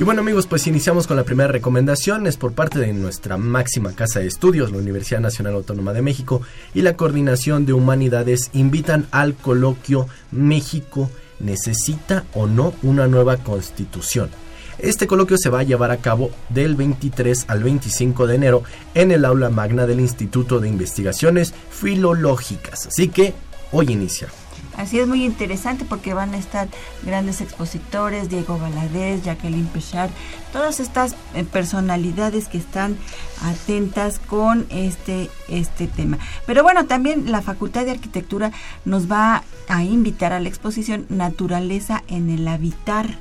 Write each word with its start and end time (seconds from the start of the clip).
Y 0.00 0.02
bueno 0.02 0.22
amigos, 0.22 0.46
pues 0.46 0.66
iniciamos 0.66 1.06
con 1.06 1.18
la 1.18 1.24
primera 1.24 1.52
recomendación, 1.52 2.26
es 2.26 2.38
por 2.38 2.54
parte 2.54 2.78
de 2.78 2.94
nuestra 2.94 3.36
máxima 3.36 3.92
casa 3.92 4.20
de 4.20 4.28
estudios, 4.28 4.72
la 4.72 4.78
Universidad 4.78 5.20
Nacional 5.20 5.52
Autónoma 5.52 5.92
de 5.92 6.00
México 6.00 6.40
y 6.72 6.80
la 6.80 6.96
Coordinación 6.96 7.66
de 7.66 7.74
Humanidades 7.74 8.48
invitan 8.54 9.06
al 9.10 9.34
coloquio 9.34 10.08
México 10.30 11.10
necesita 11.38 12.24
o 12.32 12.46
no 12.46 12.72
una 12.82 13.08
nueva 13.08 13.36
constitución. 13.36 14.30
Este 14.78 15.06
coloquio 15.06 15.36
se 15.36 15.50
va 15.50 15.58
a 15.58 15.64
llevar 15.64 15.90
a 15.90 15.98
cabo 15.98 16.30
del 16.48 16.76
23 16.76 17.44
al 17.48 17.62
25 17.62 18.26
de 18.26 18.36
enero 18.36 18.62
en 18.94 19.12
el 19.12 19.26
aula 19.26 19.50
magna 19.50 19.86
del 19.86 20.00
Instituto 20.00 20.60
de 20.60 20.68
Investigaciones 20.68 21.52
Filológicas. 21.70 22.86
Así 22.86 23.08
que 23.08 23.34
hoy 23.70 23.92
inicia. 23.92 24.28
Así 24.80 24.98
es 24.98 25.06
muy 25.06 25.26
interesante 25.26 25.84
porque 25.84 26.14
van 26.14 26.32
a 26.32 26.38
estar 26.38 26.66
grandes 27.02 27.42
expositores, 27.42 28.30
Diego 28.30 28.58
Valadez, 28.58 29.22
Jacqueline 29.22 29.66
Pechard, 29.66 30.10
todas 30.54 30.80
estas 30.80 31.14
eh, 31.34 31.44
personalidades 31.44 32.48
que 32.48 32.56
están 32.56 32.96
atentas 33.42 34.18
con 34.18 34.66
este, 34.70 35.28
este 35.48 35.86
tema. 35.86 36.18
Pero 36.46 36.62
bueno, 36.62 36.86
también 36.86 37.30
la 37.30 37.42
Facultad 37.42 37.84
de 37.84 37.90
Arquitectura 37.90 38.52
nos 38.86 39.10
va 39.10 39.44
a 39.68 39.84
invitar 39.84 40.32
a 40.32 40.40
la 40.40 40.48
exposición 40.48 41.04
Naturaleza 41.10 42.02
en 42.08 42.30
el 42.30 42.48
Habitar. 42.48 43.18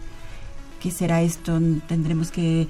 ¿Qué 0.80 0.92
será 0.92 1.22
esto? 1.24 1.60
Tendremos 1.90 2.32
que 2.32 2.70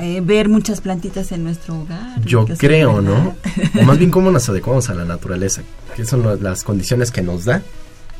eh, 0.00 0.20
ver 0.24 0.48
muchas 0.48 0.80
plantitas 0.80 1.30
en 1.30 1.44
nuestro 1.44 1.82
hogar. 1.82 2.20
Yo 2.22 2.46
creo, 2.58 3.00
¿no? 3.00 3.36
o 3.80 3.82
más 3.84 3.96
bien 3.96 4.10
cómo 4.10 4.32
nos 4.32 4.48
adecuamos 4.48 4.90
a 4.90 4.94
la 4.94 5.04
naturaleza, 5.04 5.62
qué 5.94 6.04
son 6.04 6.42
las 6.42 6.64
condiciones 6.64 7.12
que 7.12 7.22
nos 7.22 7.44
da 7.44 7.62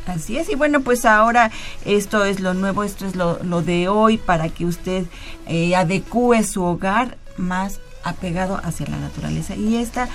Así 0.06 0.36
es, 0.36 0.50
y 0.50 0.54
bueno, 0.54 0.80
pues 0.80 1.04
ahora 1.06 1.50
esto 1.84 2.24
es 2.24 2.40
lo 2.40 2.52
nuevo, 2.52 2.84
esto 2.84 3.06
es 3.06 3.16
lo, 3.16 3.62
de 3.62 3.88
hoy 3.88 4.18
para 4.18 4.50
que 4.50 4.66
usted 4.66 5.06
eh, 5.46 5.74
adecue 5.74 6.44
su 6.44 6.62
hogar 6.62 7.16
más 7.38 7.80
apegado 8.02 8.60
hacia 8.62 8.86
la 8.86 8.98
naturaleza. 8.98 9.56
Y 9.56 9.76
esta, 9.76 10.08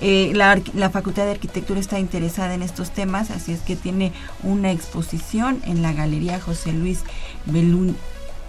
eh, 0.00 0.32
la, 0.34 0.60
la, 0.74 0.90
Facultad 0.90 1.24
de 1.24 1.30
Arquitectura 1.30 1.78
está 1.78 1.98
interesada 2.00 2.54
en 2.54 2.62
estos 2.62 2.90
temas, 2.90 3.30
así 3.30 3.52
es 3.52 3.60
que 3.60 3.76
tiene 3.76 4.12
una 4.42 4.72
exposición 4.72 5.62
en 5.64 5.80
la 5.80 5.92
Galería 5.92 6.40
José 6.40 6.72
Luis 6.72 7.02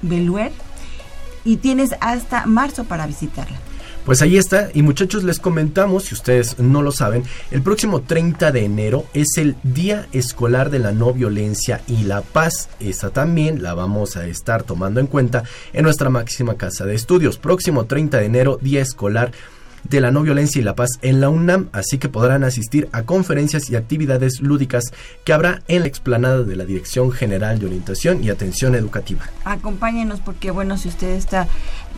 Beluer 0.01 0.51
y 1.45 1.57
tienes 1.57 1.95
hasta 2.01 2.45
marzo 2.45 2.83
para 2.85 3.07
visitarla. 3.07 3.57
Pues 4.07 4.21
ahí 4.21 4.37
está, 4.37 4.69
y 4.73 4.83
muchachos 4.83 5.25
les 5.25 5.37
comentamos, 5.37 6.05
si 6.05 6.15
ustedes 6.15 6.59
no 6.59 6.81
lo 6.81 6.93
saben, 6.93 7.23
el 7.51 7.61
próximo 7.61 8.03
30 8.03 8.53
de 8.53 8.63
enero 8.63 9.05
es 9.13 9.35
el 9.35 9.57
Día 9.63 10.07
Escolar 10.13 10.69
de 10.69 10.79
la 10.79 10.93
No 10.93 11.11
Violencia 11.11 11.81
y 11.89 12.05
la 12.05 12.21
Paz. 12.21 12.69
Esta 12.79 13.09
también 13.09 13.61
la 13.61 13.73
vamos 13.73 14.15
a 14.15 14.25
estar 14.25 14.63
tomando 14.63 15.01
en 15.01 15.07
cuenta 15.07 15.43
en 15.73 15.83
nuestra 15.83 16.09
máxima 16.09 16.55
casa 16.55 16.85
de 16.85 16.95
estudios. 16.95 17.37
Próximo 17.37 17.83
30 17.83 18.19
de 18.19 18.25
enero, 18.25 18.57
Día 18.61 18.81
Escolar 18.81 19.33
de 19.83 20.01
la 20.01 20.11
no 20.11 20.21
violencia 20.21 20.59
y 20.59 20.63
la 20.63 20.75
paz 20.75 20.91
en 21.01 21.21
la 21.21 21.29
UNAM, 21.29 21.69
así 21.71 21.97
que 21.97 22.09
podrán 22.09 22.43
asistir 22.43 22.89
a 22.91 23.03
conferencias 23.03 23.69
y 23.69 23.75
actividades 23.75 24.41
lúdicas 24.41 24.85
que 25.23 25.33
habrá 25.33 25.61
en 25.67 25.81
la 25.81 25.87
explanada 25.87 26.43
de 26.43 26.55
la 26.55 26.65
Dirección 26.65 27.11
General 27.11 27.59
de 27.59 27.67
Orientación 27.67 28.23
y 28.23 28.29
Atención 28.29 28.75
Educativa. 28.75 29.29
Acompáñenos 29.45 30.19
porque 30.19 30.51
bueno, 30.51 30.77
si 30.77 30.89
usted 30.89 31.09
está 31.09 31.47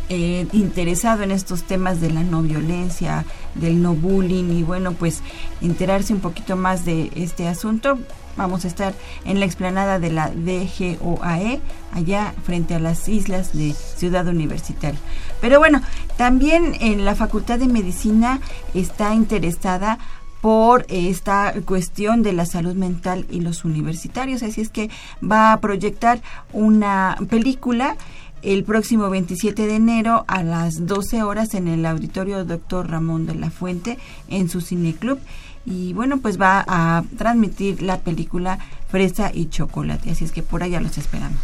eh, 0.10 0.48
interesado 0.54 1.24
en 1.24 1.32
estos 1.32 1.64
temas 1.64 2.02
de 2.02 2.12
la 2.12 2.24
no 2.24 2.42
violencia, 2.42 3.26
del 3.56 3.82
no 3.82 3.94
bullying 3.94 4.52
y 4.52 4.64
bueno, 4.64 4.94
pues 4.94 5.22
enterarse 5.62 6.14
un 6.14 6.20
poquito 6.20 6.56
más 6.56 6.86
de 6.86 7.12
este 7.16 7.48
asunto, 7.48 7.98
Vamos 8.40 8.64
a 8.64 8.70
estar 8.70 8.94
en 9.26 9.42
la 9.42 9.46
explanada 9.46 10.00
de 10.00 10.12
la 10.12 10.30
DGOAE, 10.30 11.60
allá 11.92 12.34
frente 12.44 12.74
a 12.74 12.80
las 12.80 13.10
islas 13.10 13.52
de 13.52 13.74
Ciudad 13.74 14.26
Universitaria. 14.28 14.98
Pero 15.42 15.60
bueno, 15.60 15.82
también 16.16 16.78
en 16.80 17.04
la 17.04 17.16
Facultad 17.16 17.60
de 17.60 17.68
Medicina 17.68 18.40
está 18.74 19.14
interesada 19.14 20.00
por 20.40 20.86
esta 20.88 21.54
cuestión 21.66 22.24
de 22.24 22.32
la 22.32 22.46
salud 22.46 22.76
mental 22.76 23.26
y 23.30 23.42
los 23.42 23.66
universitarios. 23.66 24.42
Así 24.42 24.62
es 24.62 24.70
que 24.70 24.90
va 25.22 25.52
a 25.52 25.60
proyectar 25.60 26.22
una 26.54 27.18
película 27.30 27.98
el 28.42 28.64
próximo 28.64 29.10
27 29.10 29.68
de 29.68 29.76
enero 29.76 30.26
a 30.28 30.44
las 30.44 30.86
12 30.86 31.24
horas 31.24 31.54
en 31.54 31.68
el 31.68 31.86
auditorio 31.86 32.46
Dr. 32.46 32.90
Ramón 32.90 33.26
de 33.26 33.36
la 33.36 33.50
Fuente 33.50 33.98
en 34.28 34.50
su 34.50 34.62
cineclub. 34.62 35.20
Y 35.66 35.94
bueno, 35.94 36.20
pues 36.20 36.40
va 36.40 36.64
a 36.68 37.04
transmitir 37.18 37.82
la 37.82 38.00
película 38.00 38.60
Fresa 38.90 39.32
y 39.34 39.50
Chocolate. 39.50 40.12
Así 40.12 40.26
es 40.26 40.32
que 40.32 40.42
por 40.42 40.64
allá 40.64 40.80
los 40.80 40.98
esperamos. 40.98 41.40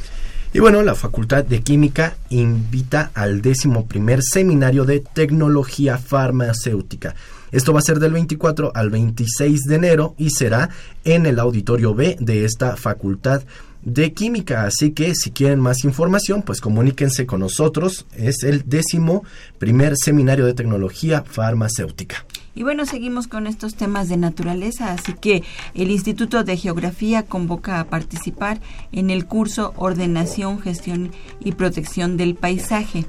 Y 0.53 0.59
bueno, 0.59 0.81
la 0.83 0.95
Facultad 0.95 1.43
de 1.43 1.61
Química 1.61 2.15
invita 2.29 3.11
al 3.13 3.41
décimo 3.41 3.87
primer 3.87 4.21
seminario 4.23 4.85
de 4.85 5.01
tecnología 5.01 5.97
farmacéutica. 5.97 7.13
Esto 7.51 7.73
va 7.73 7.79
a 7.79 7.83
ser 7.83 7.99
del 7.99 8.13
24 8.13 8.71
al 8.73 8.89
26 8.89 9.63
de 9.63 9.75
enero 9.75 10.15
y 10.17 10.29
será 10.29 10.69
en 11.03 11.25
el 11.25 11.39
auditorio 11.39 11.93
B 11.93 12.15
de 12.19 12.45
esta 12.45 12.77
facultad 12.77 13.43
de 13.85 14.13
química. 14.13 14.65
Así 14.65 14.91
que 14.91 15.15
si 15.15 15.31
quieren 15.31 15.59
más 15.59 15.85
información, 15.85 16.41
pues 16.41 16.59
comuníquense 16.59 17.25
con 17.25 17.39
nosotros. 17.39 18.05
Es 18.15 18.43
el 18.43 18.67
décimo 18.67 19.23
primer 19.57 19.95
seminario 19.95 20.45
de 20.45 20.53
tecnología 20.53 21.23
farmacéutica. 21.23 22.25
Y 22.55 22.63
bueno, 22.63 22.85
seguimos 22.85 23.27
con 23.27 23.47
estos 23.47 23.75
temas 23.75 24.07
de 24.07 24.15
naturaleza, 24.15 24.93
así 24.93 25.13
que 25.13 25.43
el 25.73 25.91
Instituto 25.91 26.45
de 26.45 26.55
Geografía 26.55 27.23
convoca 27.23 27.81
a 27.81 27.87
participar 27.87 28.61
en 28.93 29.09
el 29.09 29.25
curso 29.25 29.73
Ordenación, 29.75 30.61
Gestión 30.61 31.11
y 31.41 31.51
Protección 31.51 32.15
del 32.15 32.35
Paisaje 32.35 33.05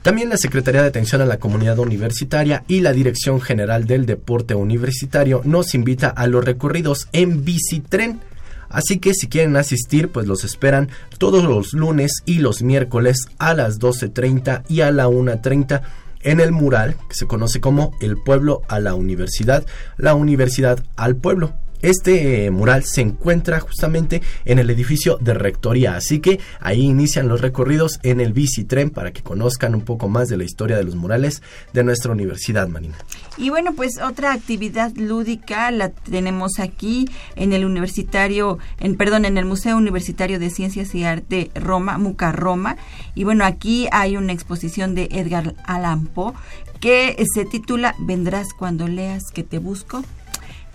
También 0.02 0.30
la 0.30 0.38
Secretaría 0.38 0.82
de 0.82 0.88
Atención 0.88 1.22
a 1.22 1.26
la 1.26 1.40
Comunidad 1.40 1.78
Universitaria 1.80 2.64
y 2.70 2.80
la 2.80 2.94
Dirección 2.94 3.42
General 3.42 3.86
del 3.86 4.06
Deporte 4.06 4.56
Universitario 4.56 5.42
nos 5.44 5.76
invita 5.76 6.08
a 6.08 6.26
los 6.28 6.46
recorridos 6.46 7.10
en 7.12 7.44
bicitren 7.44 8.22
Así 8.69 9.00
que 9.00 9.14
si 9.14 9.28
quieren 9.28 9.56
asistir, 9.56 10.10
pues 10.10 10.28
los 10.28 10.44
esperan 10.44 10.90
todos 11.18 11.44
los 11.44 11.74
lunes 11.74 12.22
y 12.25 12.40
los 12.40 12.62
miércoles 12.62 13.28
a 13.38 13.54
las 13.54 13.80
12.30 13.80 14.64
y 14.68 14.81
a 14.81 14.92
la 14.92 15.08
1.30 15.08 15.81
en 16.22 16.40
el 16.40 16.52
mural 16.52 16.96
que 17.08 17.16
se 17.16 17.28
conoce 17.28 17.62
como 17.62 17.92
El 18.02 18.18
pueblo 18.18 18.62
a 18.68 18.80
la 18.80 18.96
universidad, 18.96 19.66
la 19.98 20.14
universidad 20.14 20.84
al 20.96 21.16
pueblo. 21.16 21.54
Este 21.82 22.46
eh, 22.46 22.52
mural 22.52 22.84
se 22.84 23.02
encuentra 23.02 23.60
justamente 23.60 24.22
en 24.46 24.60
el 24.60 24.70
edificio 24.70 25.18
de 25.22 25.34
rectoría, 25.34 25.96
así 25.96 26.20
que 26.20 26.40
ahí 26.60 26.82
inician 26.82 27.28
los 27.28 27.42
recorridos 27.42 28.00
en 28.04 28.20
el 28.20 28.34
bicitren 28.34 28.90
para 28.90 29.12
que 29.12 29.22
conozcan 29.22 29.76
un 29.76 29.82
poco 29.82 30.10
más 30.10 30.28
de 30.28 30.38
la 30.38 30.44
historia 30.44 30.78
de 30.78 30.84
los 30.84 30.96
murales 30.96 31.42
de 31.74 31.84
nuestra 31.84 32.12
universidad, 32.12 32.68
Marina. 32.68 32.96
Y 33.38 33.50
bueno, 33.50 33.74
pues 33.74 34.00
otra 34.02 34.34
actividad 34.34 34.92
lúdica 34.96 35.70
la 35.72 35.90
tenemos 35.90 36.60
aquí 36.60 37.08
en 37.36 37.54
el 37.54 37.66
universitario, 37.66 38.58
en 38.80 38.98
perdón, 38.98 39.26
en 39.26 39.38
el 39.38 39.46
Museo 39.46 39.78
Universitario 39.78 40.40
de 40.40 40.50
Ciencias 40.50 40.96
y 40.96 41.04
Arte 41.04 41.52
Roma, 41.54 41.98
Muca 41.98 42.32
Roma. 42.32 42.78
Y 43.14 43.24
bueno, 43.24 43.46
aquí 43.46 43.88
hay 43.92 44.18
una 44.18 44.34
exposición 44.34 44.96
de 44.96 45.10
Edgar 45.12 45.56
Allan 45.66 46.08
Poe 46.08 46.34
que 46.80 47.24
se 47.34 47.46
titula 47.46 47.96
Vendrás 48.00 48.54
cuando 48.54 48.88
leas 48.88 49.24
que 49.34 49.44
te 49.44 49.60
busco. 49.60 50.04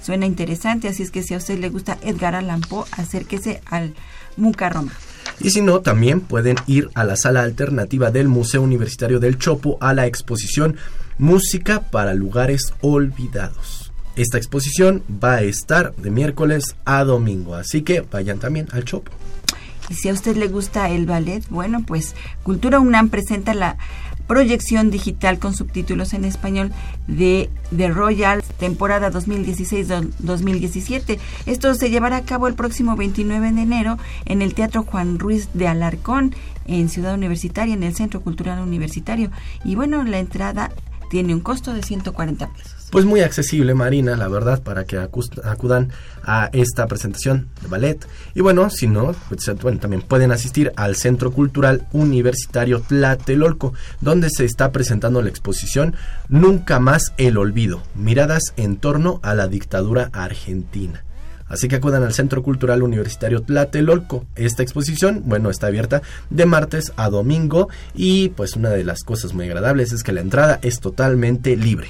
Suena 0.02 0.26
interesante, 0.26 0.88
así 0.88 1.02
es 1.02 1.10
que 1.10 1.22
si 1.22 1.34
a 1.34 1.36
usted 1.36 1.58
le 1.58 1.68
gusta 1.68 1.96
Edgar 2.02 2.34
Allan 2.34 2.60
Poe, 2.60 2.84
acérquese 2.92 3.60
al 3.66 3.94
Muca 4.36 4.68
Roma. 4.68 4.92
Y 5.40 5.50
si 5.50 5.60
no, 5.60 5.80
también 5.80 6.20
pueden 6.20 6.56
ir 6.66 6.90
a 6.94 7.04
la 7.04 7.16
sala 7.16 7.42
alternativa 7.42 8.10
del 8.10 8.28
Museo 8.28 8.62
Universitario 8.62 9.20
del 9.20 9.38
Chopo 9.38 9.78
a 9.80 9.94
la 9.94 10.06
exposición 10.06 10.76
Música 11.18 11.80
para 11.90 12.14
lugares 12.14 12.74
olvidados. 12.80 13.92
Esta 14.16 14.38
exposición 14.38 15.02
va 15.22 15.34
a 15.34 15.42
estar 15.42 15.94
de 15.96 16.10
miércoles 16.10 16.76
a 16.84 17.04
domingo, 17.04 17.54
así 17.54 17.82
que 17.82 18.00
vayan 18.00 18.38
también 18.38 18.66
al 18.72 18.84
Chopo. 18.84 19.12
Y 19.88 19.94
si 19.94 20.08
a 20.08 20.12
usted 20.12 20.36
le 20.36 20.48
gusta 20.48 20.90
el 20.90 21.06
ballet, 21.06 21.46
bueno, 21.48 21.84
pues 21.86 22.14
Cultura 22.42 22.80
UNAM 22.80 23.08
presenta 23.08 23.52
la 23.52 23.78
proyección 24.32 24.90
digital 24.90 25.38
con 25.38 25.52
subtítulos 25.52 26.14
en 26.14 26.24
español 26.24 26.72
de 27.06 27.50
The 27.76 27.88
Royal 27.88 28.42
temporada 28.58 29.12
2016-2017. 29.12 31.18
Esto 31.44 31.74
se 31.74 31.90
llevará 31.90 32.16
a 32.16 32.24
cabo 32.24 32.46
el 32.46 32.54
próximo 32.54 32.96
29 32.96 33.52
de 33.52 33.60
enero 33.60 33.98
en 34.24 34.40
el 34.40 34.54
Teatro 34.54 34.84
Juan 34.84 35.18
Ruiz 35.18 35.50
de 35.52 35.68
Alarcón 35.68 36.34
en 36.64 36.88
Ciudad 36.88 37.12
Universitaria, 37.12 37.74
en 37.74 37.82
el 37.82 37.94
Centro 37.94 38.22
Cultural 38.22 38.60
Universitario. 38.60 39.30
Y 39.66 39.74
bueno, 39.74 40.02
la 40.02 40.18
entrada 40.18 40.72
tiene 41.10 41.34
un 41.34 41.40
costo 41.40 41.74
de 41.74 41.82
140 41.82 42.54
pesos 42.54 42.81
pues 42.92 43.06
muy 43.06 43.22
accesible 43.22 43.72
Marina, 43.72 44.18
la 44.18 44.28
verdad, 44.28 44.62
para 44.62 44.84
que 44.84 44.98
acudan 44.98 45.92
a 46.22 46.50
esta 46.52 46.86
presentación 46.86 47.48
de 47.62 47.68
ballet. 47.68 48.06
Y 48.34 48.42
bueno, 48.42 48.68
si 48.68 48.86
no, 48.86 49.14
pues, 49.30 49.50
también 49.80 50.02
pueden 50.02 50.30
asistir 50.30 50.74
al 50.76 50.94
Centro 50.94 51.32
Cultural 51.32 51.88
Universitario 51.92 52.82
Tlatelolco, 52.82 53.72
donde 54.02 54.28
se 54.28 54.44
está 54.44 54.72
presentando 54.72 55.22
la 55.22 55.30
exposición 55.30 55.96
Nunca 56.28 56.80
más 56.80 57.14
el 57.16 57.38
olvido, 57.38 57.82
miradas 57.94 58.52
en 58.58 58.76
torno 58.76 59.20
a 59.22 59.34
la 59.34 59.48
dictadura 59.48 60.10
argentina. 60.12 61.02
Así 61.48 61.68
que 61.68 61.76
acudan 61.76 62.02
al 62.02 62.12
Centro 62.12 62.42
Cultural 62.42 62.82
Universitario 62.82 63.40
Tlatelolco. 63.40 64.26
Esta 64.36 64.62
exposición, 64.62 65.22
bueno, 65.24 65.48
está 65.48 65.68
abierta 65.68 66.02
de 66.28 66.44
martes 66.44 66.92
a 66.96 67.08
domingo 67.08 67.70
y 67.94 68.28
pues 68.30 68.54
una 68.54 68.68
de 68.68 68.84
las 68.84 69.02
cosas 69.02 69.32
muy 69.32 69.46
agradables 69.46 69.92
es 69.92 70.02
que 70.02 70.12
la 70.12 70.20
entrada 70.20 70.58
es 70.60 70.78
totalmente 70.80 71.56
libre. 71.56 71.88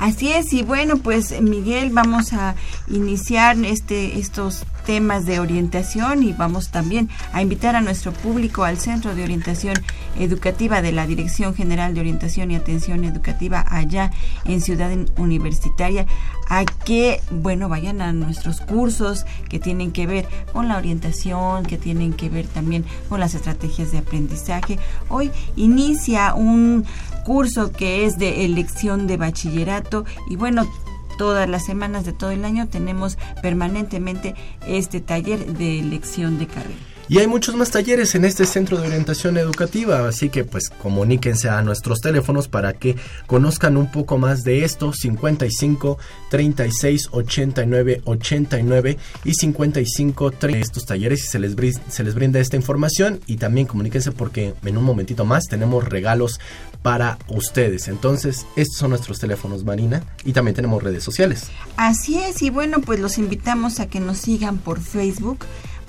Así 0.00 0.32
es, 0.32 0.54
y 0.54 0.62
bueno, 0.62 0.96
pues 0.96 1.38
Miguel, 1.42 1.90
vamos 1.90 2.32
a 2.32 2.54
iniciar 2.88 3.62
este, 3.66 4.18
estos 4.18 4.64
temas 4.86 5.26
de 5.26 5.40
orientación 5.40 6.22
y 6.22 6.32
vamos 6.32 6.70
también 6.70 7.10
a 7.34 7.42
invitar 7.42 7.76
a 7.76 7.82
nuestro 7.82 8.12
público 8.12 8.64
al 8.64 8.78
Centro 8.78 9.14
de 9.14 9.22
Orientación 9.22 9.74
Educativa 10.18 10.80
de 10.80 10.92
la 10.92 11.06
Dirección 11.06 11.54
General 11.54 11.94
de 11.94 12.00
Orientación 12.00 12.50
y 12.50 12.56
Atención 12.56 13.04
Educativa 13.04 13.62
allá 13.68 14.10
en 14.46 14.62
Ciudad 14.62 14.90
Universitaria 15.18 16.06
a 16.48 16.64
que, 16.64 17.20
bueno, 17.30 17.68
vayan 17.68 18.00
a 18.00 18.12
nuestros 18.12 18.60
cursos 18.62 19.26
que 19.48 19.60
tienen 19.60 19.92
que 19.92 20.06
ver 20.06 20.26
con 20.52 20.66
la 20.66 20.78
orientación, 20.78 21.64
que 21.64 21.76
tienen 21.76 22.14
que 22.14 22.28
ver 22.28 22.46
también 22.46 22.84
con 23.08 23.20
las 23.20 23.34
estrategias 23.34 23.92
de 23.92 23.98
aprendizaje. 23.98 24.78
Hoy 25.08 25.30
inicia 25.56 26.34
un 26.34 26.86
curso 27.24 27.72
que 27.72 28.04
es 28.04 28.18
de 28.18 28.44
elección 28.44 29.06
de 29.06 29.16
bachillerato 29.16 30.04
y 30.28 30.36
bueno, 30.36 30.66
todas 31.18 31.48
las 31.48 31.66
semanas 31.66 32.04
de 32.04 32.12
todo 32.12 32.30
el 32.30 32.44
año 32.44 32.68
tenemos 32.68 33.18
permanentemente 33.42 34.34
este 34.66 35.00
taller 35.00 35.52
de 35.52 35.78
elección 35.78 36.38
de 36.38 36.46
carrera. 36.46 36.89
Y 37.10 37.18
hay 37.18 37.26
muchos 37.26 37.56
más 37.56 37.72
talleres 37.72 38.14
en 38.14 38.24
este 38.24 38.46
centro 38.46 38.78
de 38.78 38.86
orientación 38.86 39.36
educativa, 39.36 40.06
así 40.06 40.28
que 40.28 40.44
pues 40.44 40.70
comuníquense 40.70 41.48
a 41.48 41.60
nuestros 41.60 42.00
teléfonos 42.00 42.46
para 42.46 42.72
que 42.72 42.94
conozcan 43.26 43.76
un 43.76 43.90
poco 43.90 44.16
más 44.16 44.44
de 44.44 44.64
esto, 44.64 44.92
55 44.92 45.98
36 46.30 47.08
89 47.10 48.02
89 48.04 48.96
y 49.24 49.34
55 49.34 50.30
30 50.30 50.60
estos 50.60 50.86
talleres 50.86 51.24
y 51.24 51.26
se 51.26 51.40
les, 51.40 51.56
se 51.88 52.04
les 52.04 52.14
brinda 52.14 52.38
esta 52.38 52.54
información 52.54 53.18
y 53.26 53.38
también 53.38 53.66
comuníquense 53.66 54.12
porque 54.12 54.54
en 54.64 54.78
un 54.78 54.84
momentito 54.84 55.24
más 55.24 55.46
tenemos 55.48 55.88
regalos 55.88 56.38
para 56.82 57.18
ustedes. 57.26 57.88
Entonces, 57.88 58.46
estos 58.54 58.78
son 58.78 58.90
nuestros 58.90 59.18
teléfonos, 59.18 59.64
Marina, 59.64 60.04
y 60.24 60.32
también 60.32 60.54
tenemos 60.54 60.80
redes 60.80 61.02
sociales. 61.02 61.48
Así 61.76 62.20
es, 62.20 62.40
y 62.42 62.50
bueno, 62.50 62.80
pues 62.80 63.00
los 63.00 63.18
invitamos 63.18 63.80
a 63.80 63.86
que 63.86 63.98
nos 63.98 64.18
sigan 64.18 64.58
por 64.58 64.80
Facebook 64.80 65.44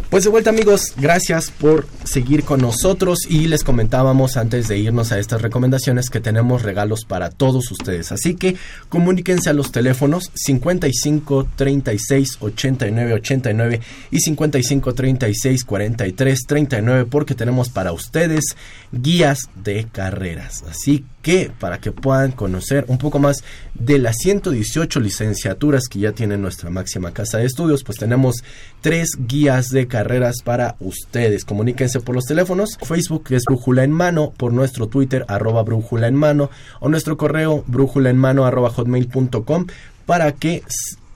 Pues 0.10 0.24
de 0.24 0.30
vuelta 0.30 0.50
amigos, 0.50 0.94
gracias 0.98 1.52
por 1.52 1.88
seguir 2.10 2.44
con 2.44 2.62
nosotros 2.62 3.20
y 3.30 3.48
les 3.48 3.64
comentábamos 3.64 4.38
antes 4.38 4.68
de 4.68 4.78
irnos 4.78 5.12
a 5.12 5.20
estas 5.20 5.42
recomendaciones 5.42 6.10
que 6.10 6.20
tenemos 6.20 6.64
regalos 6.64 7.06
para 7.06 7.30
todos 7.30 7.72
ustedes. 7.72 8.12
Así 8.12 8.36
que 8.36 8.56
comuníquense 8.90 9.50
a 9.50 9.54
los 9.54 9.72
teléfonos 9.72 10.32
55 10.34 11.48
36 11.56 12.38
89 12.42 13.14
89 13.14 13.82
y 14.12 14.20
55 14.20 14.94
36 14.94 15.64
43 15.64 16.40
39 16.48 17.06
porque 17.06 17.36
tenemos 17.36 17.70
para 17.70 17.92
ustedes 17.92 18.56
guías 18.92 19.50
de 19.64 19.88
carreras. 19.92 20.64
Así 20.70 21.06
que 21.22 21.52
para 21.60 21.80
que 21.80 21.92
puedan 21.92 22.32
conocer 22.32 22.86
un 22.88 22.98
poco 22.98 23.20
más 23.20 23.44
de 23.74 24.00
las 24.00 24.16
118 24.18 25.00
licenciaturas 25.00 25.88
que 25.90 26.00
ya 26.00 26.12
tiene 26.12 26.38
nuestra 26.38 26.70
máxima 26.70 27.14
casa 27.14 27.38
de 27.38 27.46
estudios, 27.46 27.84
pues 27.84 27.98
tenemos 27.98 28.38
tres 28.82 29.10
guías 29.28 29.68
de 29.70 29.88
carreras 29.88 30.38
para 30.44 30.76
ustedes. 30.80 31.46
Comuníquense 31.46 31.99
por 32.02 32.16
los 32.16 32.26
teléfonos. 32.26 32.78
Facebook 32.82 33.26
es 33.30 33.44
Brújula 33.46 33.84
en 33.84 33.92
Mano, 33.92 34.34
por 34.36 34.54
nuestro 34.54 34.88
Twitter 34.88 35.26
arroba 35.28 35.64
Brújula 35.64 36.08
en 36.08 36.16
Mano 36.16 36.50
o 36.80 36.90
nuestro 36.90 37.18
correo 37.18 37.64
brújula 37.68 38.10
en 38.10 38.18
mano 38.18 38.46
arroba 38.46 38.70
hotmail.com 38.70 39.68
para 40.06 40.32
que 40.34 40.64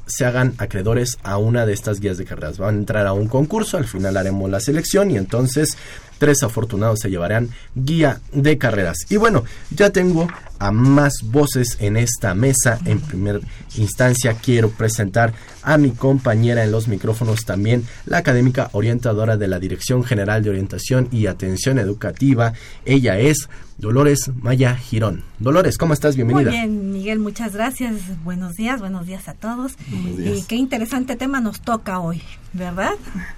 se 0.05 0.25
hagan 0.25 0.53
acreedores 0.57 1.17
a 1.23 1.37
una 1.37 1.65
de 1.65 1.73
estas 1.73 1.99
guías 1.99 2.17
de 2.17 2.25
carreras. 2.25 2.57
Van 2.57 2.75
a 2.75 2.77
entrar 2.79 3.07
a 3.07 3.13
un 3.13 3.27
concurso, 3.27 3.77
al 3.77 3.85
final 3.85 4.17
haremos 4.17 4.49
la 4.49 4.59
selección 4.59 5.11
y 5.11 5.17
entonces 5.17 5.77
tres 6.17 6.43
afortunados 6.43 6.99
se 6.99 7.09
llevarán 7.09 7.49
guía 7.75 8.21
de 8.31 8.57
carreras. 8.57 8.97
Y 9.09 9.17
bueno, 9.17 9.43
ya 9.71 9.89
tengo 9.89 10.27
a 10.59 10.71
más 10.71 11.13
voces 11.23 11.77
en 11.79 11.97
esta 11.97 12.33
mesa. 12.33 12.79
En 12.85 13.01
primera 13.01 13.39
instancia 13.75 14.35
quiero 14.41 14.69
presentar 14.69 15.33
a 15.61 15.77
mi 15.77 15.91
compañera 15.91 16.63
en 16.63 16.71
los 16.71 16.87
micrófonos 16.87 17.45
también, 17.45 17.85
la 18.05 18.19
académica 18.19 18.69
orientadora 18.73 19.37
de 19.37 19.47
la 19.47 19.59
Dirección 19.59 20.03
General 20.03 20.43
de 20.43 20.51
Orientación 20.51 21.07
y 21.11 21.27
Atención 21.27 21.79
Educativa. 21.79 22.53
Ella 22.85 23.19
es 23.19 23.49
Dolores 23.77 24.31
Maya 24.41 24.75
Girón. 24.75 25.23
Dolores, 25.39 25.77
¿cómo 25.77 25.93
estás? 25.93 26.15
Bienvenida. 26.15 26.51
Muy 26.51 26.59
bien, 26.59 26.91
Miguel, 26.93 27.19
muchas 27.19 27.53
gracias. 27.53 27.95
Buenos 28.23 28.53
días, 28.53 28.79
buenos 28.79 29.05
días 29.05 29.27
a 29.27 29.33
todos. 29.33 29.73
Y 30.17 30.43
qué 30.43 30.55
interesante 30.55 31.17
tema 31.17 31.41
nos 31.41 31.59
toca 31.59 31.99
hoy, 31.99 32.21
¿verdad? 32.53 32.93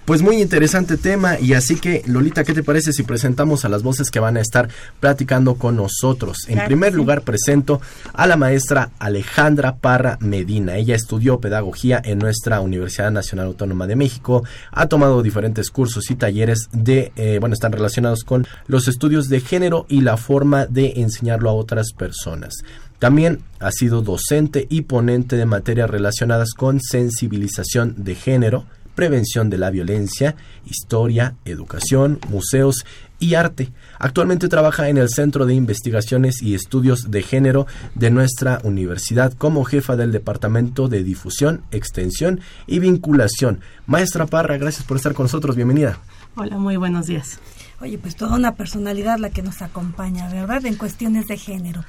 Pues 0.05 0.21
muy 0.21 0.39
interesante 0.39 0.97
tema 0.97 1.39
y 1.39 1.53
así 1.53 1.77
que 1.77 2.03
Lolita, 2.05 2.43
¿qué 2.43 2.53
te 2.53 2.61
parece 2.61 2.93
si 2.93 3.01
presentamos 3.01 3.65
a 3.65 3.69
las 3.69 3.81
voces 3.81 4.11
que 4.11 4.19
van 4.19 4.37
a 4.37 4.41
estar 4.41 4.69
platicando 4.99 5.55
con 5.55 5.77
nosotros? 5.77 6.37
En 6.47 6.55
Claro 6.55 6.67
primer 6.67 6.91
sí. 6.91 6.97
lugar 6.97 7.23
presento 7.23 7.81
a 8.13 8.27
la 8.27 8.37
maestra 8.37 8.91
Alejandra 8.99 9.77
Parra 9.77 10.17
Medina. 10.19 10.75
Ella 10.75 10.95
estudió 10.95 11.39
pedagogía 11.39 11.99
en 12.03 12.19
nuestra 12.19 12.59
Universidad 12.59 13.09
Nacional 13.09 13.47
Autónoma 13.47 13.87
de 13.87 13.95
México, 13.95 14.43
ha 14.71 14.85
tomado 14.87 15.23
diferentes 15.23 15.71
cursos 15.71 16.11
y 16.11 16.15
talleres 16.15 16.69
de, 16.71 17.11
eh, 17.15 17.37
bueno, 17.39 17.53
están 17.53 17.71
relacionados 17.71 18.23
con 18.23 18.45
los 18.67 18.87
estudios 18.87 19.27
de 19.27 19.39
género 19.39 19.87
y 19.89 20.01
la 20.01 20.17
forma 20.25 20.65
de 20.65 20.93
enseñarlo 20.97 21.49
a 21.49 21.53
otras 21.53 21.93
personas. 21.93 22.55
También 22.99 23.39
ha 23.59 23.71
sido 23.71 24.01
docente 24.01 24.67
y 24.69 24.83
ponente 24.83 25.35
de 25.35 25.45
materias 25.45 25.89
relacionadas 25.89 26.53
con 26.53 26.79
sensibilización 26.79 27.93
de 27.97 28.15
género, 28.15 28.65
prevención 28.95 29.49
de 29.49 29.57
la 29.57 29.69
violencia, 29.69 30.35
historia, 30.65 31.35
educación, 31.43 32.19
museos 32.29 32.85
y 33.19 33.35
arte. 33.35 33.71
Actualmente 33.99 34.47
trabaja 34.47 34.89
en 34.89 34.97
el 34.97 35.09
Centro 35.09 35.45
de 35.45 35.53
Investigaciones 35.53 36.41
y 36.41 36.55
Estudios 36.55 37.11
de 37.11 37.21
Género 37.21 37.67
de 37.93 38.09
nuestra 38.11 38.59
universidad 38.63 39.33
como 39.33 39.65
jefa 39.65 39.95
del 39.95 40.11
Departamento 40.11 40.87
de 40.87 41.03
Difusión, 41.03 41.61
Extensión 41.71 42.39
y 42.65 42.79
Vinculación. 42.79 43.59
Maestra 43.85 44.25
Parra, 44.25 44.57
gracias 44.57 44.85
por 44.85 44.97
estar 44.97 45.13
con 45.13 45.25
nosotros. 45.25 45.55
Bienvenida. 45.55 45.99
Hola, 46.35 46.57
muy 46.57 46.77
buenos 46.77 47.07
días. 47.07 47.39
Oye, 47.85 47.99
pues 47.99 48.15
toda 48.15 48.35
una 48.35 48.55
personalidad 48.55 49.19
la 49.19 49.29
que 49.29 49.43
nos 49.43 49.61
acompaña, 49.61 50.27
¿verdad? 50.27 50.65
En 50.65 50.73
cuestiones 50.73 51.27
de 51.27 51.37
género. 51.37 51.85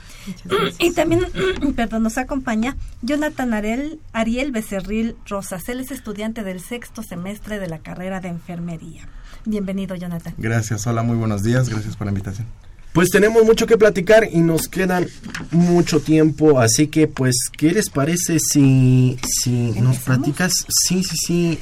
Y 0.78 0.90
también, 0.92 1.22
perdón, 1.74 2.02
nos 2.02 2.18
acompaña 2.18 2.76
Jonathan 3.00 3.54
Ariel, 3.54 3.98
Ariel 4.12 4.52
Becerril 4.52 5.16
Rosas. 5.26 5.66
Él 5.70 5.80
es 5.80 5.90
estudiante 5.90 6.44
del 6.44 6.60
sexto 6.60 7.02
semestre 7.02 7.58
de 7.58 7.68
la 7.68 7.78
carrera 7.78 8.20
de 8.20 8.28
enfermería. 8.28 9.08
Bienvenido, 9.46 9.96
Jonathan. 9.96 10.34
Gracias, 10.36 10.86
hola, 10.86 11.02
muy 11.02 11.16
buenos 11.16 11.42
días, 11.42 11.70
gracias 11.70 11.96
por 11.96 12.06
la 12.06 12.10
invitación. 12.10 12.46
Pues 12.92 13.08
tenemos 13.08 13.42
mucho 13.46 13.66
que 13.66 13.78
platicar 13.78 14.28
y 14.30 14.40
nos 14.40 14.68
quedan 14.68 15.06
mucho 15.50 16.00
tiempo, 16.00 16.60
así 16.60 16.88
que 16.88 17.08
pues, 17.08 17.36
¿qué 17.56 17.72
les 17.72 17.88
parece 17.88 18.38
si, 18.38 19.18
si 19.26 19.80
nos 19.80 20.00
platicas? 20.00 20.52
Sí, 20.68 21.02
sí, 21.02 21.16
sí. 21.16 21.58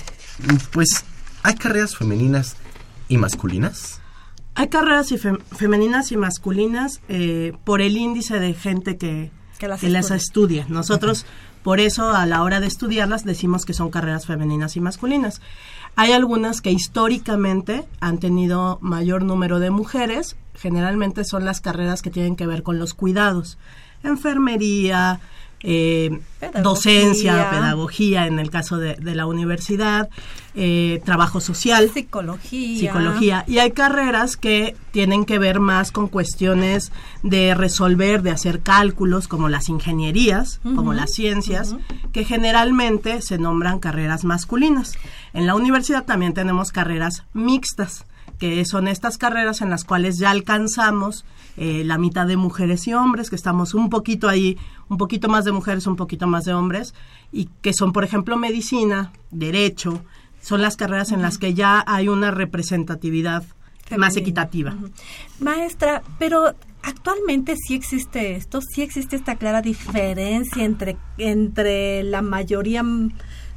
Pues, 0.72 1.04
¿hay 1.44 1.54
carreras 1.54 1.94
femeninas 1.94 2.56
y 3.08 3.16
masculinas? 3.16 4.00
Hay 4.56 4.68
carreras 4.68 5.10
y 5.12 5.16
fem- 5.16 5.40
femeninas 5.56 6.12
y 6.12 6.16
masculinas 6.16 7.00
eh, 7.08 7.52
por 7.64 7.80
el 7.80 7.96
índice 7.96 8.38
de 8.38 8.54
gente 8.54 8.96
que, 8.96 9.30
Que 9.58 9.68
las 9.68 9.80
que 9.80 9.88
las 9.88 10.10
estudia. 10.10 10.62
estudia. 10.62 10.66
Nosotros, 10.68 11.26
por 11.62 11.80
eso, 11.80 12.10
a 12.10 12.24
la 12.26 12.42
hora 12.42 12.60
de 12.60 12.66
estudiarlas, 12.68 13.24
decimos 13.24 13.64
que 13.64 13.72
son 13.72 13.90
carreras 13.90 14.26
femeninas 14.26 14.76
y 14.76 14.80
masculinas. 14.80 15.40
Hay 15.96 16.12
algunas 16.12 16.60
que 16.60 16.70
históricamente 16.72 17.84
han 18.00 18.18
tenido 18.18 18.78
mayor 18.80 19.22
número 19.24 19.58
de 19.60 19.70
mujeres. 19.70 20.36
Generalmente 20.54 21.24
son 21.24 21.44
las 21.44 21.60
carreras 21.60 22.02
que 22.02 22.10
tienen 22.10 22.36
que 22.36 22.46
ver 22.46 22.62
con 22.62 22.78
los 22.78 22.94
cuidados. 22.94 23.58
Enfermería, 24.02 25.20
eh, 25.60 26.20
Pedagogía. 26.40 26.62
docencia, 26.62 27.50
pedagogía 27.50 28.26
en 28.26 28.38
el 28.38 28.50
caso 28.50 28.76
de, 28.76 28.94
de 28.96 29.14
la 29.14 29.26
universidad, 29.26 30.08
eh, 30.54 31.00
trabajo 31.04 31.40
social. 31.40 31.90
Psicología. 31.92 32.78
psicología. 32.78 33.44
Y 33.46 33.58
hay 33.58 33.72
carreras 33.72 34.36
que 34.36 34.76
tienen 34.90 35.24
que 35.24 35.38
ver 35.38 35.60
más 35.60 35.90
con 35.90 36.08
cuestiones 36.08 36.92
de 37.22 37.54
resolver, 37.54 38.22
de 38.22 38.30
hacer 38.30 38.60
cálculos, 38.60 39.26
como 39.26 39.48
las 39.48 39.68
ingenierías, 39.68 40.60
como 40.62 40.92
las 40.92 41.12
ciencias, 41.12 41.74
que 42.12 42.24
generalmente 42.24 43.20
se 43.22 43.38
nombran 43.38 43.78
carreras 43.78 44.24
masculinas. 44.24 44.92
En 45.32 45.46
la 45.46 45.54
universidad 45.54 46.04
también 46.04 46.34
tenemos 46.34 46.70
carreras 46.72 47.24
mixtas 47.32 48.04
que 48.38 48.64
son 48.64 48.88
estas 48.88 49.18
carreras 49.18 49.60
en 49.60 49.70
las 49.70 49.84
cuales 49.84 50.18
ya 50.18 50.30
alcanzamos 50.30 51.24
eh, 51.56 51.82
la 51.84 51.98
mitad 51.98 52.26
de 52.26 52.36
mujeres 52.36 52.86
y 52.88 52.94
hombres, 52.94 53.30
que 53.30 53.36
estamos 53.36 53.74
un 53.74 53.90
poquito 53.90 54.28
ahí, 54.28 54.58
un 54.88 54.98
poquito 54.98 55.28
más 55.28 55.44
de 55.44 55.52
mujeres, 55.52 55.86
un 55.86 55.96
poquito 55.96 56.26
más 56.26 56.44
de 56.44 56.54
hombres, 56.54 56.94
y 57.32 57.48
que 57.62 57.72
son, 57.72 57.92
por 57.92 58.04
ejemplo, 58.04 58.36
medicina, 58.36 59.12
derecho, 59.30 60.02
son 60.40 60.62
las 60.62 60.76
carreras 60.76 61.12
en 61.12 61.22
las 61.22 61.38
que 61.38 61.54
ya 61.54 61.82
hay 61.86 62.08
una 62.08 62.30
representatividad 62.30 63.44
más 63.96 64.16
equitativa. 64.16 64.74
Maestra, 65.40 66.02
pero 66.18 66.54
actualmente 66.82 67.54
sí 67.56 67.74
existe 67.74 68.36
esto, 68.36 68.60
sí 68.60 68.82
existe 68.82 69.16
esta 69.16 69.36
clara 69.36 69.62
diferencia 69.62 70.64
entre, 70.64 70.96
entre 71.18 72.02
la 72.02 72.22
mayoría 72.22 72.82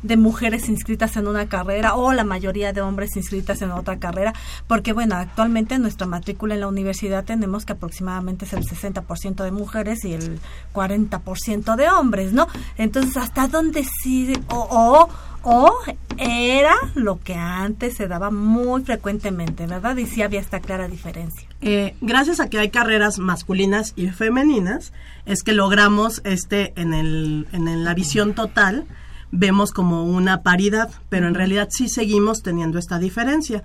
de 0.03 0.17
mujeres 0.17 0.69
inscritas 0.69 1.17
en 1.17 1.27
una 1.27 1.47
carrera 1.47 1.95
o 1.95 2.13
la 2.13 2.23
mayoría 2.23 2.73
de 2.73 2.81
hombres 2.81 3.15
inscritas 3.15 3.61
en 3.61 3.71
otra 3.71 3.97
carrera, 3.97 4.33
porque 4.67 4.93
bueno, 4.93 5.15
actualmente 5.15 5.75
en 5.75 5.81
nuestra 5.81 6.07
matrícula 6.07 6.53
en 6.53 6.61
la 6.61 6.67
universidad 6.67 7.25
tenemos 7.25 7.65
que 7.65 7.73
aproximadamente 7.73 8.45
es 8.45 8.53
el 8.53 8.63
60% 8.63 9.43
de 9.43 9.51
mujeres 9.51 10.05
y 10.05 10.13
el 10.13 10.39
40% 10.73 11.75
de 11.75 11.89
hombres, 11.89 12.33
¿no? 12.33 12.47
Entonces, 12.77 13.17
¿hasta 13.17 13.47
dónde 13.47 13.85
sí 14.03 14.33
o, 14.49 14.67
o 14.69 15.09
o 15.49 15.77
era 16.17 16.75
lo 16.95 17.21
que 17.21 17.35
antes 17.35 17.95
se 17.95 18.09
daba 18.09 18.31
muy 18.31 18.83
frecuentemente, 18.83 19.65
¿verdad? 19.65 19.95
Y 19.95 20.05
sí 20.05 20.21
había 20.21 20.41
esta 20.41 20.59
clara 20.59 20.89
diferencia. 20.89 21.47
Eh, 21.61 21.95
gracias 22.01 22.41
a 22.41 22.49
que 22.49 22.59
hay 22.59 22.69
carreras 22.69 23.17
masculinas 23.17 23.93
y 23.95 24.09
femeninas, 24.09 24.91
es 25.25 25.43
que 25.43 25.53
logramos 25.53 26.21
este 26.25 26.73
en, 26.75 26.93
el, 26.93 27.47
en 27.53 27.83
la 27.85 27.93
visión 27.93 28.33
total 28.33 28.87
vemos 29.31 29.71
como 29.71 30.05
una 30.05 30.41
paridad, 30.41 30.89
pero 31.09 31.27
en 31.27 31.35
realidad 31.35 31.67
sí 31.71 31.89
seguimos 31.89 32.41
teniendo 32.41 32.79
esta 32.79 32.99
diferencia. 32.99 33.63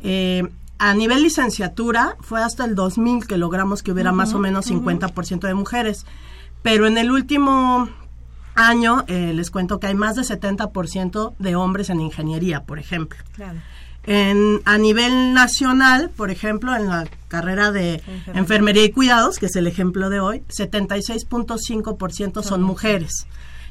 Eh, 0.00 0.42
a 0.78 0.94
nivel 0.94 1.22
licenciatura 1.22 2.16
fue 2.20 2.42
hasta 2.42 2.64
el 2.64 2.74
2000 2.74 3.26
que 3.26 3.38
logramos 3.38 3.82
que 3.82 3.92
hubiera 3.92 4.12
más 4.12 4.34
o 4.34 4.38
menos 4.38 4.70
50% 4.70 5.46
de 5.46 5.54
mujeres, 5.54 6.04
pero 6.62 6.86
en 6.86 6.98
el 6.98 7.10
último 7.10 7.88
año 8.54 9.04
eh, 9.06 9.32
les 9.34 9.50
cuento 9.50 9.78
que 9.78 9.88
hay 9.88 9.94
más 9.94 10.16
de 10.16 10.22
70% 10.22 11.34
de 11.38 11.56
hombres 11.56 11.90
en 11.90 12.00
ingeniería, 12.00 12.62
por 12.62 12.78
ejemplo. 12.78 13.18
En, 14.06 14.60
a 14.64 14.76
nivel 14.76 15.32
nacional, 15.32 16.10
por 16.14 16.30
ejemplo, 16.30 16.76
en 16.76 16.88
la 16.88 17.06
carrera 17.28 17.72
de 17.72 18.02
enfermería. 18.34 18.84
y 18.84 18.90
cuidados, 18.90 19.38
que 19.38 19.46
es 19.46 19.56
el 19.56 19.66
ejemplo 19.66 20.10
de 20.10 20.20
hoy, 20.20 20.42
76.5% 20.48 22.42
son 22.42 22.62
mujeres. 22.62 23.26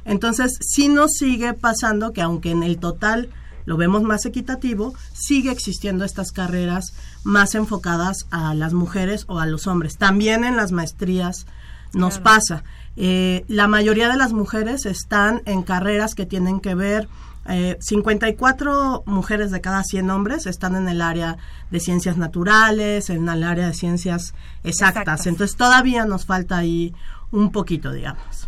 Entonces, 0.05 0.57
sí 0.61 0.89
nos 0.89 1.11
sigue 1.11 1.53
pasando 1.53 2.13
que 2.13 2.21
aunque 2.21 2.51
en 2.51 2.63
el 2.63 2.77
total 2.77 3.29
lo 3.65 3.77
vemos 3.77 4.03
más 4.03 4.25
equitativo, 4.25 4.93
sigue 5.13 5.51
existiendo 5.51 6.03
estas 6.05 6.31
carreras 6.31 6.93
más 7.23 7.55
enfocadas 7.55 8.25
a 8.29 8.53
las 8.53 8.73
mujeres 8.73 9.25
o 9.27 9.39
a 9.39 9.45
los 9.45 9.67
hombres. 9.67 9.97
También 9.97 10.43
en 10.43 10.57
las 10.57 10.71
maestrías 10.71 11.45
nos 11.93 12.19
pasa. 12.19 12.63
Eh, 12.95 13.45
la 13.47 13.67
mayoría 13.67 14.09
de 14.09 14.17
las 14.17 14.33
mujeres 14.33 14.85
están 14.85 15.41
en 15.45 15.63
carreras 15.63 16.15
que 16.15 16.25
tienen 16.25 16.59
que 16.59 16.75
ver, 16.75 17.07
eh, 17.45 17.77
54 17.81 19.03
mujeres 19.05 19.51
de 19.51 19.59
cada 19.59 19.83
100 19.83 20.09
hombres 20.09 20.45
están 20.45 20.75
en 20.75 20.87
el 20.87 21.01
área 21.01 21.37
de 21.71 21.79
ciencias 21.79 22.17
naturales, 22.17 23.09
en 23.09 23.27
el 23.27 23.43
área 23.43 23.67
de 23.67 23.73
ciencias 23.73 24.33
exactas. 24.63 25.27
Entonces 25.27 25.57
todavía 25.57 26.05
nos 26.05 26.25
falta 26.25 26.57
ahí 26.57 26.93
un 27.31 27.51
poquito, 27.51 27.91
digamos. 27.91 28.47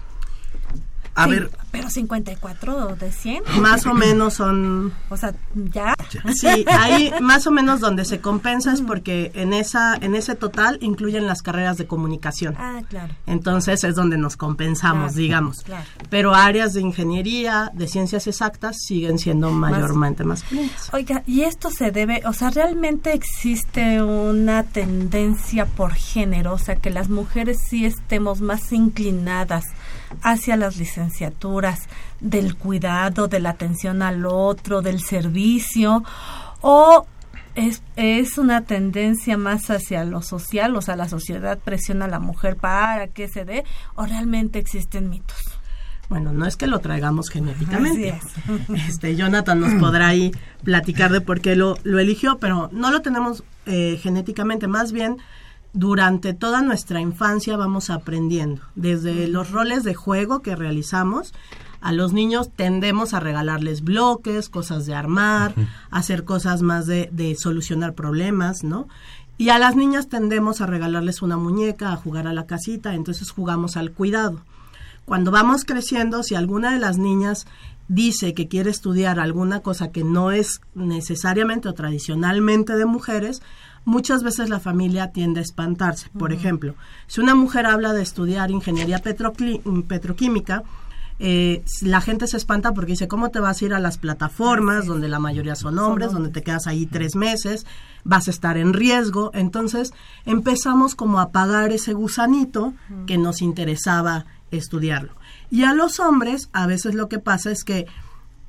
A 1.15 1.27
ver. 1.27 1.49
Pero 1.71 1.89
54 1.89 2.95
de 2.95 3.11
100. 3.11 3.43
Más 3.59 3.85
o 3.85 3.93
menos 3.93 4.35
son. 4.35 4.93
O 5.09 5.17
sea, 5.17 5.33
ya. 5.53 5.95
Sí, 6.33 6.65
ahí 6.67 7.11
más 7.21 7.47
o 7.47 7.51
menos 7.51 7.79
donde 7.79 8.05
se 8.05 8.19
compensa 8.19 8.73
es 8.73 8.81
porque 8.81 9.31
en 9.33 9.53
esa 9.53 9.95
en 9.95 10.15
ese 10.15 10.35
total 10.35 10.77
incluyen 10.81 11.25
las 11.25 11.41
carreras 11.41 11.77
de 11.77 11.87
comunicación. 11.87 12.55
Ah, 12.57 12.81
claro. 12.89 13.13
Entonces 13.25 13.83
es 13.83 13.95
donde 13.95 14.17
nos 14.17 14.37
compensamos, 14.37 15.15
digamos. 15.15 15.63
Claro. 15.63 15.85
Pero 16.09 16.33
áreas 16.33 16.73
de 16.73 16.81
ingeniería, 16.81 17.71
de 17.73 17.87
ciencias 17.87 18.27
exactas 18.27 18.77
siguen 18.85 19.17
siendo 19.17 19.51
mayormente 19.51 20.23
masculinas. 20.23 20.89
Oiga, 20.93 21.23
y 21.25 21.41
esto 21.41 21.69
se 21.71 21.91
debe, 21.91 22.21
o 22.25 22.33
sea, 22.33 22.49
realmente 22.49 23.13
existe 23.13 24.01
una 24.01 24.63
tendencia 24.63 25.65
por 25.65 25.93
género, 25.93 26.53
o 26.53 26.59
sea, 26.59 26.75
que 26.75 26.89
las 26.89 27.09
mujeres 27.09 27.57
sí 27.69 27.85
estemos 27.85 28.41
más 28.41 28.71
inclinadas 28.71 29.65
hacia 30.21 30.55
las 30.55 30.77
licenciaturas 30.77 31.81
del 32.19 32.55
cuidado, 32.55 33.27
de 33.27 33.39
la 33.39 33.51
atención 33.51 34.01
al 34.01 34.25
otro, 34.25 34.81
del 34.81 35.01
servicio, 35.01 36.03
o 36.61 37.05
es, 37.55 37.81
es 37.95 38.37
una 38.37 38.61
tendencia 38.61 39.37
más 39.37 39.69
hacia 39.69 40.03
lo 40.03 40.21
social, 40.21 40.75
o 40.75 40.81
sea, 40.81 40.95
la 40.95 41.07
sociedad 41.07 41.57
presiona 41.57 42.05
a 42.05 42.09
la 42.09 42.19
mujer 42.19 42.57
para 42.57 43.07
que 43.07 43.27
se 43.27 43.45
dé, 43.45 43.63
o 43.95 44.05
realmente 44.05 44.59
existen 44.59 45.09
mitos. 45.09 45.59
Bueno, 46.07 46.33
no 46.33 46.45
es 46.45 46.55
que 46.55 46.67
lo 46.67 46.79
traigamos 46.79 47.29
genéticamente. 47.29 48.19
Este, 48.87 49.15
Jonathan 49.15 49.59
nos 49.59 49.73
podrá 49.75 50.07
ahí 50.07 50.31
platicar 50.63 51.11
de 51.11 51.21
por 51.21 51.41
qué 51.41 51.55
lo, 51.55 51.77
lo 51.83 51.99
eligió, 51.99 52.37
pero 52.37 52.69
no 52.71 52.91
lo 52.91 53.01
tenemos 53.01 53.43
eh, 53.65 53.99
genéticamente, 54.01 54.67
más 54.67 54.91
bien 54.91 55.17
durante 55.75 56.33
toda 56.33 56.61
nuestra 56.61 57.01
infancia 57.01 57.57
vamos 57.57 57.89
aprendiendo, 57.89 58.61
desde 58.75 59.27
los 59.27 59.51
roles 59.51 59.83
de 59.83 59.93
juego 59.93 60.41
que 60.41 60.55
realizamos. 60.55 61.33
A 61.81 61.91
los 61.91 62.13
niños 62.13 62.49
tendemos 62.55 63.13
a 63.13 63.19
regalarles 63.19 63.83
bloques, 63.83 64.47
cosas 64.49 64.85
de 64.85 64.95
armar, 64.95 65.53
hacer 65.91 66.23
cosas 66.23 66.61
más 66.61 66.87
de, 66.87 67.09
de 67.11 67.35
solucionar 67.35 67.93
problemas, 67.93 68.63
¿no? 68.63 68.87
Y 69.37 69.49
a 69.49 69.59
las 69.59 69.75
niñas 69.75 70.07
tendemos 70.07 70.61
a 70.61 70.65
regalarles 70.65 71.21
una 71.21 71.37
muñeca, 71.37 71.91
a 71.91 71.97
jugar 71.97 72.25
a 72.25 72.33
la 72.33 72.45
casita, 72.45 72.95
entonces 72.95 73.29
jugamos 73.29 73.75
al 73.75 73.91
cuidado. 73.91 74.39
Cuando 75.03 75.29
vamos 75.29 75.65
creciendo, 75.65 76.23
si 76.23 76.35
alguna 76.35 76.71
de 76.71 76.79
las 76.79 76.97
niñas 76.97 77.45
dice 77.89 78.33
que 78.33 78.47
quiere 78.47 78.71
estudiar 78.71 79.19
alguna 79.19 79.59
cosa 79.59 79.91
que 79.91 80.05
no 80.05 80.31
es 80.31 80.61
necesariamente 80.73 81.67
o 81.67 81.73
tradicionalmente 81.73 82.75
de 82.77 82.85
mujeres, 82.85 83.41
muchas 83.85 84.23
veces 84.23 84.49
la 84.49 84.59
familia 84.59 85.11
tiende 85.11 85.39
a 85.39 85.43
espantarse. 85.43 86.09
Por 86.17 86.33
ejemplo, 86.33 86.75
si 87.07 87.21
una 87.21 87.35
mujer 87.35 87.65
habla 87.65 87.93
de 87.93 88.01
estudiar 88.01 88.51
ingeniería 88.51 88.99
petroquímica, 88.99 90.63
eh, 91.17 91.63
la 91.81 92.01
gente 92.01 92.27
se 92.27 92.35
espanta 92.35 92.73
porque 92.73 92.91
dice, 92.91 93.07
¿cómo 93.07 93.29
te 93.29 93.39
vas 93.39 93.61
a 93.61 93.65
ir 93.65 93.73
a 93.73 93.79
las 93.79 93.97
plataformas 93.97 94.85
donde 94.85 95.07
la 95.07 95.19
mayoría 95.19 95.55
son 95.55 95.79
hombres, 95.79 96.11
donde 96.11 96.29
te 96.29 96.43
quedas 96.43 96.67
ahí 96.67 96.85
tres 96.85 97.15
meses, 97.15 97.65
vas 98.03 98.27
a 98.27 98.31
estar 98.31 98.57
en 98.57 98.73
riesgo? 98.73 99.31
Entonces 99.33 99.93
empezamos 100.25 100.93
como 100.95 101.19
a 101.19 101.31
pagar 101.31 101.71
ese 101.71 101.93
gusanito 101.93 102.73
que 103.07 103.17
nos 103.17 103.41
interesaba 103.41 104.25
estudiarlo. 104.51 105.13
Y 105.49 105.63
a 105.63 105.73
los 105.73 105.99
hombres 105.99 106.49
a 106.51 106.67
veces 106.67 106.95
lo 106.95 107.07
que 107.07 107.19
pasa 107.19 107.51
es 107.51 107.63
que 107.63 107.85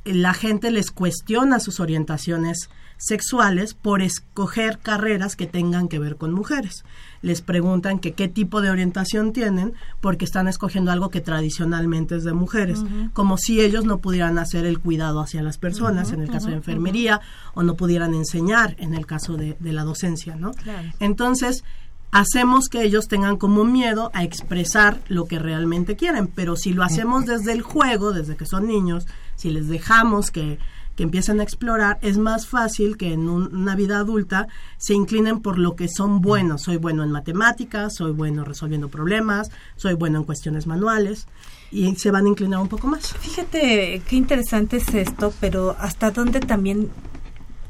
la 0.04 0.34
gente 0.34 0.70
les 0.70 0.90
cuestiona 0.90 1.60
sus 1.60 1.78
orientaciones 1.78 2.68
sexuales 2.98 3.74
por 3.74 4.02
escoger 4.02 4.78
carreras 4.78 5.36
que 5.36 5.46
tengan 5.46 5.88
que 5.88 5.98
ver 5.98 6.16
con 6.16 6.32
mujeres. 6.32 6.84
Les 7.22 7.42
preguntan 7.42 7.98
que 7.98 8.12
qué 8.12 8.28
tipo 8.28 8.60
de 8.60 8.70
orientación 8.70 9.32
tienen 9.32 9.74
porque 10.00 10.24
están 10.24 10.48
escogiendo 10.48 10.92
algo 10.92 11.10
que 11.10 11.20
tradicionalmente 11.20 12.16
es 12.16 12.24
de 12.24 12.32
mujeres, 12.32 12.84
como 13.12 13.36
si 13.38 13.60
ellos 13.60 13.84
no 13.84 13.98
pudieran 13.98 14.38
hacer 14.38 14.64
el 14.66 14.78
cuidado 14.78 15.20
hacia 15.20 15.42
las 15.42 15.58
personas 15.58 16.12
en 16.12 16.22
el 16.22 16.30
caso 16.30 16.48
de 16.48 16.54
enfermería 16.54 17.20
o 17.54 17.62
no 17.62 17.74
pudieran 17.74 18.14
enseñar 18.14 18.76
en 18.78 18.94
el 18.94 19.06
caso 19.06 19.36
de, 19.36 19.56
la 19.60 19.84
docencia, 19.84 20.36
¿no? 20.36 20.52
Entonces, 21.00 21.64
hacemos 22.12 22.68
que 22.68 22.82
ellos 22.82 23.08
tengan 23.08 23.36
como 23.36 23.64
miedo 23.64 24.10
a 24.14 24.24
expresar 24.24 25.00
lo 25.08 25.26
que 25.26 25.38
realmente 25.38 25.96
quieren, 25.96 26.28
pero 26.28 26.56
si 26.56 26.72
lo 26.72 26.82
hacemos 26.82 27.26
desde 27.26 27.52
el 27.52 27.62
juego, 27.62 28.12
desde 28.12 28.36
que 28.36 28.46
son 28.46 28.66
niños, 28.66 29.06
si 29.34 29.50
les 29.50 29.68
dejamos 29.68 30.30
que 30.30 30.58
que 30.96 31.02
empiecen 31.02 31.40
a 31.40 31.42
explorar, 31.42 31.98
es 32.02 32.18
más 32.18 32.46
fácil 32.46 32.96
que 32.96 33.12
en 33.12 33.28
una 33.28 33.76
vida 33.76 33.98
adulta 33.98 34.48
se 34.78 34.94
inclinen 34.94 35.40
por 35.40 35.58
lo 35.58 35.76
que 35.76 35.88
son 35.88 36.20
buenos. 36.20 36.62
Soy 36.62 36.78
bueno 36.78 37.04
en 37.04 37.12
matemáticas, 37.12 37.94
soy 37.94 38.12
bueno 38.12 38.44
resolviendo 38.44 38.88
problemas, 38.88 39.50
soy 39.76 39.94
bueno 39.94 40.18
en 40.18 40.24
cuestiones 40.24 40.66
manuales 40.66 41.26
y 41.70 41.94
se 41.96 42.10
van 42.10 42.26
a 42.26 42.28
inclinar 42.28 42.60
un 42.60 42.68
poco 42.68 42.88
más. 42.88 43.12
Fíjate 43.12 44.02
qué 44.08 44.16
interesante 44.16 44.78
es 44.78 44.94
esto, 44.94 45.32
pero 45.40 45.76
hasta 45.78 46.10
dónde 46.10 46.40
también 46.40 46.90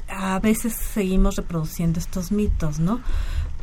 a 0.09 0.39
veces 0.39 0.75
seguimos 0.75 1.37
reproduciendo 1.37 1.99
estos 1.99 2.31
mitos, 2.31 2.79
¿no? 2.79 3.01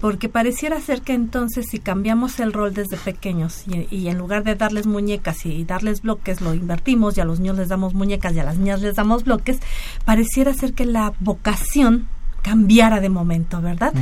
Porque 0.04 0.28
pareciera 0.28 0.82
ser 0.82 1.02
que 1.02 1.14
entonces 1.14 1.68
si 1.72 1.80
cambiamos 1.80 2.42
el 2.42 2.52
rol 2.52 2.74
desde 2.74 2.98
pequeños 2.98 3.64
y, 3.90 4.10
en 4.10 4.18
lugar 4.18 4.44
de 4.44 4.54
darles 4.54 4.86
muñecas 4.86 5.46
y 5.46 5.64
darles 5.64 6.02
bloques 6.02 6.42
lo 6.42 6.54
invertimos 6.54 7.18
y 7.18 7.22
a 7.22 7.24
los 7.24 7.40
niños 7.40 7.56
les 7.56 7.70
damos 7.70 7.94
muñecas 7.94 8.34
y 8.34 8.40
a 8.40 8.44
las 8.44 8.58
niñas 8.58 8.82
les 8.82 8.96
damos 8.96 9.24
bloques, 9.24 9.60
pareciera 10.04 10.54
ser 10.54 10.74
que 10.74 10.84
la 10.84 11.14
vocación 11.22 12.10
cambiara 12.42 13.00
de 13.00 13.08
momento, 13.08 13.62
¿verdad? 13.62 13.94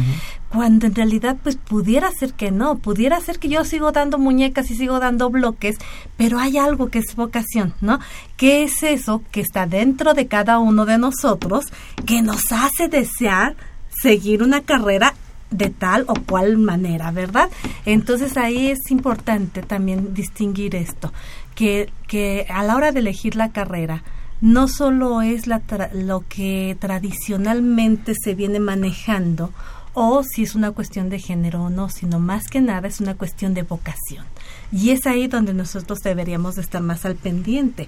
Cuando 0.50 0.88
en 0.88 0.96
realidad 0.96 1.38
pues 1.44 1.58
pudiera 1.58 2.10
ser 2.10 2.34
que 2.34 2.50
no, 2.50 2.80
pudiera 2.80 3.22
ser 3.22 3.38
que 3.38 3.50
yo 3.50 3.64
sigo 3.64 3.92
dando 3.92 4.18
muñecas 4.18 4.72
y 4.72 4.76
sigo 4.76 5.00
dando 5.00 5.30
bloques, 5.30 5.78
pero 6.18 6.40
hay 6.40 6.58
algo 6.58 6.90
que 6.90 6.98
es 6.98 7.16
vocación, 7.16 7.76
¿no? 7.80 8.00
¿Qué 8.38 8.64
es 8.64 8.82
eso 8.82 9.22
que 9.32 9.42
está 9.42 9.68
dentro 9.68 10.16
de 10.16 10.26
cada 10.26 10.58
uno 10.58 10.88
de 10.88 10.98
nosotros 10.98 11.66
que 12.08 12.24
nos 12.24 12.52
hace 12.52 12.88
desear 12.88 13.56
seguir 14.02 14.42
una 14.42 14.62
carrera 14.62 15.14
de 15.52 15.70
tal 15.70 16.06
o 16.08 16.14
cual 16.16 16.58
manera, 16.58 17.12
¿verdad? 17.12 17.50
Entonces 17.86 18.38
ahí 18.38 18.68
es 18.68 18.90
importante 18.90 19.62
también 19.62 20.14
distinguir 20.14 20.76
esto, 20.76 21.14
que, 21.56 21.92
que 22.08 22.48
a 22.50 22.64
la 22.64 22.76
hora 22.76 22.92
de 22.92 23.02
elegir 23.02 23.36
la 23.36 23.52
carrera, 23.52 24.04
no 24.40 24.68
solo 24.68 25.22
es 25.22 25.46
la 25.46 25.62
lo 25.94 26.24
que 26.28 26.76
tradicionalmente 26.80 28.14
se 28.16 28.34
viene 28.34 28.60
manejando 28.60 29.52
o 29.94 30.24
si 30.24 30.44
es 30.44 30.56
una 30.56 30.72
cuestión 30.72 31.10
de 31.10 31.20
género 31.20 31.64
o 31.64 31.70
no, 31.70 31.90
sino 31.90 32.20
más 32.20 32.48
que 32.48 32.62
nada 32.62 32.88
es 32.88 33.02
una 33.02 33.16
cuestión 33.16 33.54
de 33.54 33.64
vocación. 33.64 34.26
Y 34.72 34.92
es 34.92 35.06
ahí 35.06 35.28
donde 35.28 35.54
nosotros 35.54 36.00
deberíamos 36.00 36.58
estar 36.58 36.82
más 36.82 37.06
al 37.06 37.16
pendiente. 37.16 37.88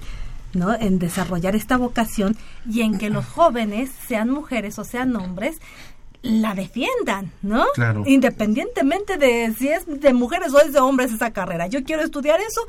¿no? 0.52 0.72
en 0.72 1.00
desarrollar 1.00 1.56
esta 1.56 1.76
vocación 1.76 2.36
y 2.70 2.82
en 2.82 2.96
que 2.96 3.10
los 3.10 3.26
jóvenes, 3.26 3.90
sean 4.06 4.30
mujeres 4.30 4.78
o 4.78 4.84
sean 4.84 5.16
hombres, 5.16 5.56
la 6.24 6.54
defiendan, 6.54 7.30
¿no? 7.42 7.66
Claro. 7.74 8.02
Independientemente 8.06 9.18
de 9.18 9.54
si 9.56 9.68
es 9.68 9.84
de 9.86 10.12
mujeres 10.14 10.52
o 10.52 10.60
es 10.60 10.72
de 10.72 10.80
hombres 10.80 11.12
esa 11.12 11.32
carrera. 11.32 11.66
Yo 11.66 11.84
quiero 11.84 12.02
estudiar 12.02 12.40
eso 12.40 12.62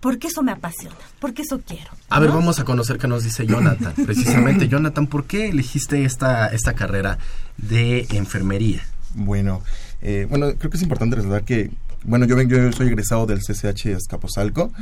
porque 0.00 0.28
eso 0.28 0.42
me 0.42 0.52
apasiona, 0.52 0.96
porque 1.20 1.42
eso 1.42 1.60
quiero. 1.66 1.90
A 2.08 2.18
ver, 2.18 2.30
vamos 2.30 2.58
a 2.58 2.64
conocer 2.64 2.98
qué 2.98 3.06
nos 3.06 3.22
dice 3.22 3.46
Jonathan. 3.46 3.92
Precisamente, 4.04 4.68
Jonathan, 4.68 5.06
¿por 5.06 5.24
qué 5.24 5.50
elegiste 5.50 6.04
esta, 6.04 6.48
esta 6.48 6.72
carrera 6.72 7.18
de 7.58 8.06
enfermería? 8.10 8.82
Bueno, 9.14 9.62
eh, 10.00 10.26
bueno, 10.28 10.46
creo 10.58 10.70
que 10.70 10.76
es 10.78 10.82
importante 10.82 11.16
resaltar 11.16 11.44
que 11.44 11.70
bueno, 12.04 12.26
yo, 12.26 12.40
yo 12.42 12.72
soy 12.72 12.88
egresado 12.88 13.24
del 13.24 13.40
CCH 13.40 13.86
Escaposalco 13.86 14.72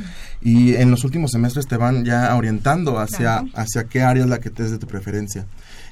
y 0.41 0.75
en 0.75 0.91
los 0.91 1.05
últimos 1.05 1.31
semestres 1.31 1.67
te 1.67 1.77
van 1.77 2.03
ya 2.03 2.35
orientando 2.35 2.99
hacia, 2.99 3.45
hacia 3.53 3.85
qué 3.85 4.01
área 4.01 4.23
es 4.23 4.29
la 4.29 4.39
que 4.39 4.49
te 4.49 4.63
es 4.63 4.71
de 4.71 4.77
tu 4.77 4.87
preferencia. 4.87 5.45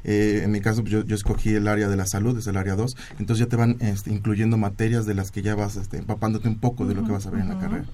Eh, 0.03 0.41
en 0.43 0.51
mi 0.51 0.61
caso, 0.61 0.81
pues, 0.81 0.91
yo, 0.91 1.05
yo, 1.05 1.15
escogí 1.15 1.53
el 1.53 1.67
área 1.67 1.87
de 1.87 1.95
la 1.95 2.05
salud, 2.05 2.37
es 2.37 2.47
el 2.47 2.57
área 2.57 2.75
2, 2.75 2.95
entonces 3.19 3.45
ya 3.45 3.49
te 3.49 3.55
van 3.55 3.77
este, 3.79 4.11
incluyendo 4.11 4.57
materias 4.57 5.05
de 5.05 5.13
las 5.13 5.31
que 5.31 5.41
ya 5.41 5.55
vas 5.55 5.75
este, 5.75 5.97
empapándote 5.97 6.47
un 6.47 6.59
poco 6.59 6.85
de 6.85 6.95
lo 6.95 7.03
que 7.03 7.11
vas 7.11 7.25
a 7.27 7.31
ver 7.31 7.41
en 7.41 7.49
la 7.49 7.59
carrera. 7.59 7.85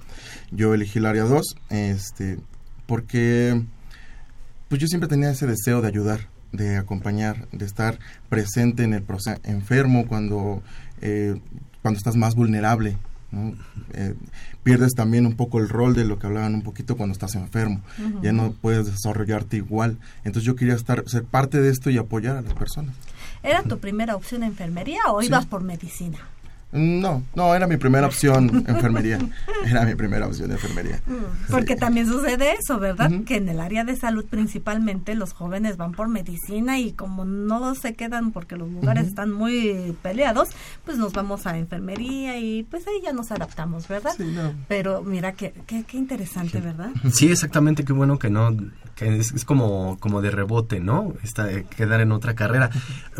Yo 0.50 0.74
elegí 0.74 0.98
el 0.98 1.06
área 1.06 1.24
2 1.24 1.42
este, 1.70 2.38
porque 2.86 3.62
pues 4.68 4.80
yo 4.80 4.86
siempre 4.86 5.08
tenía 5.08 5.30
ese 5.30 5.46
deseo 5.46 5.80
de 5.80 5.88
ayudar, 5.88 6.28
de 6.52 6.76
acompañar, 6.76 7.48
de 7.52 7.64
estar 7.64 7.98
presente 8.28 8.84
en 8.84 8.94
el 8.94 9.02
proceso 9.02 9.40
enfermo 9.44 10.06
cuando, 10.06 10.62
eh, 11.00 11.40
cuando 11.82 11.98
estás 11.98 12.16
más 12.16 12.34
vulnerable 12.34 12.98
eh, 13.92 14.14
pierdes 14.62 14.94
también 14.94 15.26
un 15.26 15.34
poco 15.34 15.58
el 15.58 15.68
rol 15.68 15.94
de 15.94 16.04
lo 16.04 16.18
que 16.18 16.26
hablaban 16.26 16.54
un 16.54 16.62
poquito 16.62 16.96
cuando 16.96 17.12
estás 17.12 17.34
enfermo. 17.34 17.80
Ya 18.22 18.32
no 18.32 18.52
puedes 18.52 18.86
desarrollarte 18.86 19.56
igual. 19.56 19.98
Entonces 20.24 20.44
yo 20.44 20.56
quería 20.56 20.74
estar 20.74 21.04
ser 21.06 21.24
parte 21.24 21.60
de 21.60 21.70
esto 21.70 21.90
y 21.90 21.98
apoyar 21.98 22.36
a 22.36 22.42
las 22.42 22.54
personas. 22.54 22.94
¿Era 23.42 23.62
tu 23.62 23.78
primera 23.78 24.16
opción 24.16 24.42
enfermería 24.42 25.00
o 25.08 25.22
ibas 25.22 25.46
por 25.46 25.62
medicina? 25.62 26.18
No, 26.70 27.22
no, 27.34 27.54
era 27.54 27.66
mi 27.66 27.78
primera 27.78 28.06
opción 28.06 28.64
enfermería. 28.68 29.18
Era 29.64 29.84
mi 29.84 29.94
primera 29.94 30.26
opción 30.26 30.48
de 30.48 30.54
enfermería. 30.56 31.00
Mm, 31.06 31.50
porque 31.50 31.76
también 31.76 32.06
sucede 32.06 32.52
eso, 32.52 32.78
¿verdad? 32.78 33.10
Que 33.24 33.36
en 33.36 33.48
el 33.48 33.60
área 33.60 33.84
de 33.84 33.96
salud 33.96 34.26
principalmente 34.26 35.14
los 35.14 35.32
jóvenes 35.32 35.76
van 35.78 35.92
por 35.92 36.08
medicina 36.08 36.78
y 36.78 36.92
como 36.92 37.24
no 37.24 37.74
se 37.74 37.94
quedan 37.94 38.32
porque 38.32 38.56
los 38.56 38.70
lugares 38.70 39.06
están 39.06 39.32
muy 39.32 39.96
peleados, 40.02 40.50
pues 40.84 40.98
nos 40.98 41.12
vamos 41.12 41.46
a 41.46 41.56
enfermería 41.56 42.38
y 42.38 42.64
pues 42.64 42.86
ahí 42.86 43.00
ya 43.02 43.12
nos 43.12 43.30
adaptamos, 43.30 43.88
¿verdad? 43.88 44.12
Pero 44.68 45.02
mira, 45.02 45.32
qué, 45.32 45.54
qué, 45.66 45.84
qué 45.84 45.96
interesante, 45.96 46.60
¿verdad? 46.60 46.90
Sí, 47.12 47.30
exactamente, 47.30 47.84
qué 47.84 47.92
bueno 47.92 48.18
que 48.18 48.30
no 48.30 48.54
que 48.98 49.16
es, 49.16 49.44
como, 49.44 49.96
como 50.00 50.20
de 50.20 50.30
rebote, 50.32 50.80
¿no? 50.80 51.14
Esta, 51.22 51.50
eh, 51.52 51.64
quedar 51.64 52.00
en 52.00 52.10
otra 52.10 52.34
carrera. 52.34 52.68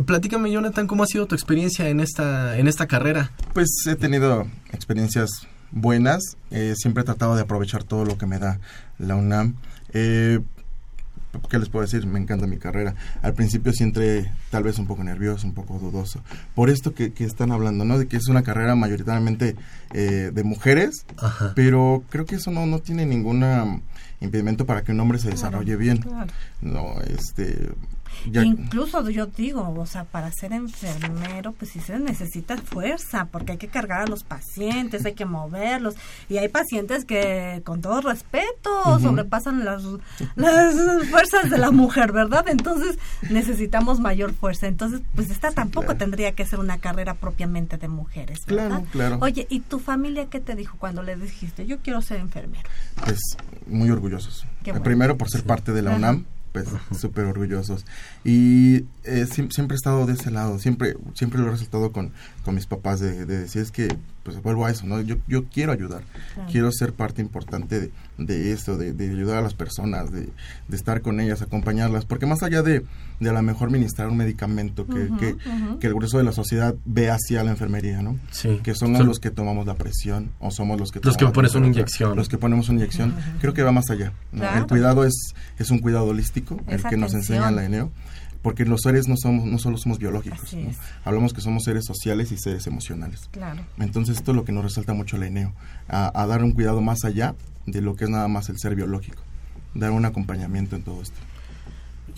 Platícame, 0.06 0.50
Jonathan, 0.50 0.88
¿cómo 0.88 1.04
ha 1.04 1.06
sido 1.06 1.26
tu 1.26 1.37
experiencia 1.37 1.88
en 1.88 2.00
esta, 2.00 2.58
en 2.58 2.66
esta 2.66 2.88
carrera? 2.88 3.30
Pues 3.53 3.68
he 3.87 3.96
tenido 3.96 4.46
experiencias 4.72 5.29
buenas, 5.70 6.37
eh, 6.51 6.74
siempre 6.77 7.03
he 7.03 7.05
tratado 7.05 7.37
de 7.37 7.42
aprovechar 7.42 7.85
todo 7.85 8.05
lo 8.05 8.18
que 8.18 8.27
me 8.27 8.38
da 8.38 8.61
la 8.98 9.16
UNAM. 9.16 9.57
Eh, 9.92 10.40
¿Qué 11.51 11.59
les 11.59 11.68
puedo 11.68 11.85
decir? 11.85 12.07
Me 12.07 12.18
encanta 12.18 12.46
mi 12.46 12.57
carrera. 12.57 12.94
Al 13.22 13.35
principio 13.35 13.72
sí 13.72 13.85
entré 13.85 14.33
tal 14.51 14.62
vez 14.62 14.79
un 14.79 14.87
poco 14.87 15.05
nervioso, 15.05 15.46
un 15.46 15.55
poco 15.55 15.79
dudoso. 15.79 16.22
Por 16.55 16.70
esto 16.70 16.94
que, 16.94 17.12
que 17.12 17.24
están 17.24 17.53
hablando, 17.53 17.85
¿no? 17.85 17.98
De 17.98 18.09
que 18.09 18.16
es 18.16 18.29
una 18.29 18.42
carrera 18.42 18.74
mayoritariamente 18.74 19.55
de 19.92 20.42
mujeres, 20.44 21.05
pero 21.55 22.03
creo 22.09 22.24
que 22.24 22.37
eso 22.37 22.51
no, 22.51 22.66
no 22.66 22.79
tiene 22.79 23.05
ninguna 23.05 23.81
impedimento 24.20 24.66
para 24.66 24.83
que 24.83 24.92
un 24.92 25.01
hombre 25.01 25.18
se 25.18 25.31
desarrolle 25.31 25.77
bien. 25.77 26.05
No, 26.61 27.01
este 27.03 27.70
Incluso 28.27 29.09
yo 29.11 29.27
digo, 29.27 29.75
o 29.77 29.87
sea, 29.87 30.05
para 30.05 30.31
ser 30.33 30.53
enfermero, 30.53 31.53
pues 31.53 31.73
sí 31.73 31.81
se 31.81 31.99
necesita 31.99 32.57
fuerza, 32.57 33.27
porque 33.27 33.53
hay 33.53 33.59
que 33.59 33.68
cargar 33.68 34.03
a 34.03 34.07
los 34.07 34.25
pacientes, 34.25 35.05
hay 35.05 35.14
que 35.14 35.25
moverlos. 35.25 35.94
Y 36.29 36.38
hay 36.38 36.49
pacientes 36.49 37.05
que, 37.05 37.62
con 37.64 37.81
todo 37.81 38.01
respeto, 38.01 38.99
sobrepasan 39.01 39.64
las, 39.64 39.83
las 40.37 40.75
fuerzas 41.11 41.51
de 41.51 41.59
la 41.59 41.71
mujer, 41.71 42.12
¿verdad? 42.12 42.47
Entonces 42.49 42.99
necesitamos 43.31 44.01
mayor 44.01 44.33
fuerza. 44.35 44.66
Entonces, 44.66 45.01
pues 45.14 45.31
esta 45.31 45.51
tampoco 45.51 45.97
tendría 45.97 46.33
que 46.33 46.47
ser 46.47 46.59
una 46.61 46.79
carrera 46.79 47.14
propiamente 47.14 47.79
de 47.79 47.88
mujeres, 47.88 48.38
¿verdad? 48.47 48.68
Claro, 48.68 48.87
claro. 48.90 49.18
Oye, 49.21 49.47
¿y 49.51 49.61
tu 49.61 49.79
familia 49.79 50.27
qué 50.27 50.40
te 50.40 50.55
dijo 50.55 50.77
cuando 50.79 51.03
le 51.03 51.16
dijiste, 51.16 51.66
yo 51.66 51.79
quiero 51.79 52.03
ser 52.03 52.21
enfermero? 52.21 52.68
Pues 53.05 53.21
muy 53.66 53.90
orgullosos. 53.90 54.47
Primero 54.83 55.16
por 55.16 55.31
ser 55.31 55.44
parte 55.44 55.73
de 55.73 55.83
la 55.83 55.94
UNAM 55.97 56.25
pues 56.64 57.01
súper 57.01 57.27
orgullosos. 57.27 57.85
Y 58.25 58.85
eh, 59.05 59.27
siempre 59.27 59.75
he 59.75 59.77
estado 59.77 60.07
de 60.07 60.14
ese 60.14 60.31
lado, 60.31 60.59
siempre 60.59 60.97
siempre 61.14 61.40
lo 61.40 61.49
he 61.49 61.51
resultado 61.51 61.92
con, 61.92 62.12
con 62.48 62.54
mis 62.54 62.64
papás 62.64 62.98
de, 62.98 63.26
decir 63.26 63.61
es 63.61 63.70
que 63.70 63.94
pues 64.22 64.42
vuelvo 64.42 64.64
a 64.64 64.70
eso, 64.70 64.87
¿no? 64.87 65.02
Yo, 65.02 65.16
yo 65.26 65.44
quiero 65.44 65.70
ayudar, 65.70 66.02
quiero 66.50 66.72
ser 66.72 66.94
parte 66.94 67.20
importante 67.20 67.78
de, 67.78 67.90
de 68.16 68.52
esto, 68.52 68.78
de, 68.78 68.88
ayudar 69.04 69.37
a 69.37 69.42
las 69.42 69.52
personas, 69.52 70.11
de, 70.11 70.30
estar 70.72 71.02
con 71.02 71.20
ellas, 71.20 71.42
acompañarlas, 71.42 72.06
porque 72.06 72.24
más 72.24 72.42
allá 72.42 72.62
de, 72.62 72.87
de 73.20 73.28
a 73.28 73.34
lo 73.34 73.42
mejor 73.42 73.70
ministrar 73.70 74.08
un 74.08 74.16
medicamento 74.16 74.87
que, 74.87 75.37
que, 75.78 75.87
el 75.87 75.92
grueso 75.92 76.16
de 76.16 76.24
la 76.24 76.32
sociedad 76.32 76.74
ve 76.87 77.11
hacia 77.11 77.44
la 77.44 77.50
enfermería, 77.50 78.00
¿no? 78.00 78.16
Sí. 78.30 78.61
Que 78.62 78.74
son 78.74 78.94
los 79.04 79.18
que 79.18 79.30
tomamos 79.30 79.66
la 79.66 79.74
presión 79.74 80.30
o 80.40 80.50
somos 80.50 80.80
los 80.80 80.90
que... 80.90 81.00
Los 81.02 81.18
que 81.18 81.26
ponemos 81.26 81.54
una 81.54 81.66
inyección. 81.66 82.16
Los 82.16 82.30
que 82.30 82.38
ponemos 82.38 82.70
una 82.70 82.78
inyección. 82.78 83.14
Creo 83.42 83.52
que 83.52 83.62
va 83.62 83.72
más 83.72 83.90
allá. 83.90 84.14
El 84.32 84.66
cuidado 84.66 85.04
es, 85.04 85.34
es 85.58 85.70
un 85.70 85.80
cuidado 85.80 86.06
holístico, 86.06 86.58
el 86.66 86.82
que 86.82 86.96
nos 86.96 87.12
enseña 87.12 87.50
la 87.50 87.66
ENEO 87.66 87.92
porque 88.48 88.64
los 88.64 88.80
seres 88.80 89.08
no 89.08 89.16
somos 89.18 89.44
no 89.44 89.58
solo 89.58 89.76
somos 89.76 89.98
biológicos 89.98 90.56
hablamos 91.04 91.34
que 91.34 91.42
somos 91.42 91.64
seres 91.64 91.84
sociales 91.84 92.32
y 92.32 92.38
seres 92.38 92.66
emocionales. 92.66 93.28
Claro. 93.30 93.62
entonces 93.78 94.16
esto 94.16 94.30
es 94.30 94.37
lo 94.37 94.46
que 94.46 94.52
nos 94.52 94.64
resalta 94.64 94.94
mucho 94.94 95.18
la 95.18 95.26
ENEO 95.26 95.52
a, 95.87 96.26
dar 96.26 96.42
un 96.42 96.52
cuidado 96.52 96.80
más 96.80 97.04
allá 97.04 97.34
de 97.66 97.82
lo 97.82 97.94
que 97.94 98.04
es 98.04 98.11
nada 98.11 98.26
más 98.26 98.48
el 98.48 98.58
ser 98.58 98.74
biológico 98.74 99.22
dar 99.74 99.90
un 99.90 100.06
acompañamiento 100.06 100.76
en 100.76 100.82
todo 100.82 101.02
esto 101.02 101.20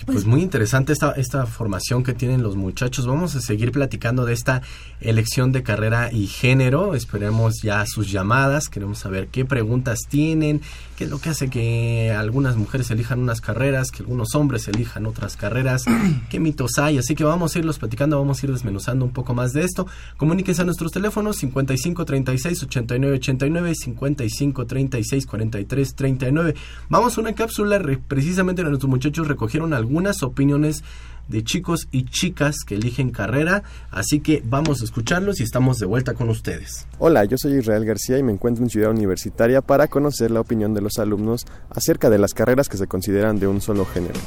pues 0.07 0.25
muy 0.25 0.43
interesante 0.43 0.93
esta, 0.93 1.13
esta 1.13 1.47
formación 1.47 2.03
que 2.03 2.15
tienen 2.15 2.43
los 2.43 2.57
muchachos. 2.57 3.07
Vamos 3.07 3.35
a 3.37 3.41
seguir 3.41 3.71
platicando 3.73 4.25
de 4.25 4.33
esta 4.33 4.63
elección 5.01 5.53
de 5.53 5.63
carrera 5.63 6.11
y 6.13 6.27
género. 6.27 6.95
Esperemos 6.95 7.63
ya 7.63 7.85
sus 7.87 8.11
llamadas. 8.11 8.69
Queremos 8.69 8.99
saber 8.99 9.29
qué 9.29 9.45
preguntas 9.45 10.01
tienen, 10.09 10.61
qué 10.97 11.05
es 11.05 11.11
lo 11.11 11.21
que 11.21 11.31
hace 11.31 11.51
que 11.51 12.13
algunas 12.17 12.57
mujeres 12.57 12.91
elijan 12.91 13.21
unas 13.21 13.41
carreras, 13.41 13.91
que 13.91 14.03
algunos 14.03 14.35
hombres 14.35 14.69
elijan 14.69 15.07
otras 15.07 15.37
carreras, 15.37 15.85
qué 16.31 16.41
mitos 16.41 16.79
hay. 16.79 16.99
Así 16.99 17.15
que 17.15 17.25
vamos 17.25 17.55
a 17.55 17.59
irlos 17.59 17.79
platicando, 17.79 18.19
vamos 18.19 18.43
a 18.43 18.47
ir 18.47 18.53
desmenuzando 18.53 19.05
un 19.05 19.13
poco 19.13 19.35
más 19.35 19.53
de 19.53 19.65
esto. 19.65 19.87
Comuníquense 20.17 20.63
a 20.63 20.65
nuestros 20.65 20.93
teléfonos 20.93 21.37
55 21.37 22.05
36 22.05 22.63
89 22.63 23.17
89 23.17 23.75
55 23.75 24.67
36 24.67 25.27
43 25.27 25.95
39. 25.95 26.55
Vamos 26.89 27.19
a 27.19 27.21
una 27.21 27.35
cápsula 27.35 27.81
precisamente 28.09 28.63
nuestros 28.71 28.91
muchachos 28.91 29.29
recogieron 29.29 29.75
algo 29.75 29.90
algunas 29.91 30.23
opiniones 30.23 30.85
de 31.27 31.43
chicos 31.43 31.89
y 31.91 32.05
chicas 32.05 32.59
que 32.65 32.77
eligen 32.77 33.11
carrera, 33.11 33.65
así 33.91 34.21
que 34.21 34.41
vamos 34.45 34.81
a 34.81 34.85
escucharlos 34.85 35.41
y 35.41 35.43
estamos 35.43 35.79
de 35.79 35.87
vuelta 35.87 36.15
con 36.15 36.29
ustedes. 36.29 36.87
Hola, 36.99 37.25
yo 37.25 37.37
soy 37.37 37.55
Israel 37.55 37.85
García 37.85 38.17
y 38.17 38.23
me 38.23 38.33
encuentro 38.33 38.63
en 38.63 38.71
Ciudad 38.71 38.91
Universitaria 38.91 39.63
para 39.63 39.89
conocer 39.89 40.31
la 40.31 40.41
opinión 40.41 40.75
de 40.75 40.81
los 40.81 40.99
alumnos 40.99 41.45
acerca 41.71 42.09
de 42.09 42.19
las 42.19 42.35
carreras 42.35 42.69
que 42.69 42.77
se 42.77 42.87
consideran 42.87 43.41
de 43.41 43.49
un 43.49 43.61
solo 43.61 43.85
género. 43.85 44.19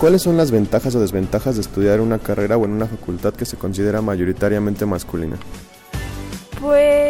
¿Cuáles 0.00 0.22
son 0.22 0.36
las 0.36 0.50
ventajas 0.50 0.94
o 0.96 1.00
desventajas 1.00 1.54
de 1.54 1.60
estudiar 1.60 2.00
una 2.00 2.18
carrera 2.18 2.56
o 2.56 2.64
en 2.64 2.72
una 2.72 2.86
facultad 2.86 3.32
que 3.32 3.44
se 3.44 3.56
considera 3.56 4.02
mayoritariamente 4.02 4.86
masculina? 4.86 5.36
Pues 6.60 7.05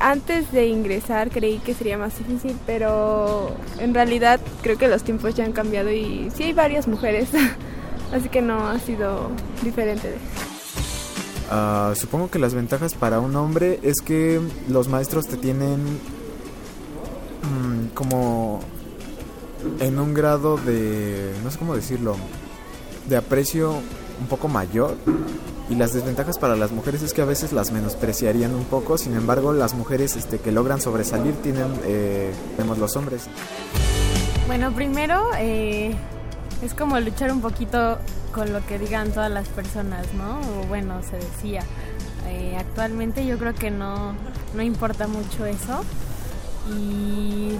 antes 0.00 0.50
de 0.50 0.66
ingresar 0.66 1.30
creí 1.30 1.58
que 1.58 1.74
sería 1.74 1.98
más 1.98 2.18
difícil, 2.18 2.56
pero 2.66 3.54
en 3.78 3.94
realidad 3.94 4.40
creo 4.62 4.78
que 4.78 4.88
los 4.88 5.04
tiempos 5.04 5.34
ya 5.34 5.44
han 5.44 5.52
cambiado 5.52 5.92
y 5.92 6.30
sí 6.34 6.44
hay 6.44 6.52
varias 6.54 6.88
mujeres, 6.88 7.28
así 8.12 8.28
que 8.28 8.42
no 8.42 8.68
ha 8.68 8.78
sido 8.80 9.30
diferente. 9.62 10.14
Uh, 11.50 11.94
supongo 11.94 12.30
que 12.30 12.38
las 12.38 12.54
ventajas 12.54 12.94
para 12.94 13.20
un 13.20 13.36
hombre 13.36 13.80
es 13.82 14.00
que 14.00 14.40
los 14.68 14.88
maestros 14.88 15.26
te 15.26 15.36
tienen 15.36 15.82
mm, 17.42 17.88
como 17.92 18.60
en 19.80 19.98
un 19.98 20.14
grado 20.14 20.56
de, 20.56 21.32
no 21.44 21.50
sé 21.50 21.58
cómo 21.58 21.74
decirlo, 21.74 22.16
de 23.08 23.16
aprecio 23.16 23.74
un 24.20 24.26
poco 24.26 24.48
mayor 24.48 24.96
y 25.70 25.76
las 25.76 25.92
desventajas 25.92 26.36
para 26.36 26.56
las 26.56 26.72
mujeres 26.72 27.00
es 27.02 27.14
que 27.14 27.22
a 27.22 27.24
veces 27.24 27.52
las 27.52 27.70
menospreciarían 27.70 28.54
un 28.54 28.64
poco, 28.64 28.98
sin 28.98 29.14
embargo 29.14 29.52
las 29.52 29.74
mujeres 29.74 30.16
este, 30.16 30.38
que 30.38 30.50
logran 30.50 30.80
sobresalir 30.80 31.32
tienen, 31.42 31.72
eh, 31.84 32.32
los 32.78 32.96
hombres. 32.96 33.28
Bueno, 34.48 34.72
primero 34.72 35.30
eh, 35.38 35.94
es 36.60 36.74
como 36.74 36.98
luchar 36.98 37.30
un 37.30 37.40
poquito 37.40 37.98
con 38.32 38.52
lo 38.52 38.66
que 38.66 38.80
digan 38.80 39.12
todas 39.12 39.30
las 39.30 39.46
personas, 39.48 40.12
¿no? 40.14 40.40
O 40.40 40.66
bueno, 40.66 41.02
se 41.08 41.16
decía. 41.16 41.62
Eh, 42.26 42.56
actualmente 42.58 43.24
yo 43.24 43.38
creo 43.38 43.54
que 43.54 43.70
no, 43.70 44.14
no 44.54 44.62
importa 44.62 45.06
mucho 45.06 45.46
eso. 45.46 45.84
Y 46.68 47.56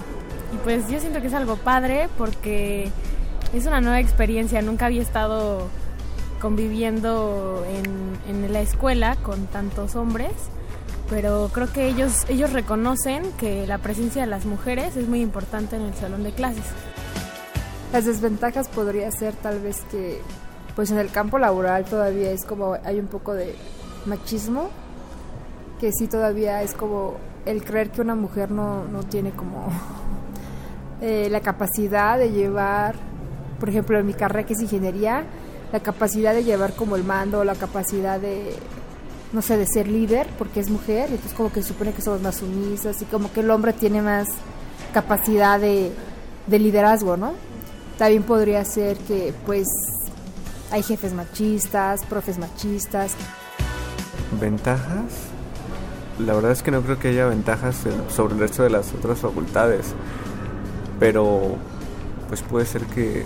pues 0.65 0.89
yo 0.89 0.99
siento 0.99 1.21
que 1.21 1.27
es 1.27 1.33
algo 1.33 1.55
padre 1.55 2.09
porque 2.17 2.89
es 3.53 3.65
una 3.65 3.79
nueva 3.79 4.01
experiencia. 4.01 4.61
Nunca 4.61 4.87
había 4.87 5.01
estado 5.01 5.69
conviviendo 6.41 7.63
en, 7.69 8.43
en 8.43 8.51
la 8.51 8.61
escuela 8.61 9.15
con 9.17 9.45
tantos 9.47 9.95
hombres 9.95 10.33
pero 11.11 11.49
creo 11.53 11.71
que 11.71 11.87
ellos 11.87 12.25
ellos 12.29 12.53
reconocen 12.53 13.23
que 13.37 13.67
la 13.67 13.77
presencia 13.79 14.21
de 14.21 14.29
las 14.29 14.45
mujeres 14.45 14.95
es 14.95 15.09
muy 15.09 15.19
importante 15.19 15.75
en 15.75 15.81
el 15.81 15.93
salón 15.93 16.23
de 16.23 16.31
clases. 16.31 16.63
Las 17.91 18.05
desventajas 18.05 18.69
podría 18.69 19.11
ser 19.11 19.33
tal 19.35 19.59
vez 19.59 19.81
que 19.91 20.21
pues 20.73 20.89
en 20.89 20.97
el 20.97 21.11
campo 21.11 21.37
laboral 21.37 21.83
todavía 21.83 22.31
es 22.31 22.45
como 22.45 22.77
hay 22.85 22.97
un 22.97 23.07
poco 23.07 23.33
de 23.33 23.53
machismo 24.05 24.69
que 25.81 25.91
sí 25.91 26.07
todavía 26.07 26.63
es 26.63 26.73
como 26.73 27.15
el 27.45 27.65
creer 27.65 27.89
que 27.89 27.99
una 27.99 28.15
mujer 28.15 28.49
no, 28.49 28.85
no 28.85 29.03
tiene 29.03 29.31
como 29.31 29.67
eh, 31.01 31.27
la 31.29 31.41
capacidad 31.41 32.17
de 32.17 32.31
llevar, 32.31 32.95
por 33.59 33.67
ejemplo 33.67 33.99
en 33.99 34.05
mi 34.05 34.13
carrera 34.13 34.45
que 34.45 34.53
es 34.53 34.61
ingeniería, 34.61 35.25
la 35.71 35.79
capacidad 35.79 36.33
de 36.33 36.43
llevar 36.43 36.73
como 36.73 36.95
el 36.95 37.03
mando, 37.03 37.43
la 37.43 37.55
capacidad 37.55 38.19
de 38.19 38.55
no 39.33 39.41
sé, 39.41 39.57
de 39.57 39.65
ser 39.65 39.87
líder 39.87 40.27
porque 40.37 40.59
es 40.59 40.69
mujer, 40.69 41.09
y 41.09 41.13
entonces 41.13 41.33
como 41.35 41.51
que 41.51 41.61
se 41.61 41.69
supone 41.69 41.93
que 41.93 42.01
somos 42.01 42.21
más 42.21 42.35
sumisas 42.35 43.01
y 43.01 43.05
como 43.05 43.31
que 43.31 43.39
el 43.39 43.49
hombre 43.49 43.73
tiene 43.73 44.01
más 44.01 44.27
capacidad 44.93 45.59
de, 45.59 45.91
de 46.47 46.59
liderazgo, 46.59 47.17
¿no? 47.17 47.33
También 47.97 48.23
podría 48.23 48.65
ser 48.65 48.97
que 48.97 49.33
pues 49.45 49.67
hay 50.71 50.83
jefes 50.83 51.13
machistas, 51.13 52.03
profes 52.05 52.37
machistas. 52.37 53.13
¿Ventajas? 54.39 55.05
La 56.19 56.33
verdad 56.33 56.51
es 56.51 56.61
que 56.61 56.71
no 56.71 56.81
creo 56.81 56.99
que 56.99 57.09
haya 57.09 57.25
ventajas 57.25 57.77
sobre 58.09 58.33
el 58.33 58.39
resto 58.39 58.63
de 58.63 58.69
las 58.69 58.93
otras 58.93 59.19
facultades, 59.19 59.93
pero 60.99 61.55
pues 62.27 62.41
puede 62.41 62.65
ser 62.65 62.85
que 62.85 63.23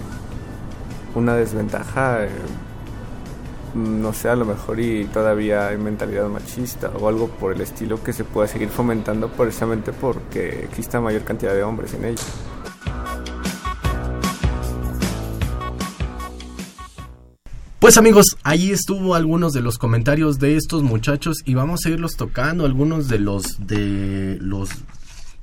una 1.16 1.36
desventaja... 1.36 2.26
Eh, 2.26 2.30
no 3.76 4.14
sé, 4.14 4.30
a 4.30 4.36
lo 4.38 4.46
mejor 4.46 4.80
y 4.80 5.04
todavía 5.06 5.68
hay 5.68 5.78
mentalidad 5.78 6.30
machista 6.30 6.90
o 6.98 7.10
algo 7.10 7.28
por 7.28 7.54
el 7.54 7.60
estilo 7.60 8.02
que 8.02 8.14
se 8.14 8.24
pueda 8.24 8.48
seguir 8.48 8.70
fomentando 8.70 9.28
precisamente 9.28 9.92
porque 9.92 10.64
exista 10.64 11.02
mayor 11.02 11.24
cantidad 11.26 11.54
de 11.54 11.62
hombres 11.64 11.94
en 11.94 12.06
ella. 12.06 12.24
Pues 17.80 17.98
amigos, 17.98 18.38
ahí 18.44 18.72
estuvo 18.72 19.14
algunos 19.14 19.54
de 19.54 19.62
los 19.62 19.78
comentarios 19.78 20.40
de 20.40 20.56
estos 20.56 20.82
muchachos 20.82 21.38
y 21.46 21.54
vamos 21.54 21.86
a 21.86 21.90
irlos 21.90 22.16
tocando 22.16 22.66
algunos 22.66 23.10
de 23.10 23.20
los 23.20 23.68
de 23.68 24.38
los 24.42 24.70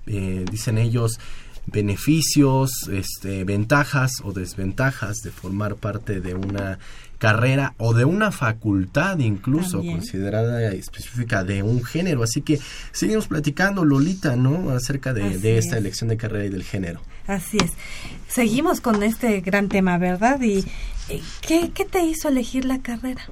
eh, 0.06 0.44
dicen 0.50 0.78
ellos 0.78 1.20
beneficios, 1.66 2.70
este, 2.90 3.44
ventajas 3.44 4.12
o 4.22 4.32
desventajas 4.32 5.18
de 5.18 5.30
formar 5.30 5.76
parte 5.76 6.20
de 6.20 6.34
una 6.34 6.78
carrera 7.22 7.74
o 7.78 7.94
de 7.94 8.04
una 8.04 8.32
facultad 8.32 9.16
incluso 9.20 9.80
considerada 9.80 10.72
específica 10.72 11.44
de 11.44 11.62
un 11.62 11.84
género. 11.84 12.24
Así 12.24 12.42
que 12.42 12.58
seguimos 12.90 13.28
platicando, 13.28 13.84
Lolita, 13.84 14.34
¿no? 14.34 14.70
Acerca 14.70 15.14
de, 15.14 15.56
esta 15.56 15.78
elección 15.78 16.10
de 16.10 16.16
carrera 16.16 16.46
y 16.46 16.48
del 16.48 16.64
género. 16.64 17.00
Así 17.28 17.58
es. 17.58 17.70
Seguimos 18.26 18.80
con 18.80 19.04
este 19.04 19.40
gran 19.40 19.68
tema, 19.68 19.98
¿verdad? 19.98 20.40
¿Y 20.42 20.64
qué, 21.46 21.70
te 21.88 22.02
hizo 22.04 22.28
elegir 22.28 22.64
la 22.64 22.82
carrera? 22.82 23.22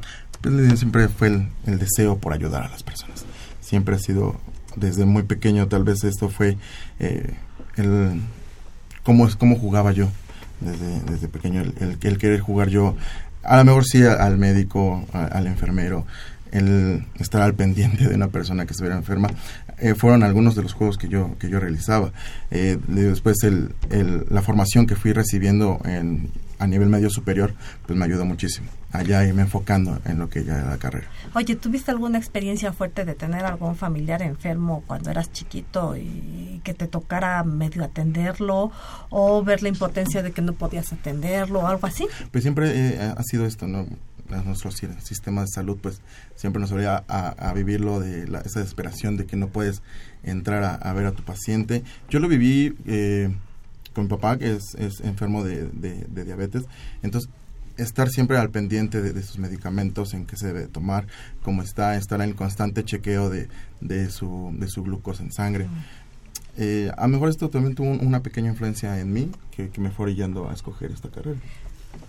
Pues 0.40 0.78
siempre 0.78 1.08
fue 1.08 1.26
el, 1.66 1.78
deseo 1.78 2.16
por 2.18 2.32
ayudar 2.32 2.62
a 2.62 2.68
las 2.68 2.84
personas. 2.84 3.24
Siempre 3.60 3.96
ha 3.96 3.98
sido, 3.98 4.40
desde 4.76 5.04
muy 5.04 5.24
pequeño, 5.24 5.66
tal 5.66 5.82
vez 5.82 6.04
esto 6.04 6.28
fue 6.28 6.56
eh, 7.00 7.34
el 7.76 8.20
cómo, 9.02 9.28
cómo 9.38 9.56
jugaba 9.56 9.92
yo 9.92 10.08
desde, 10.60 11.00
desde 11.00 11.28
pequeño, 11.28 11.62
el, 11.62 11.98
el, 12.00 12.18
querer 12.18 12.40
jugar 12.40 12.68
yo 12.68 12.96
a 13.42 13.56
lo 13.56 13.64
mejor 13.64 13.84
sí 13.84 14.02
al 14.04 14.36
médico, 14.36 15.06
al 15.12 15.46
enfermero, 15.46 16.06
el 16.52 17.06
estar 17.18 17.42
al 17.42 17.54
pendiente 17.54 18.06
de 18.06 18.14
una 18.14 18.28
persona 18.28 18.66
que 18.66 18.72
estuviera 18.72 18.96
enferma, 18.96 19.30
eh, 19.78 19.94
fueron 19.94 20.22
algunos 20.22 20.54
de 20.54 20.62
los 20.62 20.74
juegos 20.74 20.98
que 20.98 21.08
yo, 21.08 21.36
que 21.38 21.48
yo 21.48 21.58
realizaba. 21.58 22.12
Eh, 22.50 22.78
después 22.88 23.42
el, 23.44 23.74
la 24.28 24.42
formación 24.42 24.86
que 24.86 24.96
fui 24.96 25.12
recibiendo 25.12 25.80
en, 25.84 26.28
a 26.60 26.66
nivel 26.66 26.88
medio 26.88 27.10
superior, 27.10 27.54
pues 27.86 27.98
me 27.98 28.04
ayudó 28.04 28.24
muchísimo. 28.24 28.68
Allá 28.92 29.24
irme 29.24 29.42
enfocando 29.42 29.98
en 30.04 30.18
lo 30.18 30.28
que 30.28 30.44
ya 30.44 30.58
era 30.58 30.70
la 30.70 30.76
carrera. 30.76 31.08
Oye, 31.34 31.56
¿tuviste 31.56 31.90
alguna 31.90 32.18
experiencia 32.18 32.72
fuerte 32.72 33.04
de 33.04 33.14
tener 33.14 33.44
algún 33.44 33.76
familiar 33.76 34.20
enfermo 34.20 34.84
cuando 34.86 35.10
eras 35.10 35.32
chiquito 35.32 35.96
y 35.96 36.60
que 36.62 36.74
te 36.74 36.86
tocara 36.86 37.42
medio 37.44 37.82
atenderlo 37.82 38.70
o 39.08 39.42
ver 39.42 39.62
la 39.62 39.70
impotencia 39.70 40.22
de 40.22 40.32
que 40.32 40.42
no 40.42 40.52
podías 40.52 40.92
atenderlo 40.92 41.60
o 41.60 41.66
algo 41.66 41.86
así? 41.86 42.06
Pues 42.30 42.44
siempre 42.44 42.70
eh, 42.74 43.14
ha 43.16 43.22
sido 43.22 43.46
esto, 43.46 43.66
¿no? 43.66 43.86
nuestro 44.44 44.70
sistema 44.70 45.40
de 45.40 45.48
salud 45.48 45.78
pues 45.82 46.00
siempre 46.36 46.60
nos 46.60 46.70
obliga 46.70 47.02
a, 47.08 47.52
vivirlo 47.52 47.98
de 47.98 48.28
la, 48.28 48.38
esa 48.40 48.60
desesperación 48.60 49.16
de 49.16 49.26
que 49.26 49.36
no 49.36 49.48
puedes 49.48 49.82
entrar 50.22 50.78
a, 50.80 50.92
ver 50.92 51.06
a 51.06 51.12
tu 51.12 51.24
paciente. 51.24 51.82
Yo 52.08 52.20
lo 52.20 52.28
viví 52.28 52.76
eh, 52.86 53.34
con 53.94 54.04
mi 54.04 54.10
papá, 54.10 54.38
que 54.38 54.52
es, 54.52 54.74
es 54.76 55.00
enfermo 55.00 55.44
de, 55.44 55.68
de, 55.68 56.24
diabetes. 56.24 56.64
Entonces, 57.02 57.30
estar 57.76 58.08
siempre 58.08 58.36
al 58.38 58.50
pendiente 58.50 59.00
de, 59.00 59.22
sus 59.22 59.38
medicamentos, 59.38 60.14
en 60.14 60.26
qué 60.26 60.36
se 60.36 60.48
debe 60.48 60.66
tomar, 60.66 61.06
cómo 61.42 61.62
está, 61.62 61.96
estar 61.96 62.20
en 62.20 62.30
el 62.30 62.34
constante 62.34 62.84
chequeo 62.84 63.30
de, 63.30 63.48
de, 63.80 64.10
su, 64.10 64.54
de 64.58 64.68
su 64.68 64.82
glucosa 64.82 65.22
en 65.22 65.32
sangre. 65.32 65.68
Eh, 66.56 66.90
a 66.96 67.02
lo 67.02 67.08
mejor 67.08 67.30
esto 67.30 67.48
también 67.48 67.74
tuvo 67.74 67.90
una 67.90 68.22
pequeña 68.22 68.50
influencia 68.50 69.00
en 69.00 69.12
mí, 69.12 69.30
que, 69.50 69.70
que 69.70 69.80
me 69.80 69.90
fue 69.90 70.06
orillando 70.06 70.48
a 70.50 70.52
escoger 70.52 70.90
esta 70.90 71.08
carrera. 71.08 71.38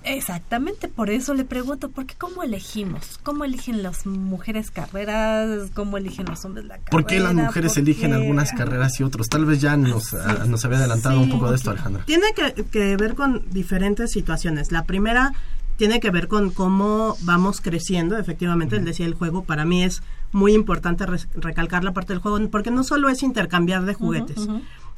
Exactamente, 0.04 0.88
por 0.88 1.12
eso 1.12 1.36
le 1.36 1.46
pregunto, 1.46 1.90
porque 1.90 2.16
cómo 2.16 2.42
elegimos? 2.42 3.20
¿Cómo 3.22 3.46
eligen 3.46 3.84
las 3.84 4.08
mujeres 4.08 4.72
carreras? 4.72 5.70
¿Cómo 5.76 5.98
eligen 5.98 6.26
los 6.26 6.44
hombres 6.44 6.66
la 6.66 6.76
carrera? 6.76 6.90
¿Por 6.90 7.06
qué 7.06 7.20
las 7.20 7.34
mujeres 7.36 7.78
eligen 7.78 8.14
algunas 8.14 8.52
carreras 8.52 9.00
y 9.00 9.04
otros? 9.04 9.30
Tal 9.30 9.46
vez 9.46 9.62
ya 9.62 9.78
nos, 9.78 10.16
ah, 10.16 10.46
nos 10.48 10.66
había 10.66 10.80
adelantado 10.80 11.20
un 11.22 11.30
poco 11.30 11.50
de 11.52 11.56
esto, 11.56 11.70
Alejandra. 11.70 12.04
Tiene 12.06 12.26
que, 12.72 12.98
ver 12.98 13.14
con 13.14 13.44
diferentes 13.52 14.12
situaciones. 14.12 14.72
La 14.72 14.86
primera 14.86 15.34
tiene 15.78 16.00
que 16.00 16.10
ver 16.10 16.28
con 16.28 16.50
cómo 16.50 17.16
vamos 17.22 17.62
creciendo. 17.62 18.18
Efectivamente, 18.18 18.78
él 18.78 18.86
decía 18.86 19.06
el 19.06 19.14
juego, 19.14 19.44
para 19.44 19.66
mí 19.66 19.84
es 19.84 20.02
muy 20.32 20.54
importante 20.54 21.06
recalcar 21.36 21.84
la 21.84 21.94
parte 21.94 22.14
del 22.14 22.22
juego, 22.22 22.40
porque 22.50 22.72
no 22.72 22.84
solo 22.84 23.08
es 23.10 23.22
intercambiar 23.22 23.86
de 23.86 23.94
juguetes, 23.94 24.48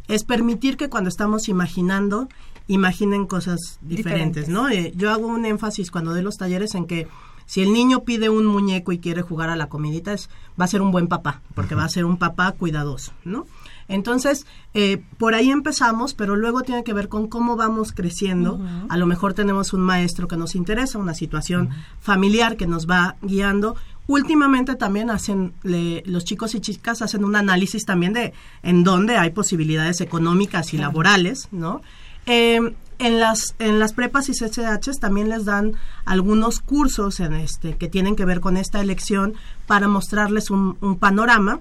es 0.08 0.24
permitir 0.24 0.78
que 0.78 0.90
cuando 0.90 1.10
estamos 1.10 1.50
imaginando 1.50 2.30
imaginen 2.68 3.26
cosas 3.26 3.80
diferentes, 3.82 4.50
¿no? 4.50 4.70
Eh, 4.70 4.94
yo 4.96 5.12
hago 5.12 5.28
un 5.28 5.46
énfasis 5.46 5.92
cuando 5.92 6.12
doy 6.12 6.22
los 6.22 6.38
talleres 6.38 6.76
en 6.76 6.86
que 6.86 7.08
si 7.46 7.62
el 7.62 7.74
niño 7.74 8.04
pide 8.04 8.30
un 8.30 8.46
muñeco 8.46 8.92
y 8.92 9.00
quiere 9.00 9.22
jugar 9.22 9.50
a 9.50 9.56
la 9.56 9.68
comidita, 9.68 10.14
es, 10.14 10.30
va 10.60 10.66
a 10.66 10.70
ser 10.70 10.82
un 10.82 10.92
buen 10.92 11.08
papá, 11.08 11.42
porque 11.56 11.76
va 11.76 11.84
a 11.84 11.90
ser 11.90 12.06
un 12.06 12.18
papá 12.18 12.54
cuidadoso, 12.54 13.12
¿no? 13.26 13.46
Entonces, 13.88 14.46
eh, 14.74 15.04
por 15.18 15.36
ahí 15.36 15.52
empezamos, 15.52 16.14
pero 16.14 16.36
luego 16.36 16.62
tiene 16.62 16.84
que 16.84 16.94
ver 16.94 17.10
con 17.10 17.28
cómo 17.28 17.56
vamos 17.56 17.92
creciendo. 17.92 18.62
A 18.88 18.98
lo 18.98 19.06
mejor 19.06 19.34
tenemos 19.34 19.74
un 19.74 19.82
maestro 19.82 20.28
que 20.28 20.38
nos 20.38 20.56
interesa, 20.56 20.98
una 20.98 21.14
situación 21.14 21.70
familiar 22.00 22.56
que 22.56 22.66
nos 22.66 22.90
va 22.90 23.18
guiando. 23.22 23.76
Últimamente 24.08 24.76
también 24.76 25.10
hacen, 25.10 25.54
los 25.64 26.24
chicos 26.24 26.56
y 26.56 26.62
chicas 26.62 27.02
hacen 27.02 27.26
un 27.26 27.36
análisis 27.36 27.86
también 27.86 28.14
de 28.14 28.34
en 28.64 28.84
dónde 28.84 29.18
hay 29.18 29.32
posibilidades 29.32 30.02
económicas 30.02 30.74
y 30.74 30.78
laborales, 30.78 31.50
¿no? 31.52 31.82
Eh, 32.26 32.74
en 33.00 33.20
las 33.20 33.56
en 33.60 33.80
las 33.80 33.94
prepas 33.94 34.30
y 34.30 34.34
CCHs 34.34 35.00
también 35.00 35.30
les 35.30 35.46
dan 35.46 35.74
algunos 36.06 36.60
cursos 36.60 37.20
en 37.20 37.34
este 37.34 37.76
que 37.76 37.90
tienen 37.90 38.16
que 38.16 38.26
ver 38.26 38.40
con 38.40 38.56
esta 38.56 38.80
elección 38.82 39.34
para 39.68 39.88
mostrarles 39.88 40.50
un, 40.50 40.76
panorama 41.00 41.60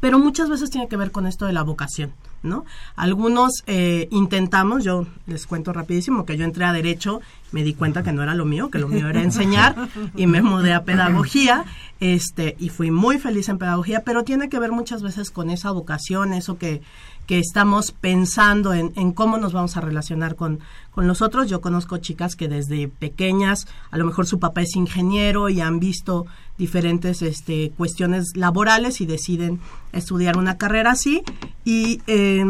pero 0.00 0.18
muchas 0.18 0.48
veces 0.48 0.70
tiene 0.70 0.88
que 0.88 0.96
ver 0.96 1.10
con 1.10 1.26
esto 1.26 1.46
de 1.46 1.52
la 1.52 1.62
vocación 1.62 2.12
no 2.42 2.64
algunos 2.96 3.62
eh, 3.66 4.08
intentamos 4.10 4.84
yo 4.84 5.06
les 5.26 5.46
cuento 5.46 5.72
rapidísimo 5.72 6.24
que 6.24 6.36
yo 6.36 6.44
entré 6.44 6.64
a 6.64 6.72
derecho 6.72 7.20
me 7.54 7.62
di 7.62 7.72
cuenta 7.72 8.02
que 8.02 8.12
no 8.12 8.22
era 8.24 8.34
lo 8.34 8.44
mío, 8.44 8.68
que 8.68 8.80
lo 8.80 8.88
mío 8.88 9.08
era 9.08 9.22
enseñar 9.22 9.76
y 10.16 10.26
me 10.26 10.42
mudé 10.42 10.74
a 10.74 10.82
pedagogía 10.82 11.64
este 12.00 12.56
y 12.58 12.68
fui 12.68 12.90
muy 12.90 13.18
feliz 13.18 13.48
en 13.48 13.58
pedagogía, 13.58 14.02
pero 14.04 14.24
tiene 14.24 14.48
que 14.48 14.58
ver 14.58 14.72
muchas 14.72 15.02
veces 15.02 15.30
con 15.30 15.50
esa 15.50 15.70
vocación, 15.70 16.34
eso 16.34 16.58
que, 16.58 16.82
que 17.26 17.38
estamos 17.38 17.92
pensando 17.92 18.74
en, 18.74 18.92
en 18.96 19.12
cómo 19.12 19.38
nos 19.38 19.52
vamos 19.52 19.76
a 19.76 19.80
relacionar 19.80 20.36
con, 20.36 20.60
con 20.90 21.06
los 21.06 21.22
otros. 21.22 21.48
Yo 21.48 21.60
conozco 21.60 21.98
chicas 21.98 22.36
que 22.36 22.48
desde 22.48 22.88
pequeñas, 22.88 23.66
a 23.90 23.98
lo 23.98 24.04
mejor 24.04 24.26
su 24.26 24.38
papá 24.38 24.62
es 24.62 24.76
ingeniero 24.76 25.48
y 25.48 25.60
han 25.60 25.80
visto 25.80 26.26
diferentes 26.58 27.22
este, 27.22 27.72
cuestiones 27.76 28.36
laborales 28.36 29.00
y 29.00 29.06
deciden 29.06 29.60
estudiar 29.92 30.36
una 30.36 30.56
carrera 30.56 30.92
así. 30.92 31.22
Y 31.64 32.00
eh, 32.06 32.44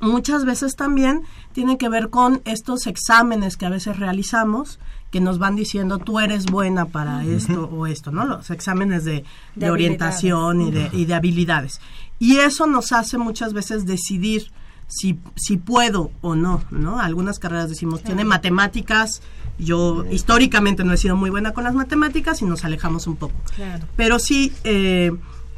muchas 0.00 0.44
veces 0.44 0.76
también 0.76 1.22
tiene 1.52 1.78
que 1.78 1.88
ver 1.88 2.10
con 2.10 2.42
estos 2.44 2.86
exámenes 2.86 3.56
que 3.56 3.66
a 3.66 3.70
veces 3.70 3.98
realizamos 3.98 4.78
que 5.14 5.20
nos 5.20 5.38
van 5.38 5.54
diciendo 5.54 5.98
tú 5.98 6.18
eres 6.18 6.46
buena 6.46 6.86
para 6.86 7.24
esto 7.24 7.70
o 7.72 7.86
esto, 7.86 8.10
¿no? 8.10 8.24
Los 8.24 8.50
exámenes 8.50 9.04
de, 9.04 9.24
de, 9.54 9.70
orientación 9.70 10.60
y 10.60 10.72
de, 10.72 10.90
y 10.92 11.04
de 11.04 11.14
habilidades. 11.14 11.80
Y 12.18 12.38
eso 12.38 12.66
nos 12.66 12.92
hace 12.92 13.18
muchas 13.18 13.52
veces 13.52 13.86
decidir 13.86 14.50
si, 14.86 15.18
si 15.36 15.56
puedo 15.56 16.10
o 16.20 16.34
no, 16.34 16.62
¿no? 16.70 17.00
Algunas 17.00 17.38
carreras 17.38 17.68
decimos, 17.68 18.02
tiene 18.02 18.24
matemáticas, 18.24 19.22
yo 19.58 20.04
históricamente 20.10 20.84
no 20.84 20.92
he 20.92 20.96
sido 20.96 21.16
muy 21.16 21.30
buena 21.30 21.52
con 21.52 21.64
las 21.64 21.74
matemáticas 21.74 22.42
y 22.42 22.44
nos 22.44 22.64
alejamos 22.64 23.06
un 23.06 23.16
poco. 23.16 23.34
Claro. 23.56 23.86
Pero 23.96 24.18
sí, 24.18 24.52
eh, 24.64 25.12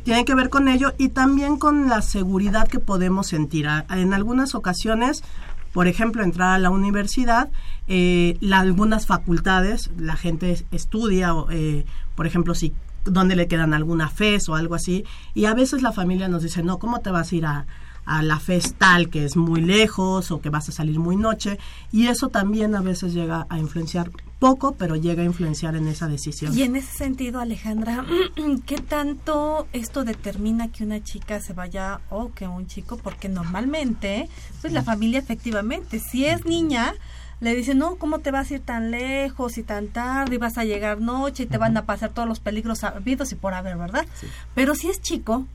tiene 0.05 0.25
que 0.25 0.35
ver 0.35 0.51
con 0.51 0.69
ello 0.69 0.95
y 0.99 1.09
también 1.09 1.57
con 1.57 1.88
la 1.88 2.03
seguridad 2.03 2.69
que 2.69 2.79
podemos 2.79 3.27
sentir. 3.27 3.66
En 3.90 4.14
algunas 4.14 4.55
ocasiones, 4.55 5.25
por 5.73 5.88
ejemplo, 5.88 6.23
entrar 6.23 6.55
a 6.55 6.59
la 6.59 6.71
universidad, 6.71 7.51
eh, 7.88 8.37
la, 8.40 8.61
algunas 8.61 9.07
facultades, 9.07 9.90
la 9.99 10.16
gente 10.16 10.64
estudia, 10.71 11.33
eh, 11.51 11.85
por 12.14 12.27
ejemplo, 12.27 12.55
si 12.55 12.73
dónde 13.07 13.37
le 13.37 13.49
quedan 13.49 13.75
alguna 13.75 14.09
FES 14.09 14.49
o 14.49 14.55
algo 14.55 14.75
así, 14.75 15.05
y 15.35 15.47
a 15.47 15.55
veces 15.55 15.83
la 15.83 15.92
familia 15.92 16.29
nos 16.29 16.42
dice, 16.42 16.62
no, 16.62 16.79
¿cómo 16.79 17.01
te 17.01 17.11
vas 17.11 17.33
a 17.33 17.35
ir 17.35 17.47
a, 17.47 17.66
a 18.05 18.23
la 18.23 18.38
FES 18.38 18.75
tal 18.75 19.11
que 19.11 19.25
es 19.25 19.37
muy 19.37 19.61
lejos 19.61 20.31
o 20.31 20.40
que 20.40 20.51
vas 20.51 20.69
a 20.69 20.73
salir 20.73 20.99
muy 20.99 21.16
noche? 21.16 21.59
Y 21.92 22.07
eso 22.07 22.29
también 22.29 22.75
a 22.75 22.81
veces 22.81 23.12
llega 23.12 23.47
a 23.49 23.59
influenciar 23.59 24.11
poco, 24.38 24.73
pero 24.73 24.97
llega 24.97 25.23
a 25.23 25.27
influenciar 25.27 25.77
en 25.77 25.88
esa 25.88 26.09
decisión. 26.09 26.57
Y 26.57 26.62
en 26.62 26.77
ese 26.77 26.92
sentido, 26.97 27.40
Alejandra, 27.40 28.05
¿qué 28.66 28.77
tanto 28.77 29.66
esto 29.73 30.05
determina 30.05 30.69
que 30.69 30.85
una 30.85 31.03
chica 31.03 31.40
se 31.40 31.53
vaya 31.53 32.01
o 32.11 32.33
que 32.33 32.47
un 32.47 32.66
chico? 32.66 32.97
Porque 32.97 33.29
normalmente, 33.29 34.29
pues 34.61 34.73
la 34.73 34.83
familia 34.83 35.19
efectivamente, 35.19 35.99
si 35.99 36.27
es 36.27 36.45
niña, 36.45 36.95
le 37.40 37.55
dicen, 37.55 37.79
no, 37.79 37.96
¿cómo 37.96 38.20
te 38.20 38.31
vas 38.31 38.51
a 38.51 38.55
ir 38.55 38.61
tan 38.61 38.90
lejos 38.90 39.59
y 39.59 39.62
tan 39.62 39.88
tarde 39.88 40.37
y 40.37 40.38
vas 40.38 40.57
a 40.59 40.64
llegar 40.64 41.01
noche 41.01 41.42
y 41.42 41.46
te 41.46 41.59
van 41.59 41.77
a 41.77 41.85
pasar 41.85 42.11
todos 42.11 42.29
los 42.29 42.40
peligros 42.40 42.83
habidos 42.85 43.33
y 43.33 43.35
por 43.35 43.55
haber, 43.55 43.77
¿verdad? 43.77 44.07
Sí. 44.14 44.27
Pero 44.55 44.75
si 44.75 44.88
es 44.88 45.01
chico, 45.03 45.46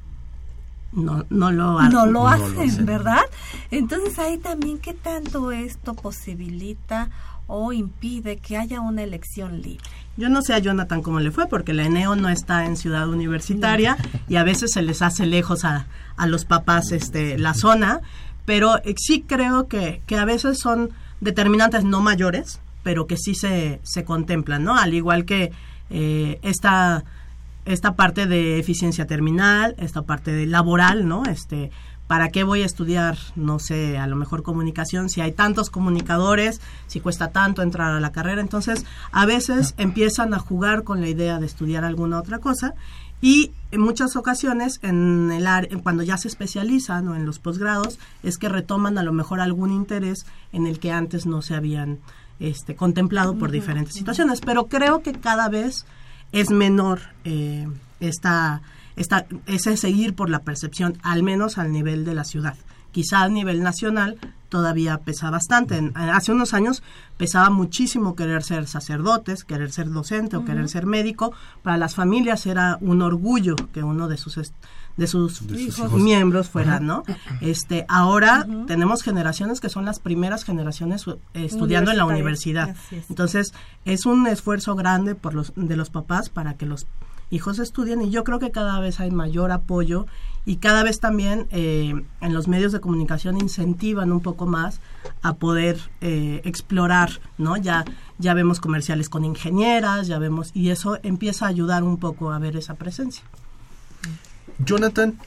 no, 0.91 1.25
no 1.29 1.51
lo 1.51 1.79
hacen. 1.79 1.93
No 1.93 2.05
lo 2.05 2.27
hacen, 2.27 2.55
no 2.55 2.79
lo 2.79 2.85
¿verdad? 2.85 3.21
Entonces 3.71 4.19
ahí 4.19 4.37
también, 4.37 4.77
¿qué 4.77 4.93
tanto 4.93 5.51
esto 5.51 5.93
posibilita 5.93 7.09
o 7.47 7.73
impide 7.73 8.37
que 8.37 8.57
haya 8.57 8.81
una 8.81 9.01
elección 9.01 9.61
libre? 9.61 9.83
Yo 10.17 10.29
no 10.29 10.41
sé 10.41 10.53
a 10.53 10.59
Jonathan 10.59 11.01
cómo 11.01 11.19
le 11.19 11.31
fue, 11.31 11.47
porque 11.47 11.73
la 11.73 11.85
ENEO 11.85 12.15
no 12.15 12.29
está 12.29 12.65
en 12.65 12.75
ciudad 12.75 13.07
universitaria 13.09 13.95
no. 13.95 14.19
y 14.27 14.35
a 14.35 14.43
veces 14.43 14.71
se 14.73 14.81
les 14.81 15.01
hace 15.01 15.25
lejos 15.25 15.63
a, 15.63 15.87
a 16.17 16.27
los 16.27 16.45
papás 16.45 16.91
este, 16.91 17.39
la 17.39 17.53
zona, 17.53 18.01
pero 18.45 18.75
sí 18.97 19.23
creo 19.25 19.67
que, 19.67 20.01
que 20.05 20.17
a 20.17 20.25
veces 20.25 20.59
son 20.59 20.91
determinantes 21.21 21.86
no 21.86 22.01
mayores, 22.01 22.60
pero 22.84 23.07
que 23.07 23.15
sí 23.15 23.36
se, 23.36 23.79
se 23.84 24.03
contemplan, 24.03 24.63
¿no? 24.63 24.75
Al 24.75 24.93
igual 24.93 25.25
que 25.25 25.51
eh, 25.89 26.39
esta, 26.41 27.03
esta 27.65 27.95
parte 27.95 28.25
de 28.25 28.60
eficiencia 28.60 29.05
terminal, 29.07 29.75
esta 29.77 30.01
parte 30.01 30.31
de 30.31 30.45
laboral, 30.47 31.07
¿no? 31.07 31.23
Este, 31.25 31.71
¿Para 32.07 32.29
qué 32.29 32.43
voy 32.43 32.63
a 32.63 32.65
estudiar, 32.65 33.17
no 33.38 33.60
sé, 33.60 33.97
a 33.97 34.05
lo 34.05 34.17
mejor 34.17 34.43
comunicación, 34.43 35.10
si 35.10 35.21
hay 35.21 35.31
tantos 35.31 35.69
comunicadores, 35.69 36.60
si 36.88 36.99
cuesta 36.99 37.29
tanto 37.29 37.62
entrar 37.62 37.93
a 37.93 38.01
la 38.01 38.12
carrera? 38.12 38.41
Entonces, 38.41 38.86
a 39.13 39.25
veces 39.25 39.75
empiezan 39.77 40.34
a 40.34 40.39
jugar 40.39 40.84
con 40.84 40.99
la 40.99 41.07
idea 41.07 41.39
de 41.39 41.45
estudiar 41.45 41.86
alguna 41.86 42.19
otra 42.19 42.39
cosa 42.39 42.73
y 43.21 43.51
en 43.71 43.81
muchas 43.81 44.15
ocasiones, 44.15 44.79
en 44.81 45.31
el 45.31 45.47
área, 45.47 45.69
cuando 45.81 46.03
ya 46.03 46.17
se 46.17 46.27
especializan 46.27 47.07
o 47.07 47.15
en 47.15 47.25
los 47.25 47.39
posgrados, 47.39 47.99
es 48.23 48.38
que 48.38 48.49
retoman 48.49 48.97
a 48.97 49.03
lo 49.03 49.13
mejor 49.13 49.39
algún 49.39 49.71
interés 49.71 50.25
en 50.51 50.67
el 50.67 50.79
que 50.79 50.91
antes 50.91 51.25
no 51.25 51.41
se 51.41 51.55
habían 51.55 51.99
este, 52.39 52.75
contemplado 52.75 53.38
por 53.38 53.51
diferentes 53.51 53.95
situaciones. 53.95 54.41
Pero 54.41 54.65
creo 54.65 55.03
que 55.03 55.13
cada 55.13 55.47
vez 55.47 55.86
es 56.31 56.49
menor 56.49 56.99
eh, 57.23 57.67
esta, 57.99 58.62
esta, 58.95 59.25
ese 59.45 59.77
seguir 59.77 60.15
por 60.15 60.29
la 60.29 60.39
percepción, 60.39 60.97
al 61.03 61.21
menos 61.23 61.57
al 61.57 61.71
nivel 61.71 62.03
de 62.03 62.15
la 62.15 62.23
ciudad. 62.23 62.55
Quizá 62.91 63.21
a 63.21 63.29
nivel 63.29 63.62
nacional 63.62 64.17
todavía 64.51 64.97
pesa 64.97 65.31
bastante. 65.31 65.77
En, 65.77 65.95
hace 65.95 66.33
unos 66.33 66.53
años 66.53 66.83
pesaba 67.17 67.49
muchísimo 67.49 68.15
querer 68.15 68.43
ser 68.43 68.67
sacerdotes, 68.67 69.45
querer 69.45 69.71
ser 69.71 69.89
docente 69.89 70.35
uh 70.35 70.39
-huh. 70.39 70.43
o 70.43 70.45
querer 70.45 70.67
ser 70.67 70.85
médico. 70.85 71.31
Para 71.63 71.77
las 71.77 71.95
familias 71.95 72.45
era 72.45 72.77
un 72.81 73.01
orgullo 73.01 73.55
que 73.73 73.81
uno 73.81 74.07
de 74.07 74.17
sus 74.17 74.35
de 74.97 75.07
sus, 75.07 75.47
de 75.47 75.57
sus 75.71 75.79
hijos. 75.79 75.93
miembros 75.93 76.49
fuera, 76.49 76.75
uh 76.75 76.79
-huh. 76.79 76.85
¿no? 76.85 77.03
Este, 77.39 77.85
ahora 77.87 78.45
uh 78.45 78.51
-huh. 78.51 78.65
tenemos 78.67 79.03
generaciones 79.03 79.61
que 79.61 79.69
son 79.69 79.85
las 79.85 79.99
primeras 79.99 80.43
generaciones 80.43 81.07
eh, 81.07 81.17
estudiando 81.33 81.91
en 81.91 81.97
la 81.97 82.05
universidad. 82.05 82.75
Es. 82.91 83.09
Entonces, 83.09 83.53
es 83.85 84.05
un 84.05 84.27
esfuerzo 84.27 84.75
grande 84.75 85.15
por 85.15 85.33
los 85.33 85.53
de 85.55 85.77
los 85.77 85.89
papás 85.89 86.29
para 86.29 86.55
que 86.55 86.65
los 86.65 86.85
hijos 87.31 87.57
estudien 87.59 88.01
y 88.01 88.09
yo 88.09 88.25
creo 88.25 88.39
que 88.39 88.51
cada 88.51 88.79
vez 88.81 88.99
hay 88.99 89.11
mayor 89.11 89.51
apoyo 89.51 90.05
y 90.45 90.58
cada 90.58 90.84
vez 90.84 90.99
también 90.99 91.47
eh, 91.51 91.93
en 92.19 92.34
los 92.34 92.47
medios 92.47 92.71
de 92.71 92.80
comunicación 92.80 93.38
incentivan 93.38 94.12
un 94.12 94.21
poco 94.21 94.45
más 94.45 94.80
a 95.21 95.36
poder 95.36 95.80
eh, 96.01 96.41
explorar, 96.43 97.21
¿no? 97.38 97.58
Ya, 97.58 97.86
ya 98.17 98.34
vemos 98.34 98.60
comerciales 98.60 99.10
con 99.10 99.23
ingenieras, 99.23 100.08
ya 100.08 100.17
vemos, 100.19 100.51
y 100.54 100.69
eso 100.69 100.97
empieza 101.04 101.45
a 101.45 101.49
ayudar 101.49 101.84
un 101.84 101.97
poco 101.97 102.32
a 102.32 102.39
ver 102.39 102.56
esa 102.58 102.73
presencia. 102.75 103.23
Jonathan, 104.60 105.17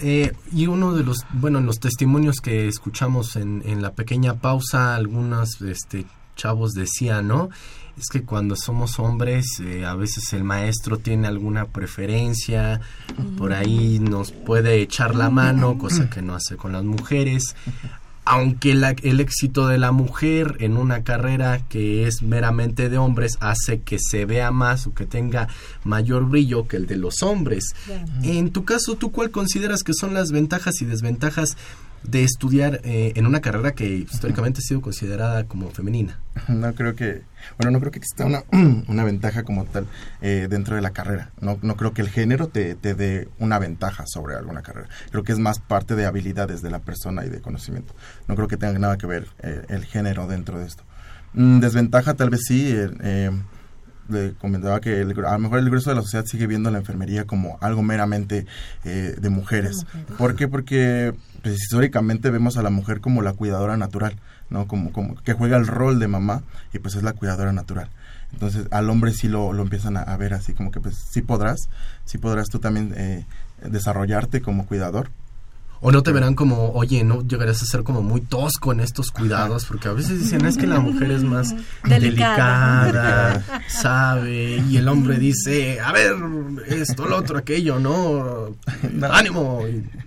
eh, 0.00 0.32
y 0.52 0.66
uno 0.66 0.94
de 0.94 1.04
los, 1.04 1.26
bueno, 1.32 1.60
los 1.60 1.78
testimonios 1.80 2.36
que 2.40 2.68
escuchamos 2.68 3.36
en, 3.36 3.62
en 3.66 3.82
la 3.82 3.92
pequeña 3.92 4.34
pausa, 4.34 4.94
algunos 4.94 5.60
este, 5.60 6.06
chavos 6.36 6.72
decían, 6.72 7.28
¿no? 7.28 7.50
Es 7.98 8.06
que 8.12 8.22
cuando 8.22 8.54
somos 8.54 8.98
hombres, 9.00 9.44
eh, 9.60 9.84
a 9.84 9.94
veces 9.94 10.32
el 10.32 10.44
maestro 10.44 10.98
tiene 10.98 11.26
alguna 11.26 11.64
preferencia, 11.64 12.80
uh 13.18 13.22
-huh. 13.22 13.36
por 13.36 13.52
ahí 13.52 13.98
nos 13.98 14.30
puede 14.30 14.80
echar 14.80 15.16
la 15.16 15.30
mano, 15.30 15.78
cosa 15.78 16.08
que 16.08 16.22
no 16.22 16.34
hace 16.34 16.56
con 16.56 16.72
las 16.72 16.84
mujeres. 16.84 17.56
Aunque 18.24 18.74
la, 18.74 18.90
el 18.90 19.20
éxito 19.20 19.68
de 19.68 19.78
la 19.78 19.90
mujer 19.90 20.56
en 20.60 20.76
una 20.76 21.02
carrera 21.02 21.62
que 21.68 22.06
es 22.06 22.20
meramente 22.22 22.90
de 22.90 22.98
hombres 22.98 23.38
hace 23.40 23.80
que 23.80 23.98
se 23.98 24.26
vea 24.26 24.50
más 24.50 24.86
o 24.86 24.92
que 24.92 25.06
tenga 25.06 25.48
mayor 25.82 26.28
brillo 26.28 26.68
que 26.68 26.76
el 26.76 26.86
de 26.86 26.96
los 26.96 27.22
hombres. 27.22 27.74
Uh 27.88 27.92
-huh. 27.92 28.38
En 28.38 28.50
tu 28.50 28.64
caso, 28.64 28.96
¿tú 28.96 29.10
cuál 29.10 29.30
consideras 29.30 29.82
que 29.82 29.94
son 29.94 30.12
las 30.12 30.30
ventajas 30.30 30.80
y 30.82 30.84
desventajas 30.84 31.56
de 32.02 32.24
estudiar 32.24 32.80
eh, 32.84 33.12
en 33.16 33.26
una 33.26 33.40
carrera 33.40 33.72
que 33.72 33.86
históricamente 33.86 34.60
ha 34.60 34.62
sido 34.62 34.80
considerada 34.80 35.44
como 35.44 35.70
femenina? 35.70 36.20
No 36.48 36.74
creo 36.74 36.94
que, 36.94 37.22
bueno, 37.58 37.72
no 37.72 37.80
creo 37.80 37.92
que 37.92 37.98
exista 37.98 38.24
una, 38.24 38.44
una 38.88 39.04
ventaja 39.04 39.42
como 39.42 39.64
tal 39.64 39.86
eh, 40.20 40.46
dentro 40.48 40.76
de 40.76 40.82
la 40.82 40.90
carrera. 40.90 41.30
No, 41.40 41.58
no 41.62 41.76
creo 41.76 41.92
que 41.92 42.02
el 42.02 42.08
género 42.08 42.48
te, 42.48 42.74
te 42.74 42.94
dé 42.94 43.28
una 43.38 43.58
ventaja 43.58 44.04
sobre 44.06 44.36
alguna 44.36 44.62
carrera. 44.62 44.88
Creo 45.10 45.24
que 45.24 45.32
es 45.32 45.38
más 45.38 45.58
parte 45.58 45.94
de 45.94 46.06
habilidades 46.06 46.62
de 46.62 46.70
la 46.70 46.78
persona 46.78 47.24
y 47.24 47.28
de 47.28 47.40
conocimiento. 47.40 47.94
No 48.26 48.36
creo 48.36 48.48
que 48.48 48.56
tenga 48.56 48.78
nada 48.78 48.96
que 48.96 49.06
ver 49.06 49.28
eh, 49.40 49.64
el 49.68 49.84
género 49.84 50.26
dentro 50.26 50.58
de 50.58 50.66
esto. 50.66 50.84
Mm, 51.34 51.60
desventaja 51.60 52.14
tal 52.14 52.30
vez 52.30 52.40
sí. 52.46 52.74
Le 54.08 54.32
comentaba 54.34 54.80
que 54.80 55.00
el, 55.00 55.12
a 55.24 55.32
lo 55.32 55.38
mejor 55.38 55.58
el 55.58 55.66
grueso 55.66 55.90
de 55.90 55.96
la 55.96 56.02
sociedad 56.02 56.24
sigue 56.26 56.46
viendo 56.46 56.70
la 56.70 56.78
enfermería 56.78 57.24
como 57.24 57.58
algo 57.60 57.82
meramente 57.82 58.46
eh, 58.84 59.14
de 59.18 59.28
mujeres. 59.30 59.84
mujeres. 59.84 60.16
¿Por 60.16 60.34
qué? 60.34 60.48
Porque 60.48 61.14
pues, 61.42 61.54
históricamente 61.54 62.30
vemos 62.30 62.56
a 62.56 62.62
la 62.62 62.70
mujer 62.70 63.00
como 63.00 63.22
la 63.22 63.32
cuidadora 63.32 63.76
natural, 63.76 64.16
¿no? 64.50 64.66
Como, 64.66 64.92
como 64.92 65.14
que 65.16 65.32
juega 65.32 65.56
el 65.56 65.66
rol 65.66 65.98
de 65.98 66.08
mamá 66.08 66.42
y 66.72 66.78
pues 66.78 66.94
es 66.94 67.02
la 67.02 67.12
cuidadora 67.12 67.52
natural. 67.52 67.88
Entonces 68.32 68.66
al 68.70 68.90
hombre 68.90 69.12
sí 69.12 69.28
lo, 69.28 69.52
lo 69.52 69.62
empiezan 69.62 69.96
a, 69.96 70.02
a, 70.02 70.16
ver 70.16 70.34
así 70.34 70.52
como 70.52 70.70
que 70.70 70.80
pues 70.80 70.96
sí 70.96 71.22
podrás, 71.22 71.68
sí 72.04 72.18
podrás 72.18 72.48
tú 72.48 72.58
también 72.58 72.92
eh, 72.96 73.24
desarrollarte 73.62 74.42
como 74.42 74.66
cuidador, 74.66 75.10
o 75.80 75.92
no 75.92 76.02
te 76.02 76.12
verán 76.12 76.34
como, 76.34 76.70
oye, 76.72 77.04
no 77.04 77.22
llegarás 77.26 77.62
a 77.62 77.66
ser 77.66 77.82
como 77.84 78.02
muy 78.02 78.20
tosco 78.20 78.72
en 78.72 78.80
estos 78.80 79.10
cuidados, 79.10 79.64
porque 79.64 79.88
a 79.88 79.92
veces 79.92 80.18
dicen, 80.20 80.44
es 80.46 80.56
que 80.56 80.66
la 80.66 80.80
mujer 80.80 81.10
es 81.12 81.22
más 81.22 81.54
delicada, 81.88 82.84
delicada 82.86 83.44
sabe, 83.68 84.56
y 84.68 84.76
el 84.76 84.88
hombre 84.88 85.18
dice, 85.18 85.80
a 85.80 85.92
ver, 85.92 86.12
esto, 86.66 87.06
lo 87.06 87.16
otro, 87.16 87.38
aquello, 87.38 87.78
¿no? 87.78 88.54
Ánimo, 89.10 89.60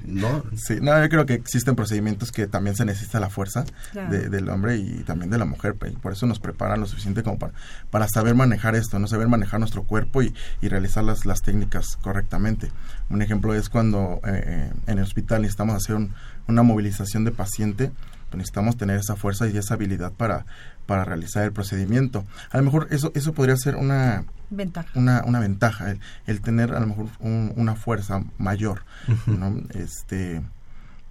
¿no? 0.06 0.44
Sí, 0.56 0.76
no, 0.82 1.02
yo 1.02 1.10
creo 1.10 1.26
que 1.26 1.34
existen 1.34 1.76
procedimientos 1.76 2.32
que 2.32 2.48
también 2.48 2.76
se 2.76 2.86
necesita 2.86 3.20
la 3.20 3.30
fuerza 3.30 3.64
Claro. 3.92 4.10
de- 4.12 4.30
del 4.30 4.50
hombre 4.50 4.78
y 4.78 5.04
también 5.04 5.30
de 5.32 5.38
la 5.38 5.46
mujer. 5.46 5.76
pe- 5.76 5.92
Por 5.92 6.14
eso 6.14 6.26
nos 6.26 6.40
preparan 6.40 6.80
lo 6.80 6.86
suficiente 6.86 7.24
como 7.24 7.40
para, 7.40 7.54
para 7.90 8.08
saber 8.08 8.36
manejar 8.36 8.76
esto, 8.76 9.00
no 9.00 9.08
saber 9.08 9.28
manejar 9.28 9.60
nuestro 9.60 9.84
cuerpo 9.84 10.22
y, 10.22 10.34
y 10.62 10.68
realizar 10.68 11.04
las, 11.04 11.26
las 11.26 11.42
técnicas 11.42 11.98
correctamente. 12.02 12.72
Un 13.12 13.22
ejemplo 13.22 13.54
es 13.54 13.70
cuando 13.70 14.20
eh, 14.26 14.44
eh, 14.46 14.74
en 14.88 14.98
el 14.98 15.04
hospital 15.04 15.42
necesitamos 15.42 15.76
hacer 15.76 15.96
un- 15.96 16.14
una 16.48 16.64
movilización 16.64 17.24
de 17.26 17.32
paciente, 17.32 17.92
pues 18.30 18.38
necesitamos 18.38 18.78
tener 18.78 18.98
esa 18.98 19.16
fuerza 19.16 19.48
y 19.48 19.58
esa 19.58 19.74
habilidad 19.74 20.12
para, 20.14 20.46
para 20.86 21.04
realizar 21.06 21.44
el 21.44 21.52
procedimiento. 21.52 22.26
A 22.52 22.58
lo 22.58 22.64
mejor 22.64 22.88
eso, 22.92 23.12
eso 23.16 23.34
podría 23.34 23.58
ser 23.58 23.76
una, 23.76 24.24
Ventaja. 24.50 24.90
una, 24.96 25.24
una 25.26 25.40
ventaja, 25.40 25.92
el, 25.92 26.00
el 26.28 26.42
tener 26.42 26.74
a 26.74 26.80
lo 26.80 26.88
mejor 26.88 27.08
un- 27.20 27.54
una 27.58 27.76
fuerza 27.76 28.24
mayor. 28.38 28.84
¿no? 29.28 29.62
Este 29.74 30.42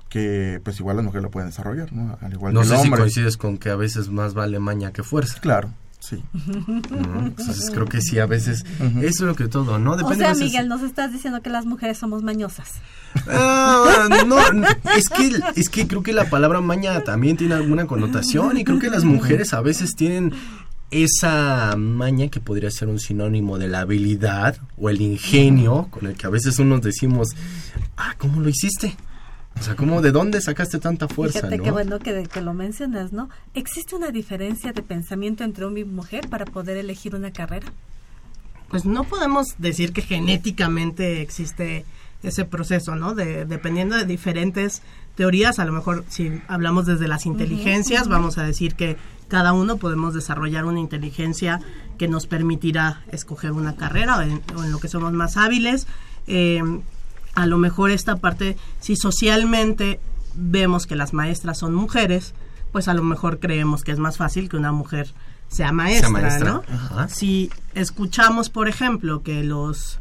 que 0.09 0.61
pues 0.65 0.81
igual 0.81 0.97
las 0.97 1.05
mujeres 1.05 1.23
lo 1.23 1.31
pueden 1.31 1.51
desarrollar, 1.51 1.93
¿no? 1.93 2.19
Al 2.21 2.33
igual 2.33 2.53
No 2.53 2.63
que 2.63 2.67
el 2.67 2.77
sé 2.77 2.83
si 2.83 2.91
coincides 2.91 3.37
con 3.37 3.59
que 3.59 3.71
a 3.71 3.77
veces 3.77 4.09
más 4.09 4.35
vale 4.35 4.59
maña 4.59 4.91
que 4.93 5.05
fuerza. 5.05 5.39
Claro, 5.41 5.71
sí. 6.01 6.23
Entonces 6.49 7.71
creo 7.73 7.87
que 7.87 8.01
sí, 8.01 8.19
a 8.19 8.27
veces, 8.27 8.65
eso 8.81 9.03
es 9.03 9.21
lo 9.21 9.35
que 9.37 9.49
todo, 9.49 9.79
¿no? 9.79 9.93
O 9.93 9.97
Depende 9.97 10.17
sea, 10.19 10.29
a 10.29 10.33
veces- 10.33 10.45
Miguel, 10.47 10.69
nos 10.69 10.83
estás 10.83 11.13
diciendo 11.13 11.41
que 11.43 11.51
las 11.51 11.67
mujeres 11.67 11.99
somos 11.99 12.23
mañosas. 12.23 12.73
Ah, 13.29 14.09
no, 14.27 14.53
no, 14.53 14.67
es 14.97 15.09
que, 15.09 15.41
es 15.57 15.69
que 15.69 15.87
creo 15.87 16.03
que 16.03 16.13
la 16.13 16.29
palabra 16.31 16.61
maña 16.61 17.03
también 17.05 17.37
tiene 17.37 17.55
alguna 17.55 17.87
connotación 17.87 18.57
y 18.57 18.65
creo 18.65 18.79
que 18.79 18.91
las 18.91 19.05
mujeres 19.05 19.53
a 19.55 19.61
veces 19.61 19.95
tienen 19.95 20.33
esa 20.91 21.77
maña 21.77 22.29
que 22.29 22.41
podría 22.41 22.71
ser 22.71 22.89
un 22.89 22.99
sinónimo 22.99 23.59
de 23.59 23.69
la 23.69 23.81
habilidad 23.81 24.57
o 24.77 24.91
el 24.91 25.01
ingenio 25.01 25.87
con 25.91 26.07
el 26.07 26.17
que 26.17 26.27
a 26.27 26.31
veces 26.31 26.59
unos 26.59 26.83
decimos, 26.83 27.29
ah, 27.97 28.15
¿cómo 28.19 28.41
lo 28.41 28.49
hiciste? 28.49 28.97
O 29.59 29.63
sea, 29.63 29.77
¿cómo, 29.77 30.01
de 30.01 30.11
dónde 30.11 30.41
sacaste 30.41 30.79
tanta 30.79 31.07
fuerza, 31.09 31.41
Fíjate 31.41 31.59
no? 31.59 31.65
qué 31.65 31.71
bueno 31.71 31.99
que, 31.99 32.23
que 32.33 32.41
lo 32.41 32.55
mencionas, 32.55 33.13
¿no? 33.13 33.29
¿Existe 33.55 33.95
una 33.95 34.11
diferencia 34.11 34.73
de 34.73 34.83
pensamiento 34.83 35.45
entre 35.45 35.65
hombre 35.65 35.83
y 35.83 35.85
mujer 35.85 36.29
para 36.29 36.47
poder 36.47 36.77
elegir 36.77 37.15
una 37.15 37.31
carrera? 37.31 37.67
pues 38.71 38.85
no 38.85 39.05
podemos 39.05 39.57
decir 39.59 39.93
que 39.93 40.01
genéticamente 40.01 41.21
existe 41.21 41.85
ese 42.23 42.45
proceso, 42.45 42.95
¿no? 42.95 43.15
De, 43.15 43.45
dependiendo 43.45 43.97
de 43.97 44.05
diferentes 44.05 44.83
teorías, 45.17 45.59
a 45.59 45.65
lo 45.65 45.73
mejor 45.73 46.05
si 46.09 46.41
hablamos 46.47 46.87
desde 46.87 47.09
las 47.09 47.27
inteligencias, 47.27 48.09
vamos 48.09 48.39
a 48.39 48.45
decir 48.45 48.77
que 48.77 48.97
cada 49.29 49.53
uno 49.53 49.77
podemos 49.77 50.15
desarrollar 50.15 50.65
una 50.67 50.79
inteligencia 50.79 51.61
que 51.99 52.09
nos 52.09 52.27
permitirá 52.27 53.03
escoger 53.11 53.53
una 53.53 53.75
carrera 53.77 54.19
o 54.19 54.23
en, 54.23 54.41
o 54.57 54.65
en 54.65 54.71
lo 54.71 54.79
que 54.79 54.89
somos 54.89 55.13
más 55.13 55.37
hábiles. 55.37 55.89
Eh, 56.27 56.63
a 57.35 57.47
lo 57.47 57.59
mejor 57.59 57.91
esta 57.91 58.17
parte, 58.17 58.57
si 58.81 58.97
socialmente 58.97 60.01
vemos 60.35 60.87
que 60.87 60.97
las 60.97 61.13
maestras 61.13 61.59
son 61.59 61.75
mujeres, 61.75 62.35
pues 62.73 62.89
a 62.89 62.95
lo 62.95 63.03
mejor 63.03 63.39
creemos 63.41 63.85
que 63.85 63.93
es 63.93 63.99
más 63.99 64.17
fácil 64.17 64.49
que 64.49 64.57
una 64.57 64.73
mujer 64.73 65.13
sea 65.49 65.73
maestra, 65.73 66.11
maestra, 66.11 66.51
¿no? 66.51 66.63
ajá. 66.73 67.09
Si 67.09 67.51
escuchamos, 67.75 68.51
por 68.51 68.69
ejemplo, 68.69 69.23
que 69.23 69.43
los 69.43 69.99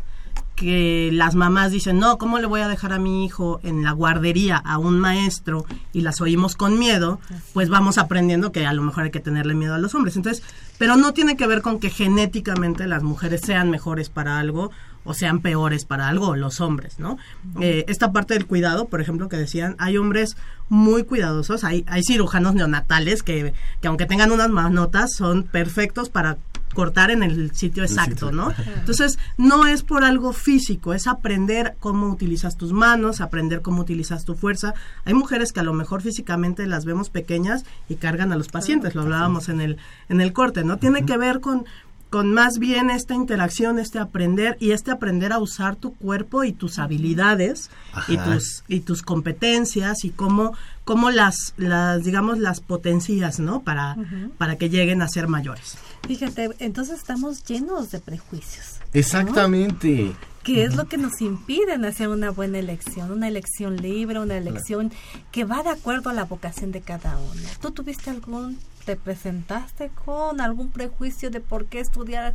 que 0.60 1.10
las 1.14 1.36
mamás 1.36 1.72
dicen, 1.72 2.00
no, 2.00 2.18
¿cómo 2.18 2.38
le 2.38 2.46
voy 2.46 2.60
a 2.60 2.68
dejar 2.68 2.92
a 2.92 3.00
mi 3.00 3.24
hijo 3.24 3.62
en 3.64 3.82
la 3.82 3.94
guardería 3.94 4.58
a 4.58 4.78
un 4.78 5.00
maestro 5.00 5.66
y 5.94 6.02
las 6.02 6.20
oímos 6.20 6.58
con 6.58 6.78
miedo? 6.78 7.22
Pues 7.54 7.70
vamos 7.70 7.98
aprendiendo 7.98 8.52
que 8.52 8.68
a 8.68 8.74
lo 8.74 8.82
mejor 8.82 9.06
hay 9.06 9.12
que 9.12 9.22
tenerle 9.22 9.56
miedo 9.56 9.74
a 9.74 9.78
los 9.78 9.96
hombres. 9.96 10.18
Entonces, 10.18 10.44
pero 10.78 10.98
no 10.98 11.14
tiene 11.14 11.38
que 11.38 11.48
ver 11.48 11.62
con 11.62 11.80
que 11.80 11.90
genéticamente 11.90 12.88
las 12.88 13.04
mujeres 13.04 13.40
sean 13.42 13.70
mejores 13.70 14.10
para 14.10 14.38
algo 14.38 14.70
o 15.04 15.14
sean 15.14 15.40
peores 15.40 15.86
para 15.86 16.08
algo, 16.08 16.36
los 16.36 16.62
hombres, 16.62 17.00
¿no? 17.00 17.18
Eh, 17.62 17.86
esta 17.88 18.12
parte 18.12 18.34
del 18.34 18.46
cuidado, 18.46 18.88
por 18.88 19.02
ejemplo, 19.02 19.30
que 19.30 19.38
decían, 19.38 19.76
hay 19.80 19.98
hombres 19.98 20.38
muy 20.68 21.04
cuidadosos, 21.04 21.64
hay, 21.64 21.84
hay 21.88 22.04
cirujanos 22.04 22.54
neonatales 22.54 23.24
que, 23.24 23.54
que 23.82 23.88
aunque 23.88 24.06
tengan 24.06 24.32
unas 24.32 24.50
manotas, 24.50 25.14
son 25.14 25.44
perfectos 25.44 26.10
para 26.10 26.38
cortar 26.74 27.12
en 27.12 27.24
el 27.24 27.56
sitio 27.56 27.84
exacto. 27.84 28.32
¿no? 28.32 28.54
Entonces, 28.78 29.18
no 29.38 29.66
es 29.68 29.84
por 29.84 30.04
algo 30.04 30.34
físico, 30.34 30.94
es 30.94 31.08
aprender 31.08 31.76
cómo 31.80 32.08
utilizas 32.10 32.58
tus 32.58 32.74
manos, 32.74 33.22
aprender 33.22 33.62
cómo 33.62 33.82
utilizas 33.82 34.26
tu 34.26 34.36
fuerza. 34.36 34.74
Hay 35.06 35.14
mujeres 35.14 35.52
que 35.52 35.60
a 35.60 35.64
lo 35.64 35.74
mejor 35.74 36.02
físicamente 36.02 36.68
las 36.68 36.86
vemos 36.86 37.10
pequeñas 37.10 37.64
y 37.88 37.96
cargan 37.96 38.32
a 38.32 38.36
los 38.36 38.50
pacientes, 38.50 38.96
lo 38.96 39.02
hablábamos 39.02 39.50
en 39.50 39.62
el, 39.62 39.78
en 40.10 40.22
el 40.22 40.34
corte, 40.34 40.64
¿no? 40.64 40.78
Tiene 40.78 41.06
que 41.06 41.18
ver 41.18 41.40
con, 41.40 41.66
con 42.10 42.34
más 42.34 42.58
bien 42.58 42.90
esta 42.90 43.14
interacción, 43.14 43.78
este 43.80 44.00
aprender 44.00 44.58
y 44.60 44.72
este 44.72 44.92
aprender 44.92 45.32
a 45.32 45.40
usar 45.40 45.76
tu 45.76 45.94
cuerpo 45.94 46.44
y 46.44 46.54
tus 46.54 46.80
habilidades 46.80 47.70
y 48.08 48.18
tus 48.18 48.64
y 48.68 48.80
tus 48.80 49.04
competencias 49.04 50.04
y 50.04 50.10
cómo 50.10 50.54
cómo 50.86 51.12
las 51.12 51.54
las 51.58 52.04
digamos 52.04 52.40
las 52.40 52.62
potencias, 52.62 53.40
¿no? 53.40 53.62
Para 53.62 53.96
para 54.38 54.58
que 54.58 54.70
lleguen 54.70 55.02
a 55.02 55.08
ser 55.08 55.28
mayores. 55.28 55.78
Fíjate, 56.08 56.50
entonces 56.60 56.98
estamos 56.98 57.44
llenos 57.46 57.92
de 57.92 58.00
prejuicios. 58.00 58.80
Exactamente. 58.94 60.16
Que 60.56 60.64
es 60.64 60.76
lo 60.76 60.88
que 60.88 60.98
nos 60.98 61.22
impiden 61.22 61.86
hacer 61.86 62.08
una 62.08 62.32
buena 62.32 62.58
elección, 62.58 63.12
una 63.12 63.28
elección 63.28 63.78
libre, 63.78 64.20
una 64.20 64.36
elección 64.36 64.92
que 65.32 65.46
va 65.46 65.62
de 65.62 65.70
acuerdo 65.70 66.10
a 66.10 66.14
la 66.14 66.26
vocación 66.26 66.72
de 66.72 66.82
cada 66.82 67.18
uno. 67.20 67.42
¿Tú 67.62 67.70
tuviste 67.70 68.10
algún, 68.10 68.58
te 68.84 68.96
presentaste 68.96 69.92
con 70.04 70.42
algún 70.42 70.70
prejuicio 70.72 71.30
de 71.30 71.40
por 71.40 71.68
qué 71.68 71.80
estudiar 71.82 72.34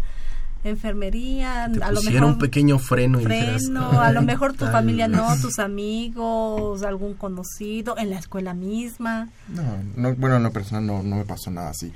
enfermería? 0.63 1.69
Te 1.73 1.83
a 1.83 1.91
lo 1.91 2.01
un 2.27 2.39
pequeño 2.39 2.79
freno 2.79 3.21
y 3.21 3.25
dijeras, 3.27 3.63
freno, 3.65 4.01
a 4.01 4.13
lo 4.13 4.21
"Ay, 4.21 4.27
mejor 4.27 4.53
tu 4.53 4.59
tal 4.65 4.73
familia 4.73 5.09
no, 5.09 5.31
vez". 5.31 5.41
tus 5.43 5.59
amigos, 5.59 6.85
algún 6.85 7.15
conocido, 7.15 7.99
en 7.99 8.11
la 8.11 8.19
escuela 8.21 8.55
misma. 8.55 9.29
No, 9.49 9.63
no, 9.97 10.15
bueno, 10.15 10.37
en 10.37 10.45
lo 10.45 10.53
personal 10.53 10.87
no, 10.87 11.03
no 11.03 11.17
me 11.17 11.25
pasó 11.25 11.51
nada 11.51 11.71
así. 11.71 11.93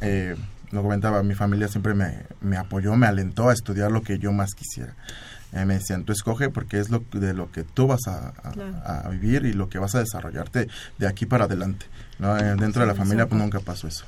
Eh, 0.00 0.36
lo 0.70 0.82
comentaba, 0.82 1.22
mi 1.22 1.34
familia 1.34 1.68
siempre 1.68 1.92
me, 1.94 2.14
me 2.40 2.56
apoyó, 2.56 2.96
me 2.96 3.06
alentó 3.06 3.48
a 3.48 3.52
estudiar 3.52 3.90
lo 3.92 4.02
que 4.02 4.18
yo 4.18 4.32
más 4.32 4.54
quisiera. 4.54 4.94
Eh, 5.52 5.64
me 5.64 5.74
decían, 5.74 6.04
tú 6.04 6.12
escoge 6.12 6.48
porque 6.48 6.78
es 6.78 6.90
lo 6.90 7.02
de 7.12 7.34
lo 7.34 7.50
que 7.50 7.64
tú 7.64 7.86
vas 7.88 8.06
a, 8.06 8.28
a- 8.42 8.52
Claro. 8.52 8.74
a 8.84 9.08
vivir 9.08 9.44
y 9.46 9.52
lo 9.52 9.68
que 9.68 9.78
vas 9.78 9.94
a 9.94 9.98
desarrollarte 9.98 10.68
de 10.98 11.06
aquí 11.08 11.26
para 11.26 11.44
adelante. 11.46 11.86
¿no? 12.18 12.36
Eh, 12.38 12.54
dentro 12.56 12.82
de 12.82 12.86
la 12.88 12.94
familia 12.94 13.26
pues 13.26 13.40
nunca 13.40 13.58
pasó 13.60 13.88
eso. 13.88 14.04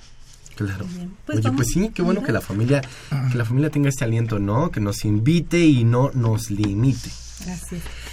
Claro. 0.55 0.85
Pues 1.27 1.39
Oye, 1.39 1.51
pues 1.53 1.69
sí, 1.69 1.91
qué 1.95 2.03
bueno 2.03 2.23
que 2.23 2.31
la 2.31 2.43
familia, 2.43 2.83
que 3.31 3.39
la 3.39 3.45
familia 3.45 3.71
tenga 3.71 3.89
este 3.89 4.05
aliento, 4.05 4.39
¿no? 4.39 4.71
Que 4.71 4.81
nos 4.81 5.05
invite 5.07 5.59
y 5.65 5.83
no 5.83 6.11
nos 6.15 6.51
limite. 6.51 7.09
Es. 7.09 7.63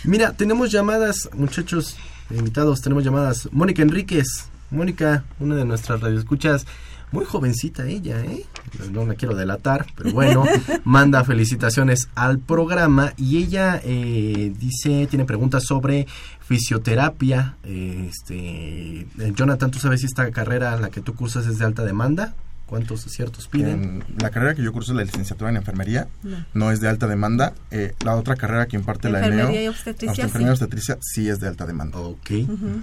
Mira, 0.06 0.32
tenemos 0.34 0.72
llamadas, 0.72 1.30
muchachos 1.34 1.98
invitados, 2.32 2.82
tenemos 2.82 3.04
llamadas. 3.04 3.50
Mónica 3.52 3.82
Enríquez, 3.84 4.46
Mónica, 4.72 5.26
una 5.40 5.56
de 5.56 5.66
nuestras 5.66 6.00
radioescuchas, 6.00 6.66
muy 7.12 7.26
jovencita 7.26 7.88
ella, 7.88 8.24
¿eh? 8.24 8.46
No 8.92 9.06
la 9.06 9.16
quiero 9.16 9.36
delatar, 9.36 9.88
pero 9.96 10.12
bueno, 10.12 10.46
manda 10.84 11.24
felicitaciones 11.24 12.10
al 12.16 12.40
programa 12.40 13.14
y 13.18 13.38
ella 13.38 13.82
eh, 13.84 14.54
dice, 14.58 15.08
tiene 15.08 15.26
preguntas 15.26 15.64
sobre 15.66 16.08
fisioterapia. 16.42 17.58
este, 17.64 19.02
eh, 19.02 19.34
Jonathan, 19.36 19.72
¿tú 19.72 19.80
sabes 19.80 20.02
si 20.02 20.06
esta 20.06 20.30
carrera, 20.32 20.80
la 20.80 20.90
que 20.90 21.02
tú 21.02 21.16
cursas, 21.16 21.48
es 21.48 21.58
de 21.60 21.66
alta 21.66 21.84
demanda? 21.84 22.36
¿Cuántos 22.70 23.04
aciertos 23.08 23.48
piden? 23.48 24.04
En 24.08 24.22
la 24.22 24.30
carrera 24.30 24.54
que 24.54 24.62
yo 24.62 24.72
curso, 24.72 24.94
la 24.94 25.04
licenciatura 25.04 25.50
en 25.50 25.58
enfermería, 25.58 26.08
No. 26.22 26.46
no, 26.54 26.72
es 26.72 26.80
de 26.82 26.88
alta 26.88 27.08
demanda. 27.08 27.54
Eh, 27.72 27.96
la 28.06 28.16
otra 28.16 28.36
carrera 28.36 28.68
que 28.68 28.76
imparte 28.78 29.10
la 29.10 29.26
ENEO, 29.26 29.50
y 29.60 29.68
obstetricia, 29.68 30.24
enfermería 30.26 30.54
y 30.54 30.58
sí. 30.58 30.64
obstetricia, 30.64 30.98
sí 31.02 31.30
es 31.30 31.40
de 31.40 31.48
alta 31.48 31.66
demanda. 31.66 31.98
Ok. 31.98 32.30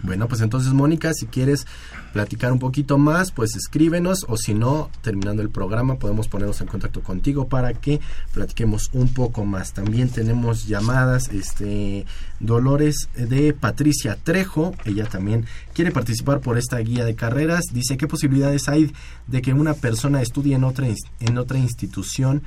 Bueno, 0.03 0.27
pues 0.27 0.41
entonces, 0.41 0.73
Mónica, 0.73 1.13
si 1.15 1.27
quieres 1.27 1.69
platicar 2.13 2.51
un 2.51 2.59
poquito 2.59 2.99
más, 2.99 3.31
pues 3.31 3.55
escríbenos 3.55 4.27
o 4.29 4.37
si 4.37 4.55
no, 4.55 4.91
terminando 5.03 5.41
el 5.43 5.51
programa, 5.51 6.01
podemos 6.01 6.27
ponernos 6.27 6.61
en 6.61 6.67
contacto 6.67 7.03
contigo 7.03 7.47
para 7.49 7.73
que 7.73 8.01
platiquemos 8.35 8.91
un 8.93 9.15
poco 9.15 9.45
más. 9.45 9.73
También 9.73 10.09
tenemos 10.09 10.67
llamadas, 10.67 11.29
este, 11.29 12.07
Dolores 12.41 13.09
de 13.17 13.53
Patricia 13.53 14.17
Trejo, 14.23 14.75
ella 14.85 15.07
también 15.07 15.47
quiere 15.73 15.91
participar 15.91 16.41
por 16.41 16.59
esta 16.59 16.79
guía 16.79 17.05
de 17.05 17.15
carreras. 17.15 17.65
Dice, 17.73 17.97
¿qué 17.97 18.07
posibilidades 18.07 18.69
hay 18.69 18.93
de 19.27 19.43
que 19.43 19.53
una 19.55 19.75
persona 19.75 20.21
estudie 20.23 20.55
en 20.55 20.65
otra, 20.65 20.87
en 21.21 21.39
otra 21.39 21.59
institución 21.59 22.43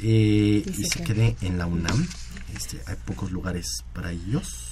eh, 0.00 0.64
y 0.66 0.84
se 0.84 0.98
que- 1.00 1.04
quede 1.04 1.36
en 1.42 1.58
la 1.58 1.66
UNAM? 1.66 2.06
Este, 2.56 2.80
hay 2.86 2.96
pocos 3.04 3.30
lugares 3.30 3.84
para 3.92 4.10
ellos. 4.12 4.66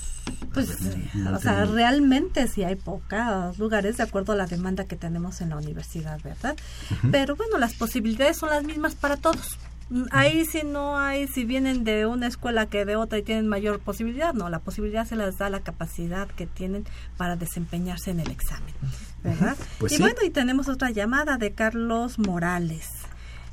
Pues, 0.53 0.69
ver, 0.85 0.99
o 1.35 1.39
sea, 1.41 1.65
realmente 1.65 2.49
sí 2.49 2.63
hay 2.63 2.77
pocos 2.77 3.57
lugares 3.59 3.97
de 3.97 4.03
acuerdo 4.03 4.33
a 4.33 4.37
la 4.37 4.47
demanda 4.47 4.85
que 4.85 4.95
tenemos 4.97 5.41
en 5.41 5.49
la 5.51 5.57
universidad, 5.57 6.21
¿verdad? 6.23 6.55
Pero 7.11 7.35
bueno, 7.35 7.57
las 7.57 7.73
posibilidades 7.73 8.37
son 8.37 8.51
las 8.51 8.63
mismas 8.63 8.95
para 8.95 9.17
todos. 9.17 9.57
Ahí 10.11 10.45
si 10.45 10.65
no 10.65 10.99
hay, 10.99 11.29
si 11.29 11.45
vienen 11.45 11.83
de 11.83 12.05
una 12.05 12.27
escuela 12.27 12.67
que 12.67 12.85
de 12.85 12.97
otra 12.97 13.19
y 13.19 13.23
tienen 13.23 13.49
mayor 13.49 13.81
posibilidad, 13.81 14.35
no, 14.35 14.51
la 14.51 14.59
posibilidad 14.59 15.07
se 15.07 15.17
les 15.17 15.39
da 15.39 15.49
la 15.49 15.61
capacidad 15.61 16.29
que 16.29 16.47
tienen 16.47 16.85
para 17.17 17.37
desempeñarse 17.37 18.11
en 18.11 18.21
el 18.21 18.31
examen, 18.31 18.75
¿verdad? 19.25 19.57
Pues 19.79 19.93
y 19.93 19.97
sí. 19.97 20.03
bueno, 20.03 20.19
y 20.25 20.31
tenemos 20.31 20.69
otra 20.69 20.91
llamada 20.91 21.39
de 21.39 21.53
Carlos 21.53 22.19
Morales. 22.19 22.87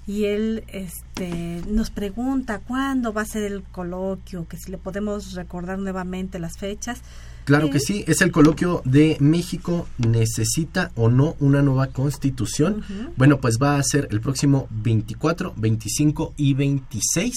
y 0.08 0.26
él 0.26 0.64
este, 0.68 1.62
nos 1.68 1.90
pregunta 1.90 2.60
cuándo 2.60 3.14
va 3.14 3.22
a 3.22 3.26
ser 3.26 3.44
el 3.44 3.64
coloquio, 3.64 4.48
que 4.48 4.58
si 4.58 4.72
le 4.72 4.78
podemos 4.78 5.34
recordar 5.34 5.80
nuevamente 5.80 6.38
las 6.38 6.58
fechas. 6.58 7.02
Claro 7.46 7.70
que 7.70 7.80
sí, 7.80 8.04
es 8.08 8.22
el 8.22 8.32
coloquio 8.32 8.82
de 8.86 9.18
México 9.20 9.88
necesita 10.00 10.92
o 10.96 11.10
no 11.10 11.36
una 11.40 11.62
nueva 11.62 11.88
constitución. 11.88 12.84
Bueno, 13.18 13.40
pues 13.40 13.60
va 13.62 13.78
a 13.78 13.84
ser 13.84 14.08
el 14.10 14.20
próximo 14.20 14.68
24, 14.72 15.54
25 15.56 16.34
y 16.38 16.56
26. 16.56 17.34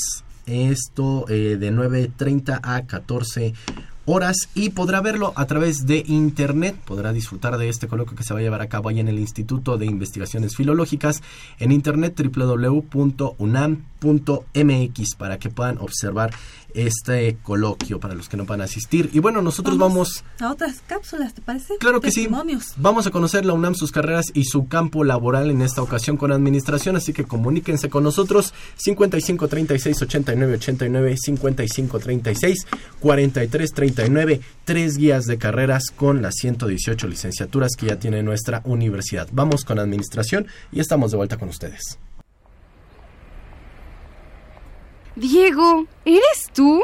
Esto 0.47 1.27
eh, 1.29 1.59
de 1.61 1.71
9.30 1.71 2.61
a 2.63 2.87
14 2.87 3.53
horas 4.09 4.49
y 4.55 4.71
podrá 4.71 5.03
verlo 5.03 5.35
a 5.37 5.47
través 5.47 5.87
de 5.87 6.03
internet. 6.07 6.75
Podrá 6.85 7.13
disfrutar 7.13 7.59
de 7.59 7.69
este 7.69 7.87
coloquio 7.87 8.17
que 8.17 8.25
se 8.25 8.33
va 8.33 8.41
a 8.41 8.43
llevar 8.43 8.63
a 8.63 8.69
cabo 8.69 8.89
ahí 8.89 9.01
en 9.01 9.09
el 9.09 9.19
Instituto 9.19 9.77
de 9.77 9.85
Investigaciones 9.85 10.57
Filológicas 10.57 11.23
en 11.59 11.71
internet 11.73 12.19
www.unam.mx 12.19 13.05
para 15.17 15.39
que 15.39 15.51
puedan 15.51 15.77
observar 15.79 16.31
este 16.75 17.37
coloquio 17.43 18.01
para 18.01 18.15
los 18.15 18.29
que 18.29 18.37
no 18.37 18.45
van 18.45 18.61
a 18.61 18.65
asistir. 18.65 19.11
Y 19.13 19.19
bueno, 19.19 19.43
nosotros 19.43 19.79
vamos, 19.79 20.25
a 20.41 20.51
otras 20.51 20.83
cápsulas, 20.87 21.35
¿te 21.35 21.43
parece? 21.43 21.77
Claro 21.79 22.01
que 22.01 22.11
sí. 22.11 22.29
Vamos 22.77 23.07
a 23.07 23.11
conocer 23.11 23.45
la 23.45 23.53
UNAM, 23.53 23.75
sus 23.75 23.93
carreras 23.93 24.27
y 24.35 24.45
su 24.45 24.69
campo 24.69 25.05
laboral 25.05 25.51
en 25.51 25.63
esta 25.63 25.83
ocasión 25.83 26.17
con 26.17 26.33
administración, 26.33 26.97
así 26.97 27.13
que 27.13 27.25
comuníquense 27.25 27.89
con 27.89 28.05
nosotros 28.05 28.55
55 28.77 29.49
36 29.49 30.03
89 30.03 30.55
89 30.55 31.17
55 31.17 31.99
36 31.99 32.67
43 33.01 33.73
39 33.73 34.41
tres 34.65 34.97
guías 34.97 35.25
de 35.25 35.39
carreras 35.39 35.85
con 35.95 36.23
las 36.23 36.35
118 36.37 37.09
licenciaturas 37.09 37.73
que 37.77 37.87
ya 37.87 37.99
tiene 37.99 38.23
nuestra 38.23 38.63
universidad. 38.65 39.29
Vamos 39.33 39.65
con 39.65 39.79
administración 39.79 40.47
y 40.73 40.81
estamos 40.81 41.11
de 41.11 41.17
vuelta 41.17 41.39
con 41.39 41.49
ustedes. 41.49 41.99
Diego, 45.19 45.87
¿eres 46.05 46.49
tú? 46.55 46.81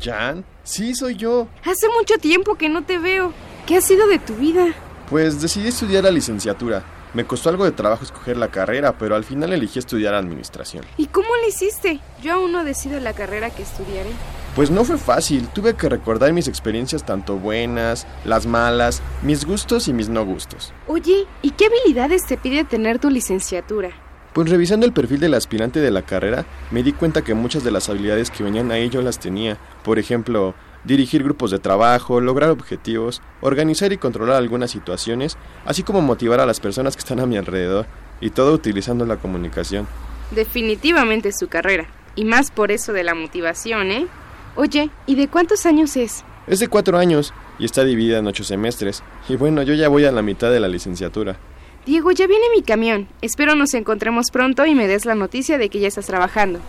¿Jan? 0.00 0.42
Sí, 0.64 0.94
soy 0.94 1.16
yo. 1.16 1.48
Hace 1.64 1.86
mucho 1.98 2.16
tiempo 2.16 2.54
que 2.54 2.70
no 2.70 2.82
te 2.82 2.98
veo. 2.98 3.34
¿Qué 3.66 3.76
ha 3.76 3.82
sido 3.82 4.08
de 4.08 4.18
tu 4.18 4.34
vida? 4.36 4.68
Pues 5.10 5.42
decidí 5.42 5.68
estudiar 5.68 6.04
la 6.04 6.10
licenciatura. 6.10 6.82
Me 7.12 7.26
costó 7.26 7.50
algo 7.50 7.66
de 7.66 7.72
trabajo 7.72 8.04
escoger 8.04 8.38
la 8.38 8.48
carrera, 8.48 8.96
pero 8.96 9.16
al 9.16 9.24
final 9.24 9.52
elegí 9.52 9.78
estudiar 9.78 10.14
administración. 10.14 10.82
¿Y 10.96 11.08
cómo 11.08 11.28
lo 11.28 11.46
hiciste? 11.46 12.00
Yo 12.22 12.34
aún 12.34 12.52
no 12.52 12.64
decido 12.64 13.00
la 13.00 13.12
carrera 13.12 13.50
que 13.50 13.64
estudiaré. 13.64 14.10
Pues 14.56 14.70
no 14.70 14.84
fue 14.84 14.96
fácil, 14.96 15.46
tuve 15.48 15.74
que 15.74 15.90
recordar 15.90 16.32
mis 16.32 16.48
experiencias 16.48 17.04
tanto 17.04 17.36
buenas, 17.36 18.06
las 18.24 18.46
malas, 18.46 19.02
mis 19.22 19.44
gustos 19.44 19.88
y 19.88 19.92
mis 19.92 20.08
no 20.08 20.24
gustos. 20.24 20.72
Oye, 20.86 21.26
¿y 21.42 21.50
qué 21.50 21.66
habilidades 21.66 22.24
te 22.24 22.38
pide 22.38 22.64
tener 22.64 22.98
tu 22.98 23.10
licenciatura? 23.10 23.90
Pues 24.38 24.50
revisando 24.50 24.86
el 24.86 24.92
perfil 24.92 25.18
del 25.18 25.34
aspirante 25.34 25.80
de 25.80 25.90
la 25.90 26.02
carrera, 26.02 26.46
me 26.70 26.84
di 26.84 26.92
cuenta 26.92 27.24
que 27.24 27.34
muchas 27.34 27.64
de 27.64 27.72
las 27.72 27.88
habilidades 27.88 28.30
que 28.30 28.44
venían 28.44 28.70
ahí 28.70 28.88
yo 28.88 29.02
las 29.02 29.18
tenía. 29.18 29.58
Por 29.82 29.98
ejemplo, 29.98 30.54
dirigir 30.84 31.24
grupos 31.24 31.50
de 31.50 31.58
trabajo, 31.58 32.20
lograr 32.20 32.50
objetivos, 32.50 33.20
organizar 33.40 33.92
y 33.92 33.98
controlar 33.98 34.36
algunas 34.36 34.70
situaciones, 34.70 35.36
así 35.64 35.82
como 35.82 36.02
motivar 36.02 36.38
a 36.38 36.46
las 36.46 36.60
personas 36.60 36.94
que 36.94 37.00
están 37.00 37.18
a 37.18 37.26
mi 37.26 37.36
alrededor, 37.36 37.86
y 38.20 38.30
todo 38.30 38.52
utilizando 38.52 39.04
la 39.06 39.16
comunicación. 39.16 39.88
Definitivamente 40.30 41.32
su 41.32 41.48
carrera, 41.48 41.88
y 42.14 42.24
más 42.24 42.52
por 42.52 42.70
eso 42.70 42.92
de 42.92 43.02
la 43.02 43.16
motivación, 43.16 43.90
¿eh? 43.90 44.06
Oye, 44.54 44.88
¿y 45.06 45.16
de 45.16 45.26
cuántos 45.26 45.66
años 45.66 45.96
es? 45.96 46.22
Es 46.46 46.60
de 46.60 46.68
cuatro 46.68 46.96
años, 46.96 47.34
y 47.58 47.64
está 47.64 47.82
dividida 47.82 48.18
en 48.18 48.28
ocho 48.28 48.44
semestres, 48.44 49.02
y 49.28 49.34
bueno, 49.34 49.64
yo 49.64 49.74
ya 49.74 49.88
voy 49.88 50.04
a 50.04 50.12
la 50.12 50.22
mitad 50.22 50.52
de 50.52 50.60
la 50.60 50.68
licenciatura. 50.68 51.40
Diego, 51.88 52.10
ya 52.12 52.26
viene 52.26 52.44
mi 52.54 52.60
camión. 52.60 53.08
Espero 53.22 53.54
nos 53.54 53.72
encontremos 53.72 54.26
pronto 54.30 54.66
y 54.66 54.74
me 54.74 54.86
des 54.86 55.06
la 55.06 55.14
noticia 55.14 55.56
de 55.56 55.70
que 55.70 55.80
ya 55.80 55.88
estás 55.88 56.04
trabajando. 56.04 56.60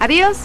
Adiós. 0.00 0.36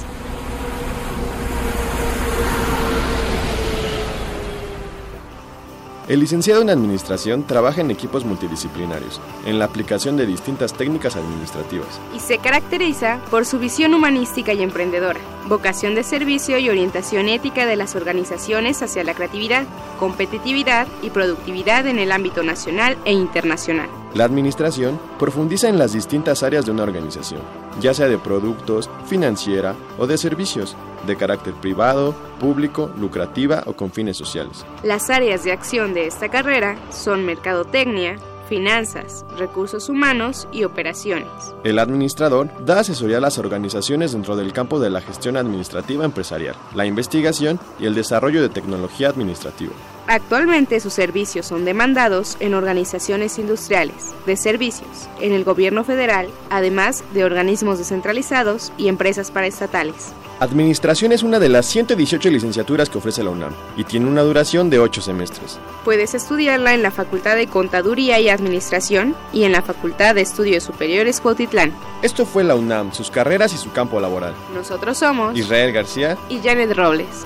El 6.10 6.22
licenciado 6.22 6.64
en 6.64 6.72
Administración 6.72 7.43
trabaja 7.43 7.82
en 7.82 7.91
equipos 7.91 8.26
multidisciplinarios, 8.26 9.22
en 9.45 9.60
la 9.60 9.66
aplicación 9.66 10.18
de 10.18 10.26
distintas 10.26 10.74
técnicas 10.74 11.16
administrativas. 11.16 12.01
Y 12.16 12.20
se 12.20 12.39
caracteriza 12.39 13.20
por 13.30 13.45
su 13.45 13.60
visión 13.60 13.93
humanística 13.93 14.51
y 14.51 14.64
emprendedora, 14.64 15.20
vocación 15.47 15.93
de 15.93 16.03
servicio 16.03 16.57
y 16.57 16.68
orientación 16.68 17.30
ética 17.30 17.68
de 17.68 17.76
las 17.76 17.95
organizaciones 17.95 18.82
hacia 18.82 19.03
la 19.03 19.14
creatividad, 19.14 19.66
competitividad 19.99 20.88
y 21.03 21.12
productividad 21.12 21.86
en 21.86 21.99
el 21.99 22.12
ámbito 22.12 22.41
nacional 22.41 22.97
e 23.05 23.14
internacional. 23.14 23.88
La 24.16 24.24
administración 24.24 24.99
profundiza 25.20 25.70
en 25.70 25.78
las 25.78 25.93
distintas 25.93 26.41
áreas 26.41 26.66
de 26.66 26.72
una 26.72 26.82
organización, 26.82 27.41
ya 27.80 27.93
sea 27.93 28.07
de 28.07 28.18
productos, 28.18 28.89
financiera 29.05 29.76
o 29.99 30.07
de 30.07 30.18
servicios, 30.18 30.76
de 31.06 31.16
carácter 31.16 31.54
privado, 31.54 32.16
público, 32.39 32.91
lucrativa 32.97 33.64
o 33.66 33.74
con 33.74 33.91
fines 33.91 34.18
sociales. 34.18 34.66
Las 34.84 35.10
áreas 35.10 35.43
de 35.43 35.52
acción 35.52 35.93
de 35.93 36.08
esta 36.08 36.30
carrera 36.30 36.78
son 36.89 37.26
mercadotecnia, 37.26 38.18
finanzas, 38.50 39.24
recursos 39.38 39.88
humanos 39.88 40.47
y 40.52 40.64
operaciones. 40.64 41.30
El 41.64 41.80
administrador 41.80 42.50
da 42.66 42.80
asesoría 42.80 43.18
a 43.18 43.22
las 43.22 43.38
organizaciones 43.38 44.12
dentro 44.12 44.36
del 44.36 44.52
campo 44.52 44.80
de 44.80 44.89
la 44.89 45.02
gestión 45.02 45.38
administrativa 45.38 46.04
empresarial, 46.04 46.56
la 46.74 46.86
investigación 46.86 47.60
y 47.80 47.86
el 47.86 47.93
desarrollo 47.93 48.41
de 48.41 48.50
tecnología 48.50 49.10
administrativa. 49.10 49.74
Actualmente 50.08 50.80
sus 50.80 50.93
servicios 50.93 51.45
son 51.45 51.66
demandados 51.66 52.36
en 52.39 52.56
organizaciones 52.56 53.38
industriales, 53.38 54.16
de 54.26 54.36
servicios, 54.36 55.08
en 55.22 55.34
el 55.34 55.43
gobierno 55.43 55.84
federal, 55.84 56.28
además 56.50 57.04
de 57.14 57.24
organismos 57.24 57.78
descentralizados 57.78 58.74
y 58.78 58.88
empresas 58.88 59.30
paraestatales. 59.30 60.14
Administración 60.40 61.12
es 61.12 61.22
una 61.22 61.38
de 61.38 61.50
las 61.50 61.66
118 61.66 62.30
licenciaturas 62.30 62.90
que 62.90 62.98
ofrece 62.98 63.24
la 63.24 63.30
UNAM 63.30 63.54
y 63.76 63.84
tiene 63.84 64.08
una 64.08 64.22
duración 64.22 64.70
de 64.70 64.80
8 64.80 65.02
semestres. 65.02 65.60
Puedes 65.84 66.14
estudiarla 66.14 66.74
en 66.74 66.82
la 66.82 66.92
Facultad 66.92 67.36
de 67.36 67.48
Contaduría 67.48 68.22
y 68.22 68.30
Administración 68.30 69.16
y 69.34 69.44
en 69.44 69.52
la 69.52 69.62
Facultad 69.62 70.16
de 70.16 70.22
Estudios 70.22 70.64
Superiores 70.64 71.20
Cuautitlán. 71.20 71.74
Esto 72.04 72.26
fue 72.26 72.46
la 72.46 72.56
UNAM, 72.56 72.94
sus 72.94 73.12
carreras 73.12 73.54
y 73.54 73.58
su 73.58 73.74
campo 73.74 74.00
laboral. 74.00 74.34
Nosotros 74.54 74.98
somos 74.98 75.38
Israel 75.38 75.74
García 75.74 76.18
y 76.30 76.40
Janet 76.40 76.74
Robles. 76.74 77.26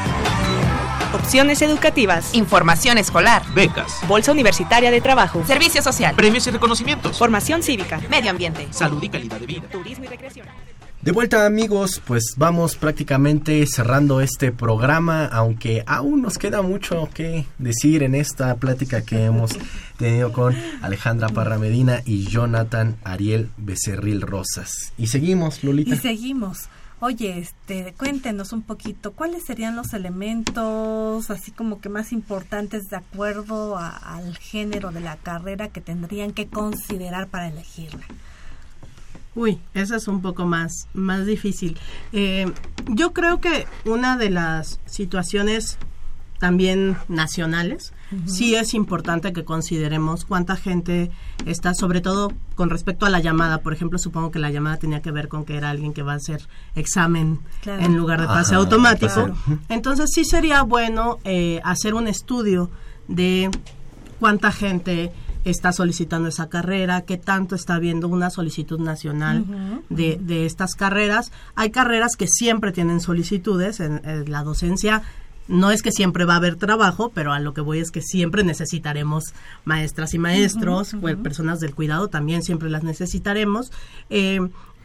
opciones 1.13 1.61
educativas, 1.61 2.33
información 2.33 2.97
escolar, 2.97 3.43
becas, 3.53 3.99
bolsa 4.07 4.31
universitaria 4.31 4.91
de 4.91 5.01
trabajo, 5.01 5.43
servicio 5.45 5.81
social, 5.81 6.15
premios 6.15 6.47
y 6.47 6.51
reconocimientos, 6.51 7.17
formación 7.17 7.63
cívica, 7.63 7.99
medio 8.09 8.31
ambiente, 8.31 8.67
salud 8.71 9.01
y 9.03 9.09
calidad 9.09 9.39
de 9.39 9.45
vida, 9.45 9.67
turismo 9.71 10.05
y 10.05 10.07
recreación. 10.07 10.47
De 11.01 11.11
vuelta 11.11 11.47
amigos, 11.47 11.99
pues 12.05 12.35
vamos 12.37 12.75
prácticamente 12.75 13.65
cerrando 13.65 14.21
este 14.21 14.51
programa, 14.51 15.25
aunque 15.25 15.83
aún 15.87 16.21
nos 16.21 16.37
queda 16.37 16.61
mucho 16.61 17.09
que 17.11 17.47
decir 17.57 18.03
en 18.03 18.13
esta 18.13 18.55
plática 18.57 19.01
que 19.01 19.25
hemos 19.25 19.57
tenido 19.97 20.31
con 20.31 20.55
Alejandra 20.83 21.29
Parra 21.29 21.57
Medina 21.57 22.03
y 22.05 22.27
Jonathan 22.27 22.97
Ariel 23.03 23.49
Becerril 23.57 24.21
Rosas. 24.21 24.93
Y 24.95 25.07
seguimos, 25.07 25.63
Lolita. 25.63 25.95
Y 25.95 25.97
seguimos. 25.97 26.69
Oye, 27.03 27.39
este, 27.39 27.95
cuéntenos 27.97 28.53
un 28.53 28.61
poquito, 28.61 29.13
¿cuáles 29.13 29.43
serían 29.43 29.75
los 29.75 29.93
elementos 29.93 31.31
así 31.31 31.51
como 31.51 31.81
que 31.81 31.89
más 31.89 32.11
importantes 32.11 32.89
de 32.89 32.97
acuerdo 32.97 33.75
al 33.79 34.37
género 34.37 34.91
de 34.91 34.99
la 34.99 35.15
carrera 35.15 35.69
que 35.69 35.81
tendrían 35.81 36.31
que 36.31 36.45
considerar 36.45 37.27
para 37.27 37.47
elegirla? 37.47 38.05
Uy, 39.33 39.59
eso 39.73 39.95
es 39.95 40.07
un 40.07 40.21
poco 40.21 40.45
más, 40.45 40.89
más 40.93 41.25
difícil. 41.25 41.75
Eh, 42.13 42.45
yo 42.87 43.13
creo 43.13 43.41
que 43.41 43.65
una 43.85 44.15
de 44.15 44.29
las 44.29 44.79
situaciones 44.85 45.79
también 46.41 46.97
nacionales, 47.07 47.93
sí 48.25 48.55
es 48.55 48.73
importante 48.73 49.31
que 49.31 49.45
consideremos 49.45 50.25
cuánta 50.25 50.55
gente 50.55 51.11
está, 51.45 51.75
sobre 51.75 52.01
todo 52.01 52.33
con 52.55 52.71
respecto 52.71 53.05
a 53.05 53.11
la 53.11 53.19
llamada. 53.19 53.59
Por 53.59 53.73
ejemplo, 53.73 53.99
supongo 53.99 54.31
que 54.31 54.39
la 54.39 54.49
llamada 54.49 54.77
tenía 54.77 55.03
que 55.03 55.11
ver 55.11 55.27
con 55.27 55.45
que 55.45 55.55
era 55.55 55.69
alguien 55.69 55.93
que 55.93 56.01
va 56.01 56.13
a 56.13 56.15
hacer 56.15 56.41
examen 56.73 57.39
en 57.63 57.95
lugar 57.95 58.21
de 58.21 58.25
pase 58.25 58.55
automático. 58.55 59.29
Entonces 59.69 60.09
sí 60.11 60.25
sería 60.25 60.63
bueno 60.63 61.19
eh, 61.25 61.61
hacer 61.63 61.93
un 61.93 62.07
estudio 62.07 62.71
de 63.07 63.51
cuánta 64.19 64.51
gente 64.51 65.11
está 65.45 65.71
solicitando 65.71 66.29
esa 66.29 66.49
carrera, 66.49 67.01
qué 67.01 67.17
tanto 67.17 67.55
está 67.55 67.75
habiendo 67.75 68.07
una 68.07 68.29
solicitud 68.29 68.79
nacional 68.79 69.45
de, 69.89 70.17
de 70.19 70.45
estas 70.45 70.73
carreras. 70.73 71.31
Hay 71.55 71.69
carreras 71.69 72.15
que 72.15 72.27
siempre 72.27 72.71
tienen 72.71 72.99
solicitudes 72.99 73.79
en, 73.79 74.01
la 74.27 74.43
docencia. 74.43 75.03
No 75.47 75.71
es 75.71 75.81
que 75.81 75.91
siempre 75.91 76.25
va 76.25 76.33
a 76.33 76.37
haber 76.37 76.55
trabajo, 76.55 77.11
pero 77.13 77.33
a 77.33 77.39
lo 77.39 77.53
que 77.53 77.61
voy 77.61 77.79
es 77.79 77.91
que 77.91 78.01
siempre 78.01 78.43
necesitaremos 78.43 79.33
maestras 79.65 80.13
y 80.13 80.19
maestros, 80.19 80.95
personas 81.23 81.59
del 81.59 81.75
cuidado 81.75 82.07
también 82.07 82.43
siempre 82.43 82.69
las 82.69 82.83
necesitaremos. 82.83 83.71
Eh, 84.09 84.39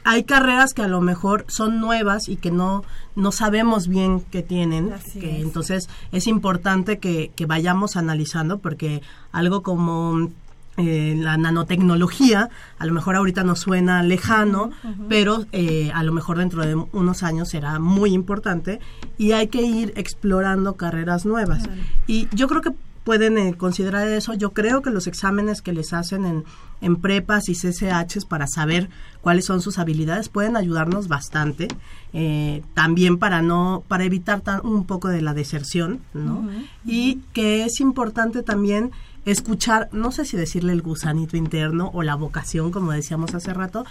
hay 0.08 0.22
carreras 0.22 0.72
que 0.72 0.82
a 0.82 0.88
lo 0.88 1.00
mejor 1.00 1.44
son 1.48 1.80
nuevas 1.80 2.28
y 2.28 2.36
que 2.36 2.52
no, 2.52 2.84
no 3.16 3.32
sabemos 3.32 3.88
bien 3.88 4.20
qué 4.20 4.42
tienen. 4.42 4.92
que 5.12 5.40
Entonces 5.40 5.88
es 6.12 6.28
importante 6.28 6.98
que, 6.98 7.32
que 7.34 7.44
vayamos 7.44 7.96
analizando 7.96 8.58
porque 8.58 9.02
algo 9.32 9.62
como 9.62 10.30
eh, 10.76 11.14
la 11.16 11.36
nanotecnología, 11.36 12.50
a 12.78 12.86
lo 12.86 12.92
mejor 12.92 13.16
ahorita 13.16 13.44
nos 13.44 13.60
suena 13.60 14.02
lejano, 14.02 14.70
pero 15.08 15.46
eh, 15.52 15.90
a 15.94 16.02
lo 16.02 16.12
mejor 16.12 16.38
dentro 16.38 16.64
de 16.64 16.74
unos 16.74 17.22
años 17.22 17.48
será 17.48 17.78
muy 17.78 18.12
importante 18.12 18.80
y 19.18 19.32
hay 19.32 19.48
que 19.48 19.62
ir 19.62 19.92
explorando 19.96 20.76
carreras 20.76 21.24
nuevas. 21.24 21.68
Y 22.06 22.28
yo 22.34 22.48
creo 22.48 22.60
que 22.60 22.72
pueden 23.06 23.38
eh, 23.38 23.54
considerar 23.56 24.08
eso. 24.08 24.34
Yo 24.34 24.50
creo 24.50 24.82
que 24.82 24.90
los 24.90 25.06
exámenes 25.06 25.62
que 25.62 25.72
les 25.72 25.92
hacen 25.92 26.26
en, 26.26 26.44
en 26.80 26.96
prepas 26.96 27.48
y 27.48 27.54
CCHs 27.54 28.24
para 28.24 28.48
saber 28.48 28.90
cuáles 29.20 29.44
son 29.44 29.62
sus 29.62 29.78
habilidades 29.78 30.28
pueden 30.28 30.56
ayudarnos 30.56 31.06
bastante. 31.06 31.68
Eh, 32.12 32.64
también 32.74 33.18
para 33.18 33.42
no 33.42 33.84
para 33.86 34.02
evitar 34.04 34.42
un 34.64 34.86
poco 34.86 35.06
de 35.08 35.22
la 35.22 35.34
deserción, 35.34 36.00
¿no? 36.14 36.48
Y 36.84 37.20
que 37.32 37.64
es 37.64 37.78
importante 37.80 38.42
también 38.42 38.90
escuchar, 39.26 39.90
no 39.92 40.12
sé 40.12 40.24
si 40.24 40.36
decirle 40.36 40.72
el 40.72 40.80
gusanito 40.80 41.36
interno 41.36 41.90
o 41.92 42.02
la 42.02 42.14
vocación, 42.14 42.70
como 42.70 42.92
decíamos 42.92 43.34
hace 43.34 43.52
rato, 43.52 43.84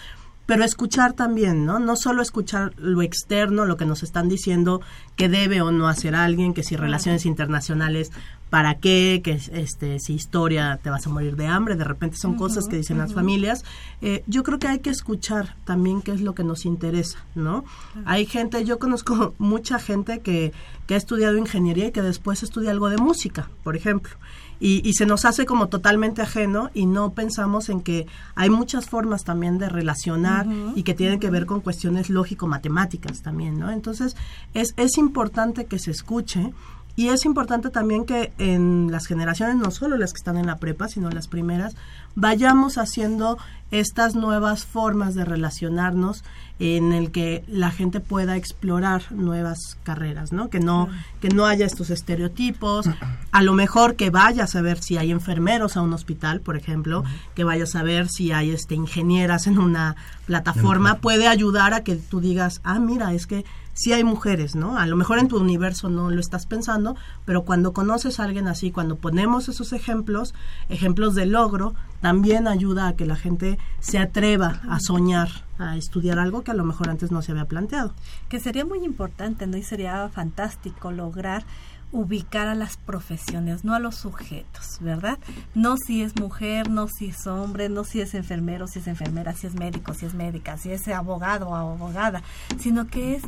pero 0.45 0.63
escuchar 0.63 1.13
también, 1.13 1.65
¿no? 1.65 1.79
No 1.79 1.95
solo 1.95 2.21
escuchar 2.21 2.73
lo 2.77 3.01
externo, 3.01 3.65
lo 3.65 3.77
que 3.77 3.85
nos 3.85 4.03
están 4.03 4.29
diciendo 4.29 4.81
que 5.15 5.27
debe 5.27 5.61
o 5.61 5.71
no 5.71 5.87
hacer 5.87 6.15
alguien, 6.15 6.53
que 6.53 6.63
si 6.63 6.75
relaciones 6.75 7.25
internacionales, 7.25 8.11
¿para 8.49 8.75
qué? 8.75 9.21
Que 9.23 9.31
este, 9.31 9.99
si 9.99 10.13
historia 10.13 10.79
te 10.81 10.89
vas 10.89 11.05
a 11.05 11.09
morir 11.09 11.35
de 11.35 11.47
hambre, 11.47 11.75
de 11.75 11.83
repente 11.83 12.17
son 12.17 12.35
cosas 12.35 12.67
que 12.67 12.77
dicen 12.77 12.97
las 12.97 13.13
familias. 13.13 13.63
Eh, 14.01 14.23
yo 14.27 14.43
creo 14.43 14.59
que 14.59 14.67
hay 14.67 14.79
que 14.79 14.89
escuchar 14.89 15.55
también 15.65 16.01
qué 16.01 16.11
es 16.11 16.21
lo 16.21 16.35
que 16.35 16.43
nos 16.43 16.65
interesa, 16.65 17.19
¿no? 17.35 17.65
Hay 18.05 18.25
gente, 18.25 18.63
yo 18.65 18.79
conozco 18.79 19.33
mucha 19.39 19.79
gente 19.79 20.19
que, 20.19 20.53
que 20.87 20.93
ha 20.93 20.97
estudiado 20.97 21.37
ingeniería 21.37 21.87
y 21.87 21.91
que 21.91 22.01
después 22.01 22.43
estudia 22.43 22.71
algo 22.71 22.89
de 22.89 22.97
música, 22.97 23.49
por 23.63 23.75
ejemplo 23.75 24.15
y, 24.59 24.93
se 24.93 25.05
nos 25.05 25.25
hace 25.25 25.45
como 25.45 25.67
totalmente 25.67 26.21
ajeno 26.21 26.69
y 26.73 26.85
no 26.85 27.13
pensamos 27.13 27.69
en 27.69 27.81
que 27.81 28.07
hay 28.35 28.49
muchas 28.49 28.87
formas 28.87 29.23
también 29.23 29.57
de 29.57 29.69
relacionar 29.69 30.47
y 30.75 30.83
que 30.83 30.93
tienen 30.93 31.19
que 31.19 31.29
ver 31.29 31.45
con 31.45 31.61
cuestiones 31.61 32.09
lógico-matemáticas 32.09 33.21
también, 33.21 33.59
¿no? 33.59 33.71
Entonces, 33.71 34.15
es, 34.53 34.73
es 34.77 34.97
importante 34.97 35.65
que 35.65 35.79
se 35.79 35.91
escuche 35.91 36.53
y 36.95 37.09
es 37.09 37.25
importante 37.25 37.69
también 37.69 38.05
que 38.05 38.31
en 38.37 38.89
las 38.91 39.05
generaciones, 39.05 39.57
no 39.57 39.71
solo 39.71 39.97
las 39.97 40.13
que 40.13 40.17
están 40.17 40.37
en 40.37 40.45
la 40.45 40.57
prepa, 40.57 40.87
sino 40.87 41.09
las 41.09 41.27
primeras, 41.27 41.75
vayamos 42.15 42.77
haciendo 42.77 43.37
estas 43.71 44.15
nuevas 44.15 44.65
formas 44.65 45.15
de 45.15 45.25
relacionarnos 45.25 46.23
en 46.59 46.93
el 46.93 47.11
que 47.11 47.43
la 47.47 47.71
gente 47.71 47.99
pueda 47.99 48.37
explorar 48.37 49.11
nuevas 49.11 49.77
carreras, 49.83 50.31
¿no? 50.31 50.49
Que 50.49 50.61
no 50.61 50.87
que 51.19 51.27
no 51.27 51.45
haya 51.45 51.65
estos 51.65 51.89
estereotipos, 51.89 52.89
a 53.31 53.41
lo 53.41 53.53
mejor 53.53 53.95
que 53.95 54.09
vayas 54.09 54.55
a 54.55 54.61
ver 54.61 54.81
si 54.81 54.97
hay 54.97 55.11
enfermeros 55.11 55.75
a 55.75 55.81
un 55.81 55.91
hospital, 55.91 56.39
por 56.39 56.55
ejemplo, 56.55 57.03
que 57.33 57.43
vayas 57.43 57.75
a 57.75 57.83
ver 57.83 58.07
si 58.07 58.31
hay 58.31 58.51
este 58.51 58.75
ingenieras 58.75 59.47
en 59.47 59.57
una 59.57 59.97
plataforma, 60.25 60.99
puede 60.99 61.27
ayudar 61.27 61.73
a 61.73 61.83
que 61.83 61.95
tú 61.97 62.21
digas, 62.21 62.61
"Ah, 62.63 62.79
mira, 62.79 63.13
es 63.13 63.27
que 63.27 63.43
sí 63.75 63.93
hay 63.93 64.03
mujeres, 64.03 64.55
¿no? 64.55 64.77
A 64.79 64.87
lo 64.87 64.95
mejor 64.95 65.19
en 65.19 65.27
tu 65.27 65.37
universo 65.37 65.89
no 65.89 66.09
lo 66.09 66.19
estás 66.19 66.47
pensando, 66.47 66.95
pero 67.25 67.43
cuando 67.43 67.73
conoces 67.73 68.19
a 68.19 68.23
alguien 68.23 68.47
así, 68.47 68.71
cuando 68.71 68.95
ponemos 68.95 69.47
esos 69.49 69.73
ejemplos, 69.73 70.33
ejemplos 70.69 71.13
de 71.13 71.27
logro, 71.27 71.75
también 72.01 72.47
ayuda 72.47 72.87
a 72.87 72.95
que 72.95 73.05
la 73.05 73.17
gente 73.17 73.59
se 73.79 73.99
atreva 73.99 74.61
a 74.67 74.79
soñar, 74.79 75.29
a 75.59 75.77
estudiar 75.77 76.17
algo 76.17 76.43
que 76.43 76.51
a 76.51 76.55
lo 76.55 76.63
mejor 76.63 76.89
antes 76.89 77.11
no 77.11 77.21
se 77.21 77.33
había 77.33 77.45
planteado. 77.45 77.93
Que 78.29 78.39
sería 78.39 78.65
muy 78.65 78.83
importante, 78.83 79.45
¿no? 79.45 79.57
Y 79.57 79.63
sería 79.63 80.09
fantástico 80.09 80.91
lograr 80.91 81.45
ubicar 81.91 82.47
a 82.47 82.55
las 82.55 82.77
profesiones, 82.77 83.63
no 83.63 83.73
a 83.73 83.79
los 83.79 83.95
sujetos, 83.95 84.79
¿verdad? 84.81 85.17
No 85.53 85.77
si 85.77 86.01
es 86.01 86.15
mujer, 86.19 86.69
no 86.69 86.87
si 86.87 87.07
es 87.07 87.25
hombre, 87.27 87.69
no 87.69 87.83
si 87.83 88.01
es 88.01 88.13
enfermero, 88.15 88.67
si 88.67 88.79
es 88.79 88.87
enfermera, 88.87 89.33
si 89.33 89.47
es 89.47 89.55
médico, 89.55 89.93
si 89.93 90.05
es 90.05 90.13
médica, 90.13 90.57
si 90.57 90.71
es 90.71 90.87
abogado 90.89 91.49
o 91.49 91.55
abogada, 91.55 92.21
sino 92.59 92.87
que 92.87 93.15
es 93.15 93.23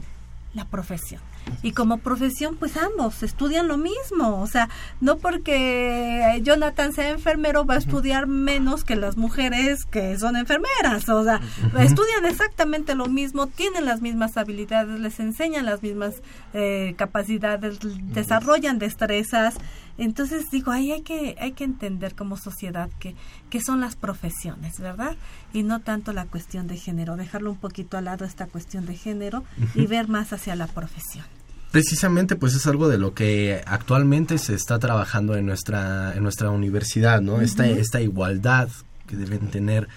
la 0.54 0.66
profesión. 0.66 1.22
Y 1.62 1.72
como 1.72 1.98
profesión, 2.00 2.58
pues 2.58 2.76
ambos 2.78 3.24
estudian 3.24 3.68
lo 3.68 3.78
mismo. 3.78 4.42
O 4.42 4.48
sea, 4.48 4.70
no 5.02 5.18
porque 5.18 6.42
Jonathan 6.44 6.94
sea 6.94 7.10
enfermero 7.10 7.66
va 7.66 7.76
a 7.76 7.78
estudiar 7.78 8.28
menos 8.28 8.84
que 8.84 8.96
las 8.96 9.18
mujeres 9.18 9.86
que 9.86 10.18
son 10.18 10.36
enfermeras. 10.36 11.08
O 11.10 11.24
sea, 11.24 11.40
estudian 11.80 12.26
exactamente 12.26 12.96
lo 12.96 13.08
mismo, 13.08 13.48
tienen 13.48 13.86
las 13.86 14.02
mismas 14.02 14.38
habilidades, 14.38 15.00
les 15.00 15.20
enseñan 15.20 15.66
las 15.66 15.82
mismas 15.82 16.16
eh, 16.54 16.96
capacidades, 16.98 17.80
desarrollan 18.14 18.80
destrezas. 18.80 19.56
Entonces 19.98 20.46
digo, 20.52 20.72
ahí 20.72 20.92
hay 20.92 21.02
que, 21.02 21.36
hay 21.40 21.54
que 21.54 21.64
entender 21.64 22.16
como 22.16 22.38
sociedad 22.38 22.90
que, 23.00 23.16
que 23.50 23.62
son 23.62 23.82
las 23.82 23.96
profesiones, 23.96 24.80
¿verdad? 24.80 25.16
Y 25.54 25.64
no 25.64 25.80
tanto 25.80 26.14
la 26.14 26.26
cuestión 26.26 26.68
de 26.68 26.78
género, 26.78 27.16
dejarlo 27.16 27.52
un 27.52 27.58
poquito 27.58 27.98
al 27.98 28.06
lado 28.06 28.26
esta 28.26 28.48
cuestión 28.48 28.86
de 28.86 28.96
género 28.96 29.44
y 29.76 29.88
ver 29.88 30.08
más 30.08 30.34
hacia 30.34 30.56
la 30.56 30.68
profesión. 30.68 31.26
Precisamente, 31.72 32.36
pues 32.36 32.56
es 32.56 32.66
algo 32.66 32.88
de 32.88 32.98
lo 32.98 33.14
que 33.14 33.62
actualmente 33.66 34.38
se 34.38 34.54
está 34.54 34.80
trabajando 34.80 35.36
en 35.36 35.46
nuestra, 35.46 36.14
en 36.16 36.24
nuestra 36.24 36.50
universidad, 36.50 37.22
¿no? 37.22 37.42
esta, 37.42 37.68
esta 37.68 38.00
igualdad 38.00 38.70
que 39.06 39.18
deben 39.18 39.50
tener 39.50 39.88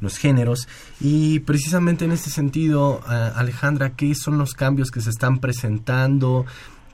los 0.00 0.18
géneros. 0.18 0.68
Y 1.00 1.40
precisamente 1.40 2.04
en 2.04 2.12
este 2.12 2.30
sentido, 2.30 3.02
Alejandra, 3.06 3.90
¿qué 3.96 4.14
son 4.14 4.38
los 4.38 4.52
cambios 4.52 4.90
que 4.90 5.00
se 5.00 5.10
están 5.10 5.38
presentando? 5.38 6.46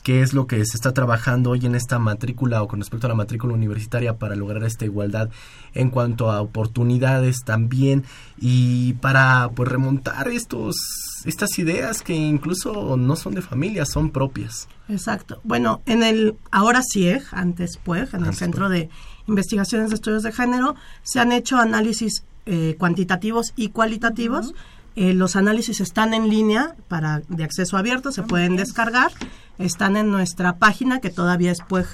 Qué 0.03 0.23
es 0.23 0.33
lo 0.33 0.47
que 0.47 0.57
se 0.65 0.77
está 0.77 0.93
trabajando 0.93 1.51
hoy 1.51 1.67
en 1.67 1.75
esta 1.75 1.99
matrícula 1.99 2.63
o 2.63 2.69
con 2.69 2.81
respecto 2.81 3.07
a 3.07 3.09
la 3.09 3.15
matrícula 3.15 3.55
universitaria 3.55 4.19
para 4.19 4.37
lograr 4.37 4.65
esta 4.65 4.85
igualdad 4.85 5.31
en 5.75 5.91
cuanto 5.91 6.31
a 6.31 6.41
oportunidades 6.41 7.39
también 7.45 8.05
y 8.39 8.95
para 8.95 9.51
pues 9.55 9.69
remontar 9.69 10.29
estos 10.29 10.77
estas 11.25 11.59
ideas 11.59 12.03
que 12.03 12.15
incluso 12.15 12.97
no 12.97 13.17
son 13.17 13.35
de 13.35 13.43
familia, 13.43 13.87
son 13.87 14.11
propias. 14.11 14.69
Exacto. 14.89 15.41
Bueno, 15.45 15.81
en 15.87 16.03
el 16.03 16.35
ahora 16.51 16.83
CIEG, 16.83 17.23
antes 17.31 17.77
PUEG, 17.77 18.15
en 18.15 18.25
el 18.25 18.35
Centro 18.35 18.69
de 18.69 18.89
Investigaciones 19.29 19.91
de 19.91 19.95
Estudios 19.95 20.25
de 20.25 20.33
Género, 20.33 20.75
se 21.03 21.21
han 21.21 21.31
hecho 21.31 21.59
análisis 21.59 22.25
eh, 22.47 22.75
cuantitativos 22.79 23.53
y 23.57 23.69
cualitativos. 23.69 24.53
Eh, 24.95 25.15
los 25.15 25.37
análisis 25.37 25.81
están 25.81 26.13
en 26.13 26.29
línea 26.29 26.75
para 26.89 27.23
de 27.29 27.45
acceso 27.45 27.77
abierto, 27.77 28.11
se 28.13 28.23
pueden 28.23 28.57
descargar. 28.57 29.13
Están 29.59 29.97
en 29.97 30.11
nuestra 30.11 30.57
página 30.57 31.01
que 31.01 31.11
todavía 31.11 31.51
es 31.51 31.61
pueg, 31.61 31.87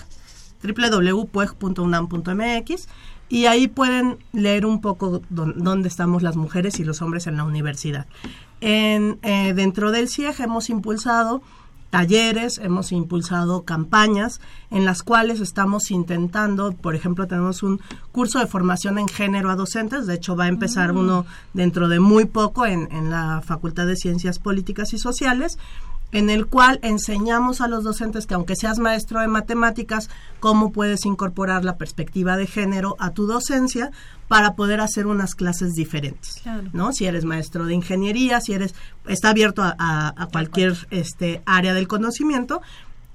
www.pueg.unam.mx 0.63 2.89
y 3.29 3.47
ahí 3.47 3.69
pueden 3.69 4.19
leer 4.33 4.67
un 4.67 4.81
poco 4.81 5.23
dónde 5.29 5.89
estamos 5.89 6.23
las 6.23 6.37
mujeres 6.37 6.81
y 6.81 6.85
los 6.85 7.03
hombres 7.03 7.27
en 7.27 7.37
la 7.37 7.45
universidad. 7.45 8.07
En, 8.61 9.19
eh, 9.23 9.53
dentro 9.55 9.93
del 9.93 10.09
CIEG 10.09 10.41
hemos 10.41 10.71
impulsado 10.71 11.43
talleres, 11.91 12.59
hemos 12.59 12.93
impulsado 12.93 13.63
campañas 13.65 14.41
en 14.71 14.85
las 14.85 15.03
cuales 15.03 15.41
estamos 15.41 15.91
intentando, 15.91 16.73
por 16.73 16.95
ejemplo, 16.95 17.27
tenemos 17.27 17.63
un 17.63 17.81
curso 18.13 18.39
de 18.39 18.47
formación 18.47 18.99
en 18.99 19.09
género 19.09 19.51
a 19.51 19.57
docentes, 19.57 20.07
de 20.07 20.15
hecho 20.15 20.37
va 20.37 20.45
a 20.45 20.49
empezar 20.49 20.93
mm. 20.93 20.99
uno 20.99 21.27
dentro 21.55 21.89
de 21.89 22.01
muy 22.01 22.27
poco 22.27 22.67
en, 22.67 22.89
en 22.93 23.11
la 23.11 23.43
Facultad 23.45 23.87
de 23.87 23.97
Ciencias 23.97 24.39
Políticas 24.39 24.93
y 24.93 24.99
Sociales, 24.99 25.59
en 26.13 26.31
el 26.31 26.47
cual 26.47 26.79
enseñamos 26.83 27.61
a 27.61 27.69
los 27.69 27.85
docentes 27.85 28.27
que 28.27 28.35
aunque 28.35 28.57
seas 28.57 28.79
maestro 28.79 29.21
de 29.21 29.29
matemáticas, 29.29 30.09
cómo 30.41 30.73
puedes 30.73 31.05
incorporar 31.05 31.65
la 31.65 31.77
perspectiva 31.77 32.37
de 32.37 32.47
género 32.47 32.97
a 32.99 33.11
tu 33.11 33.27
docencia 33.27 33.91
para 34.27 34.55
poder 34.55 34.81
hacer 34.81 35.07
unas 35.07 35.35
clases 35.35 35.75
diferentes, 35.75 36.43
¿no? 36.73 36.93
Si 36.93 37.07
eres 37.07 37.25
maestro 37.25 37.65
de 37.65 37.75
ingeniería, 37.75 38.41
si 38.41 38.53
eres 38.53 38.75
está 39.07 39.31
abierto 39.31 39.63
a, 39.63 39.75
a 39.79 40.27
cualquier 40.27 40.77
este 40.91 41.43
área 41.47 41.73
del 41.73 41.89
conocimiento, 41.89 42.61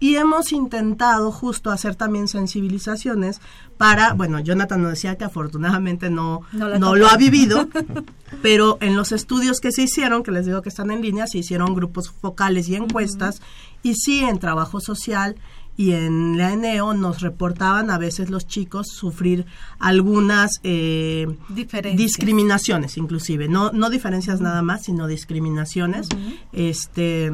y 0.03 0.17
hemos 0.17 0.51
intentado 0.51 1.31
justo 1.31 1.71
hacer 1.71 1.95
también 1.95 2.27
sensibilizaciones 2.27 3.39
para, 3.77 4.11
bueno, 4.11 4.37
Jonathan 4.41 4.81
nos 4.81 4.91
decía 4.91 5.17
que 5.17 5.23
afortunadamente 5.23 6.09
no, 6.09 6.41
no, 6.51 6.97
lo 6.97 7.07
ha 7.07 7.15
vivido, 7.15 7.69
pero 8.41 8.77
en 8.81 8.97
los 8.97 9.13
estudios 9.13 9.61
que 9.61 9.71
se 9.71 9.83
hicieron, 9.83 10.21
que 10.21 10.31
les 10.31 10.45
digo 10.45 10.61
que 10.61 10.67
están 10.67 10.91
en 10.91 11.01
línea, 11.01 11.25
se 11.25 11.37
hicieron 11.37 11.73
grupos 11.73 12.09
focales 12.09 12.67
y 12.67 12.75
encuestas, 12.75 13.41
y 13.81 13.93
sí 13.93 14.25
en 14.25 14.39
trabajo 14.39 14.81
social 14.81 15.37
y 15.77 15.93
en 15.93 16.37
la 16.37 16.51
ENEO 16.51 16.93
nos 16.93 17.21
reportaban 17.21 17.89
a 17.89 17.97
veces 17.97 18.29
los 18.29 18.45
chicos 18.45 18.87
sufrir 18.89 19.45
algunas 19.79 20.59
eh, 20.63 21.27
discriminaciones 21.95 22.97
inclusive, 22.97 23.47
no, 23.47 23.71
no 23.71 23.89
diferencias 23.89 24.41
nada 24.41 24.63
más, 24.63 24.83
sino 24.83 25.07
discriminaciones. 25.07 26.09
Este 26.51 27.31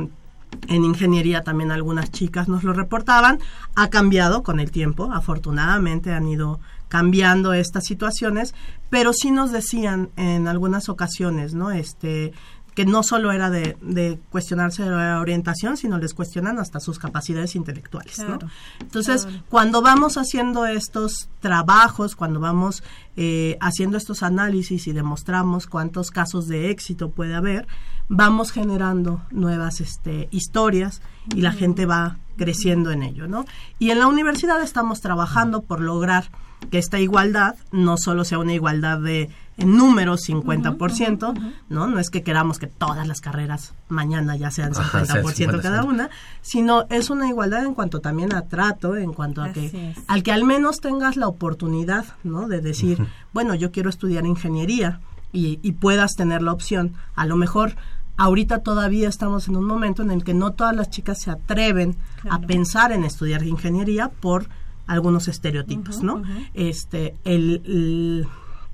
en 0.67 0.83
ingeniería 0.83 1.43
también 1.43 1.71
algunas 1.71 2.11
chicas 2.11 2.47
nos 2.47 2.63
lo 2.63 2.73
reportaban. 2.73 3.39
Ha 3.75 3.89
cambiado 3.89 4.43
con 4.43 4.59
el 4.59 4.71
tiempo, 4.71 5.11
afortunadamente 5.11 6.11
han 6.13 6.27
ido 6.27 6.59
cambiando 6.87 7.53
estas 7.53 7.85
situaciones, 7.85 8.55
pero 8.89 9.13
sí 9.13 9.31
nos 9.31 9.51
decían 9.51 10.09
en 10.15 10.47
algunas 10.47 10.89
ocasiones, 10.89 11.53
¿no? 11.53 11.71
Este, 11.71 12.33
que 12.79 12.85
no 12.85 13.03
solo 13.03 13.31
era 13.31 13.49
de, 13.49 13.75
de, 13.81 14.19
cuestionarse 14.29 14.85
la 14.85 15.19
orientación, 15.19 15.75
sino 15.75 15.97
les 15.97 16.13
cuestionan 16.13 16.59
hasta 16.59 16.79
sus 16.79 16.97
capacidades 16.97 17.55
intelectuales. 17.55 18.19
¿no? 18.19 18.39
Entonces, 18.79 19.27
cuando 19.49 19.81
vamos 19.81 20.17
haciendo 20.17 20.65
estos 20.65 21.27
trabajos, 21.41 22.15
cuando 22.15 22.39
vamos 22.39 22.81
eh, 23.17 23.57
haciendo 23.59 23.97
estos 23.97 24.23
análisis 24.23 24.87
y 24.87 24.93
demostramos 24.93 25.67
cuántos 25.67 26.09
casos 26.09 26.47
de 26.47 26.69
éxito 26.69 27.09
puede 27.09 27.35
haber, 27.35 27.67
vamos 28.09 28.51
generando 28.51 29.21
nuevas 29.31 29.79
este, 29.81 30.27
historias 30.31 31.01
y 31.33 31.41
la 31.41 31.51
gente 31.51 31.85
va 31.85 32.17
creciendo 32.37 32.91
en 32.91 33.03
ello. 33.03 33.27
¿no? 33.27 33.45
Y 33.77 33.91
en 33.91 33.99
la 33.99 34.07
universidad 34.07 34.61
estamos 34.61 34.99
trabajando 35.01 35.61
por 35.61 35.79
lograr 35.79 36.29
que 36.71 36.77
esta 36.77 36.99
igualdad 36.99 37.55
no 37.71 37.97
solo 37.97 38.25
sea 38.25 38.39
una 38.39 38.53
igualdad 38.53 38.99
de 38.99 39.29
en 39.57 39.75
números 39.75 40.21
50%, 40.27 41.53
¿no? 41.67 41.87
No 41.87 41.99
es 41.99 42.09
que 42.09 42.23
queramos 42.23 42.59
que 42.59 42.67
todas 42.67 43.05
las 43.05 43.19
carreras 43.19 43.73
mañana 43.89 44.37
ya 44.37 44.51
sean 44.51 44.71
50% 44.73 45.61
cada 45.61 45.83
una, 45.83 46.09
sino 46.41 46.85
es 46.89 47.09
una 47.09 47.27
igualdad 47.27 47.65
en 47.65 47.73
cuanto 47.73 47.99
también 47.99 48.33
a 48.33 48.43
trato, 48.43 48.95
en 48.95 49.11
cuanto 49.11 49.41
a 49.41 49.51
que 49.51 49.93
al 50.07 50.23
que 50.23 50.31
al 50.31 50.45
menos 50.45 50.79
tengas 50.79 51.17
la 51.17 51.27
oportunidad, 51.27 52.05
¿no? 52.23 52.47
De 52.47 52.61
decir, 52.61 53.05
bueno, 53.33 53.53
yo 53.53 53.71
quiero 53.71 53.89
estudiar 53.89 54.25
ingeniería 54.25 55.01
y, 55.33 55.59
y 55.61 55.73
puedas 55.73 56.15
tener 56.15 56.41
la 56.41 56.53
opción. 56.53 56.93
A 57.15 57.25
lo 57.25 57.35
mejor 57.35 57.75
ahorita 58.19 58.59
todavía 58.59 59.09
estamos 59.09 59.47
en 59.47 59.55
un 59.55 59.65
momento 59.65 60.03
en 60.03 60.11
el 60.11 60.23
que 60.23 60.33
no 60.33 60.51
todas 60.51 60.75
las 60.75 60.89
chicas 60.89 61.19
se 61.21 61.31
atreven 61.31 61.95
a 62.29 62.39
pensar 62.39 62.91
en 62.91 63.03
estudiar 63.03 63.43
ingeniería 63.43 64.09
por 64.09 64.47
algunos 64.85 65.27
estereotipos, 65.27 66.03
¿no? 66.03 66.21
Este, 66.53 67.15
el 67.23 68.27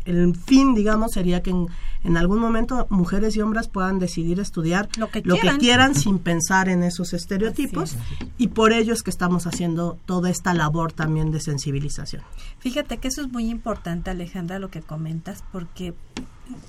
el 0.06 0.36
fin, 0.36 0.76
digamos, 0.76 1.12
sería 1.12 1.42
que 1.42 1.50
en, 1.50 2.18
algún 2.18 2.40
momento 2.40 2.86
mujeres 2.92 3.36
y 3.36 3.42
hombres 3.42 3.68
puedan 3.68 3.98
decidir 3.98 4.40
estudiar 4.40 4.88
lo 4.98 5.10
que, 5.10 5.24
quieran. 5.24 5.96
sin 5.96 6.20
pensar 6.20 6.70
en 6.70 6.84
esos 6.84 7.14
estereotipos 7.14 7.96
y 8.38 8.50
por 8.50 8.72
ello 8.72 8.94
es 8.94 9.02
que 9.02 9.10
estamos 9.10 9.48
haciendo 9.48 9.98
toda 10.06 10.30
esta 10.30 10.54
labor 10.54 10.94
también 10.94 11.32
de 11.32 11.40
sensibilización. 11.40 12.22
Fíjate 12.60 13.00
que 13.00 13.08
eso 13.08 13.22
es 13.22 13.32
muy 13.32 13.50
importante, 13.50 14.12
Alejandra, 14.12 14.60
lo 14.60 14.70
que 14.70 14.82
comentas, 14.82 15.44
porque 15.52 15.96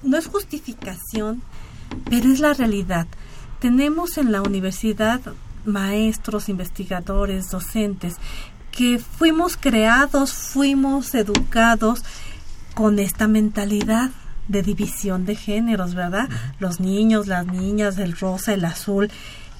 no 0.02 0.16
es 0.16 0.26
justificación, 0.26 1.42
pero 2.08 2.32
es 2.32 2.40
la 2.40 2.54
realidad. 2.54 3.06
Tenemos 3.60 4.18
en 4.18 4.32
la 4.32 4.42
universidad 4.42 5.20
maestros, 5.64 6.48
investigadores, 6.48 7.50
docentes, 7.50 8.16
que 8.70 8.98
fuimos 8.98 9.56
creados, 9.56 10.32
fuimos 10.32 11.14
educados, 11.14 12.02
con 12.76 12.98
esta 12.98 13.26
mentalidad 13.26 14.10
de 14.48 14.62
división 14.62 15.24
de 15.24 15.34
géneros, 15.34 15.94
¿verdad? 15.94 16.28
Los 16.58 16.78
niños, 16.78 17.26
las 17.26 17.46
niñas, 17.46 17.96
el 17.96 18.14
rosa, 18.14 18.52
el 18.52 18.66
azul. 18.66 19.10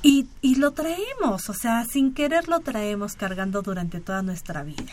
Y, 0.03 0.27
y 0.43 0.57
lo 0.57 0.73
traemos, 0.73 1.49
o 1.49 1.55
sea, 1.55 1.87
sin 1.91 2.13
querer 2.13 2.47
lo 2.47 2.61
traemos 2.61 3.15
cargando 3.15 3.63
durante 3.63 4.01
toda 4.01 4.21
nuestra 4.21 4.63
vida. 4.63 4.93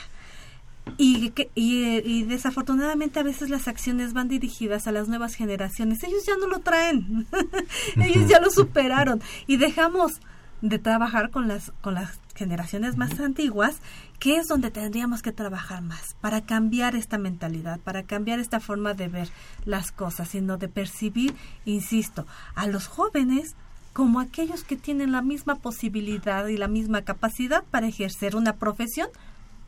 Y, 0.97 1.33
y, 1.55 2.01
y, 2.03 2.23
desafortunadamente 2.23 3.19
a 3.19 3.23
veces 3.23 3.49
las 3.49 3.67
acciones 3.67 4.13
van 4.13 4.27
dirigidas 4.27 4.85
a 4.85 4.91
las 4.91 5.07
nuevas 5.07 5.33
generaciones. 5.35 6.03
Ellos 6.03 6.25
ya 6.25 6.35
no 6.37 6.47
lo 6.47 6.59
traen, 6.59 7.25
ellos 7.95 8.27
ya 8.27 8.39
lo 8.39 8.51
superaron. 8.51 9.21
Y 9.47 9.57
dejamos 9.57 10.19
de 10.63 10.79
trabajar 10.79 11.29
con 11.29 11.47
las, 11.47 11.71
con 11.81 11.93
las 11.93 12.19
generaciones 12.35 12.95
más 12.95 13.19
antiguas, 13.19 13.77
que 14.19 14.37
es 14.37 14.47
donde 14.47 14.71
tendríamos 14.71 15.21
que 15.21 15.33
trabajar 15.33 15.81
más 15.81 16.15
para 16.21 16.41
cambiar 16.41 16.95
esta 16.95 17.17
mentalidad, 17.17 17.81
para 17.81 18.03
cambiar 18.03 18.39
esta 18.39 18.61
forma 18.61 18.93
de 18.93 19.09
ver 19.09 19.29
las 19.65 19.91
cosas, 19.91 20.29
sino 20.29 20.57
de 20.57 20.69
percibir, 20.69 21.35
insisto, 21.65 22.25
a 22.55 22.67
los 22.67 22.87
jóvenes 22.87 23.55
como 23.91 24.21
aquellos 24.21 24.63
que 24.63 24.77
tienen 24.77 25.11
la 25.11 25.21
misma 25.21 25.55
posibilidad 25.55 26.47
y 26.47 26.55
la 26.55 26.69
misma 26.69 27.03
capacidad 27.03 27.63
para 27.69 27.87
ejercer 27.87 28.35
una 28.35 28.53
profesión, 28.53 29.09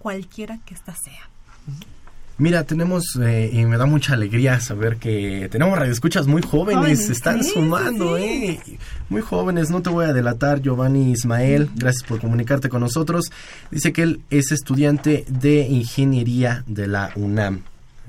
cualquiera 0.05 0.59
que 0.67 0.75
ésta 0.75 0.93
sea. 0.95 1.27
Mira, 2.37 2.63
tenemos, 2.63 3.17
eh, 3.19 3.49
y 3.51 3.65
me 3.65 3.75
da 3.75 3.87
mucha 3.87 4.13
alegría 4.13 4.59
saber 4.59 4.97
que 4.97 5.49
tenemos 5.51 5.75
radioescuchas 5.79 6.27
muy 6.27 6.43
jóvenes, 6.43 7.07
se 7.07 7.13
están 7.13 7.43
sumando, 7.43 8.15
¿eh? 8.15 8.59
Muy 9.09 9.21
jóvenes, 9.21 9.71
no 9.71 9.81
te 9.81 9.89
voy 9.89 10.05
a 10.05 10.13
delatar, 10.13 10.61
Giovanni 10.61 11.11
Ismael, 11.11 11.71
gracias 11.73 12.07
por 12.07 12.21
comunicarte 12.21 12.69
con 12.69 12.81
nosotros. 12.81 13.31
Dice 13.71 13.93
que 13.93 14.03
él 14.03 14.21
es 14.29 14.51
estudiante 14.51 15.25
de 15.27 15.61
ingeniería 15.61 16.63
de 16.67 16.85
la 16.85 17.11
UNAM. 17.15 17.61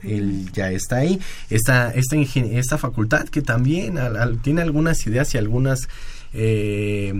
Él 0.02 0.52
ya 0.52 0.70
está 0.70 0.96
ahí. 0.96 1.18
Esta, 1.48 1.92
esta, 1.92 2.16
esta 2.16 2.76
facultad 2.76 3.26
que 3.26 3.40
también 3.40 3.98
tiene 4.42 4.60
algunas 4.60 5.06
ideas 5.06 5.34
y 5.34 5.38
algunas 5.38 5.88
eh, 6.34 7.14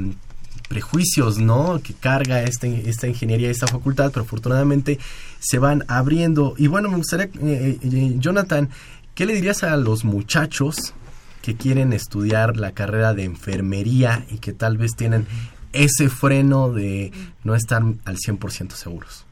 prejuicios, 0.69 1.39
¿no? 1.39 1.81
Que 1.83 1.95
carga 1.95 2.43
este, 2.43 2.89
esta 2.89 3.07
ingeniería, 3.07 3.51
esta 3.51 3.67
facultad, 3.67 4.11
pero 4.13 4.25
afortunadamente 4.25 4.99
se 5.39 5.59
van 5.59 5.85
abriendo. 5.89 6.55
Y 6.59 6.67
bueno, 6.67 6.91
me 6.91 6.97
gustaría, 6.97 7.27
eh, 7.27 7.79
eh, 7.83 8.15
Jonathan, 8.19 8.69
¿qué 9.15 9.27
le 9.27 9.35
dirías 9.35 9.63
a 9.63 9.77
los 9.77 10.05
muchachos 10.05 10.95
que 11.43 11.57
quieren 11.57 11.93
estudiar 11.93 12.57
la 12.57 12.73
carrera 12.73 13.15
de 13.15 13.25
enfermería 13.25 14.27
y 14.31 14.39
que 14.39 14.53
tal 14.53 14.77
vez 14.77 14.93
tienen 14.97 15.27
ese 15.73 16.09
freno 16.09 16.71
de 16.73 17.13
no 17.45 17.55
estar 17.55 17.83
al 18.05 18.17
100% 18.17 18.73
seguros? 18.73 19.25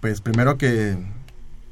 Pues 0.00 0.22
primero 0.22 0.56
que 0.56 0.96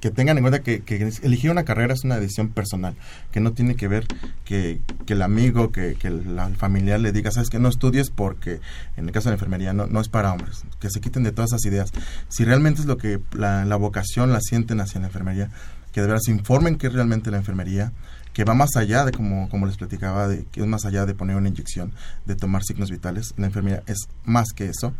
que 0.00 0.10
tengan 0.10 0.36
en 0.38 0.44
cuenta 0.44 0.62
que, 0.62 0.82
elegir 1.22 1.50
una 1.50 1.64
carrera 1.64 1.94
es 1.94 2.04
una 2.04 2.18
decisión 2.18 2.50
personal, 2.50 2.94
que 3.32 3.40
no 3.40 3.52
tiene 3.52 3.74
que 3.74 3.88
ver 3.88 4.06
que, 4.44 4.80
el 5.06 5.22
amigo, 5.22 5.72
que, 5.72 5.96
el, 6.02 6.56
familiar 6.56 7.00
le 7.00 7.12
diga, 7.12 7.30
sabes 7.30 7.50
que 7.50 7.58
no 7.58 7.68
estudies 7.68 8.10
porque 8.10 8.60
en 8.96 9.06
el 9.06 9.12
caso 9.12 9.28
de 9.28 9.32
la 9.32 9.36
enfermería 9.36 9.72
no, 9.72 9.86
no 9.86 10.00
es 10.00 10.08
para 10.08 10.32
hombres, 10.32 10.64
que 10.80 10.90
se 10.90 11.00
quiten 11.00 11.24
de 11.24 11.32
todas 11.32 11.52
esas 11.52 11.64
ideas. 11.64 11.90
Si 12.28 12.44
realmente 12.44 12.80
es 12.80 12.86
lo 12.86 12.96
que 12.96 13.20
la, 13.32 13.64
vocación 13.76 14.32
la 14.32 14.40
sienten 14.40 14.80
hacia 14.80 15.00
la 15.00 15.06
enfermería, 15.06 15.50
que 15.92 16.00
de 16.00 16.06
verdad 16.06 16.22
se 16.22 16.32
informen 16.32 16.76
que 16.76 16.88
es 16.88 16.92
realmente 16.92 17.30
la 17.30 17.38
enfermería, 17.38 17.92
que 18.32 18.44
va 18.44 18.54
más 18.54 18.76
allá 18.76 19.04
de, 19.04 19.12
como, 19.12 19.48
como 19.48 19.66
les 19.66 19.76
platicaba, 19.76 20.28
de, 20.28 20.44
que 20.52 20.60
es 20.60 20.66
más 20.66 20.84
allá 20.84 21.06
de 21.06 21.14
poner 21.14 21.36
una 21.36 21.48
inyección, 21.48 21.92
de 22.24 22.36
tomar 22.36 22.62
signos 22.62 22.90
vitales. 22.90 23.34
La 23.36 23.46
enfermería 23.46 23.82
es 23.86 24.08
más 24.24 24.52
que 24.54 24.66
eso 24.66 24.94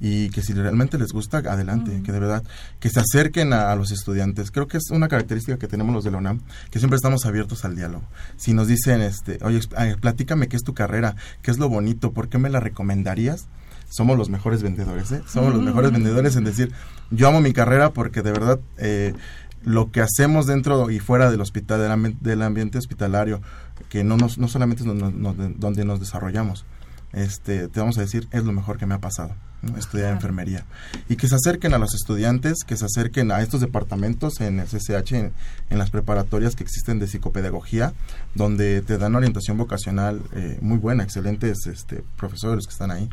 y 0.00 0.30
que 0.30 0.42
si 0.42 0.54
realmente 0.54 0.98
les 0.98 1.12
gusta, 1.12 1.38
adelante, 1.38 2.02
que 2.02 2.10
de 2.10 2.18
verdad, 2.18 2.42
que 2.80 2.88
se 2.88 3.00
acerquen 3.00 3.52
a, 3.52 3.74
los 3.76 3.92
estudiantes. 3.92 4.50
Creo 4.50 4.66
que 4.66 4.78
es 4.78 4.90
una 4.90 5.08
característica 5.08 5.58
que 5.58 5.68
tenemos 5.68 5.94
los 5.94 6.04
de 6.04 6.10
la 6.10 6.18
UNAM, 6.18 6.40
que 6.70 6.78
siempre 6.78 6.96
estamos 6.96 7.26
abiertos 7.26 7.64
al 7.64 7.76
diálogo. 7.76 8.02
Si 8.36 8.54
nos 8.54 8.66
dicen, 8.66 9.02
este, 9.02 9.38
oye, 9.42 9.60
platícame 10.00 10.48
qué 10.48 10.56
es 10.56 10.62
tu 10.62 10.72
carrera, 10.72 11.16
qué 11.42 11.50
es 11.50 11.58
lo 11.58 11.68
bonito, 11.68 12.12
¿por 12.12 12.28
qué 12.28 12.38
me 12.38 12.48
la 12.48 12.60
recomendarías? 12.60 13.46
Somos 13.90 14.16
los 14.16 14.30
mejores 14.30 14.62
vendedores, 14.62 15.12
¿eh? 15.12 15.22
Somos 15.26 15.52
los 15.52 15.62
mejores 15.62 15.92
vendedores 15.92 16.36
en 16.36 16.44
decir, 16.44 16.72
yo 17.10 17.28
amo 17.28 17.40
mi 17.40 17.52
carrera 17.52 17.92
porque 17.92 18.22
de 18.22 18.32
verdad... 18.32 18.60
Eh, 18.78 19.14
lo 19.62 19.90
que 19.90 20.00
hacemos 20.00 20.46
dentro 20.46 20.90
y 20.90 21.00
fuera 21.00 21.30
del 21.30 21.42
hospital, 21.42 22.16
del, 22.20 22.42
ambiente 22.42 22.78
hospitalario, 22.78 23.42
que 23.90 24.04
no, 24.04 24.16
nos, 24.16 24.38
no 24.38 24.48
solamente 24.48 24.82
es 24.82 24.88
donde 24.88 25.84
nos 25.84 26.00
desarrollamos, 26.00 26.64
este, 27.12 27.68
te 27.68 27.80
vamos 27.80 27.98
a 27.98 28.02
decir, 28.02 28.28
es 28.32 28.44
lo 28.44 28.52
mejor 28.52 28.78
que 28.78 28.86
me 28.86 28.94
ha 28.94 28.98
pasado 28.98 29.34
estudiar 29.76 30.12
enfermería. 30.12 30.64
Y 31.08 31.16
que 31.16 31.28
se 31.28 31.34
acerquen 31.34 31.74
a 31.74 31.78
los 31.78 31.94
estudiantes, 31.94 32.58
que 32.66 32.76
se 32.76 32.86
acerquen 32.86 33.30
a 33.30 33.42
estos 33.42 33.60
departamentos 33.60 34.40
en 34.40 34.60
el 34.60 34.66
CCH, 34.66 35.12
en, 35.12 35.32
las 35.78 35.90
preparatorias 35.90 36.56
que 36.56 36.62
existen 36.62 36.98
de 36.98 37.06
psicopedagogía, 37.06 37.92
donde 38.34 38.82
te 38.82 38.98
dan 38.98 39.14
orientación 39.14 39.58
vocacional 39.58 40.22
eh, 40.32 40.58
muy 40.60 40.78
buena, 40.78 41.02
excelentes 41.02 41.66
este, 41.66 42.02
profesores 42.16 42.66
que 42.66 42.72
están 42.72 42.90
ahí. 42.90 43.08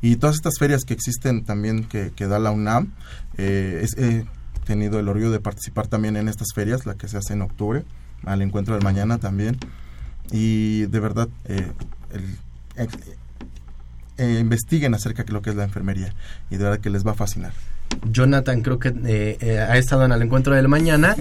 Y 0.00 0.16
todas 0.16 0.36
estas 0.36 0.54
ferias 0.58 0.84
que 0.84 0.94
existen 0.94 1.44
también 1.44 1.84
que, 1.84 2.12
que 2.14 2.26
da 2.28 2.38
la 2.38 2.52
UNAM, 2.52 2.92
eh, 3.36 3.84
he 3.96 4.24
tenido 4.64 5.00
el 5.00 5.08
orgullo 5.08 5.30
de 5.30 5.40
participar 5.40 5.88
también 5.88 6.16
en 6.16 6.28
estas 6.28 6.48
ferias, 6.54 6.86
la 6.86 6.94
que 6.94 7.08
se 7.08 7.16
hace 7.16 7.32
en 7.32 7.42
octubre, 7.42 7.84
al 8.24 8.42
encuentro 8.42 8.74
del 8.74 8.84
mañana 8.84 9.18
también. 9.18 9.58
Y 10.30 10.82
de 10.86 11.00
verdad, 11.00 11.28
eh, 11.46 11.72
el, 12.12 12.88
eh, 14.18 14.38
investiguen 14.40 14.94
acerca 14.94 15.24
de 15.24 15.32
lo 15.32 15.42
que 15.42 15.50
es 15.50 15.56
la 15.56 15.64
enfermería 15.64 16.12
y 16.50 16.56
de 16.56 16.64
verdad 16.64 16.80
que 16.80 16.90
les 16.90 17.06
va 17.06 17.12
a 17.12 17.14
fascinar. 17.14 17.52
Jonathan 18.10 18.60
creo 18.62 18.78
que 18.78 18.88
eh, 18.88 19.38
eh, 19.40 19.58
ha 19.60 19.76
estado 19.78 20.04
en 20.04 20.12
el 20.12 20.22
encuentro 20.22 20.54
del 20.54 20.68
mañana. 20.68 21.16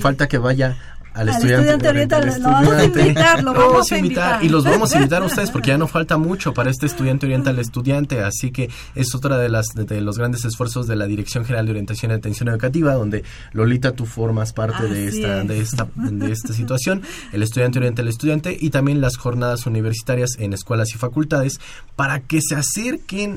Falta 0.00 0.28
que 0.28 0.38
vaya 0.38 0.76
al, 1.14 1.28
estudiante, 1.28 1.88
oriental. 1.88 2.26
Lo 2.42 2.50
vamos 2.50 2.74
a 2.74 2.84
invitar, 2.84 3.42
lo 3.42 3.54
vamos 3.54 3.92
a 3.92 3.98
invitar. 3.98 4.44
Y 4.44 4.48
los 4.48 4.64
vamos 4.64 4.92
a 4.92 4.96
invitar 4.96 5.22
a 5.22 5.26
ustedes 5.26 5.50
porque 5.50 5.68
ya 5.68 5.78
no 5.78 5.86
falta 5.86 6.18
mucho 6.18 6.52
para 6.52 6.70
este 6.70 6.86
estudiante 6.86 7.26
oriental 7.26 7.58
estudiante, 7.58 8.20
así 8.20 8.50
que 8.50 8.68
es 8.94 9.14
otra 9.14 9.38
de 9.38 9.48
las 9.48 9.66
de, 9.74 10.00
los 10.00 10.18
grandes 10.18 10.44
esfuerzos 10.44 10.86
de 10.86 10.96
la 10.96 11.06
Dirección 11.06 11.44
General 11.44 11.64
de 11.66 11.72
Orientación 11.72 12.10
y 12.10 12.14
Atención 12.14 12.48
Educativa, 12.48 12.94
donde 12.94 13.24
Lolita 13.52 13.92
tú 13.92 14.06
formas 14.06 14.52
parte 14.52 14.88
de 14.88 15.08
esta, 15.08 15.44
de 15.44 15.60
esta 15.60 15.88
de 15.94 16.32
esta 16.32 16.52
situación, 16.52 17.02
el 17.32 17.42
estudiante 17.42 17.78
oriental 17.78 18.08
estudiante 18.08 18.56
y 18.58 18.70
también 18.70 19.00
las 19.00 19.16
jornadas 19.16 19.66
universitarias 19.66 20.30
en 20.38 20.52
escuelas 20.52 20.94
y 20.94 20.98
facultades 20.98 21.60
para 21.96 22.20
que 22.20 22.40
se 22.42 22.56
acerquen 22.56 23.34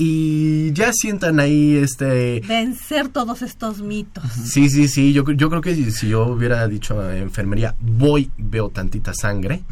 y 0.00 0.72
ya 0.74 0.92
sientan 0.92 1.40
ahí 1.40 1.74
este 1.74 2.40
vencer 2.46 3.08
todos 3.08 3.42
estos 3.42 3.82
mitos. 3.82 4.22
Sí, 4.32 4.70
sí, 4.70 4.86
sí, 4.86 5.12
yo, 5.12 5.28
yo 5.32 5.50
creo 5.50 5.60
que 5.60 5.74
si, 5.74 6.08
yo 6.08 6.24
hubiera 6.26 6.68
dicho 6.68 7.00
a 7.00 7.18
enfermería, 7.18 7.74
voy, 7.80 8.30
veo 8.38 8.70
tantita 8.70 9.12
sangre, 9.12 9.62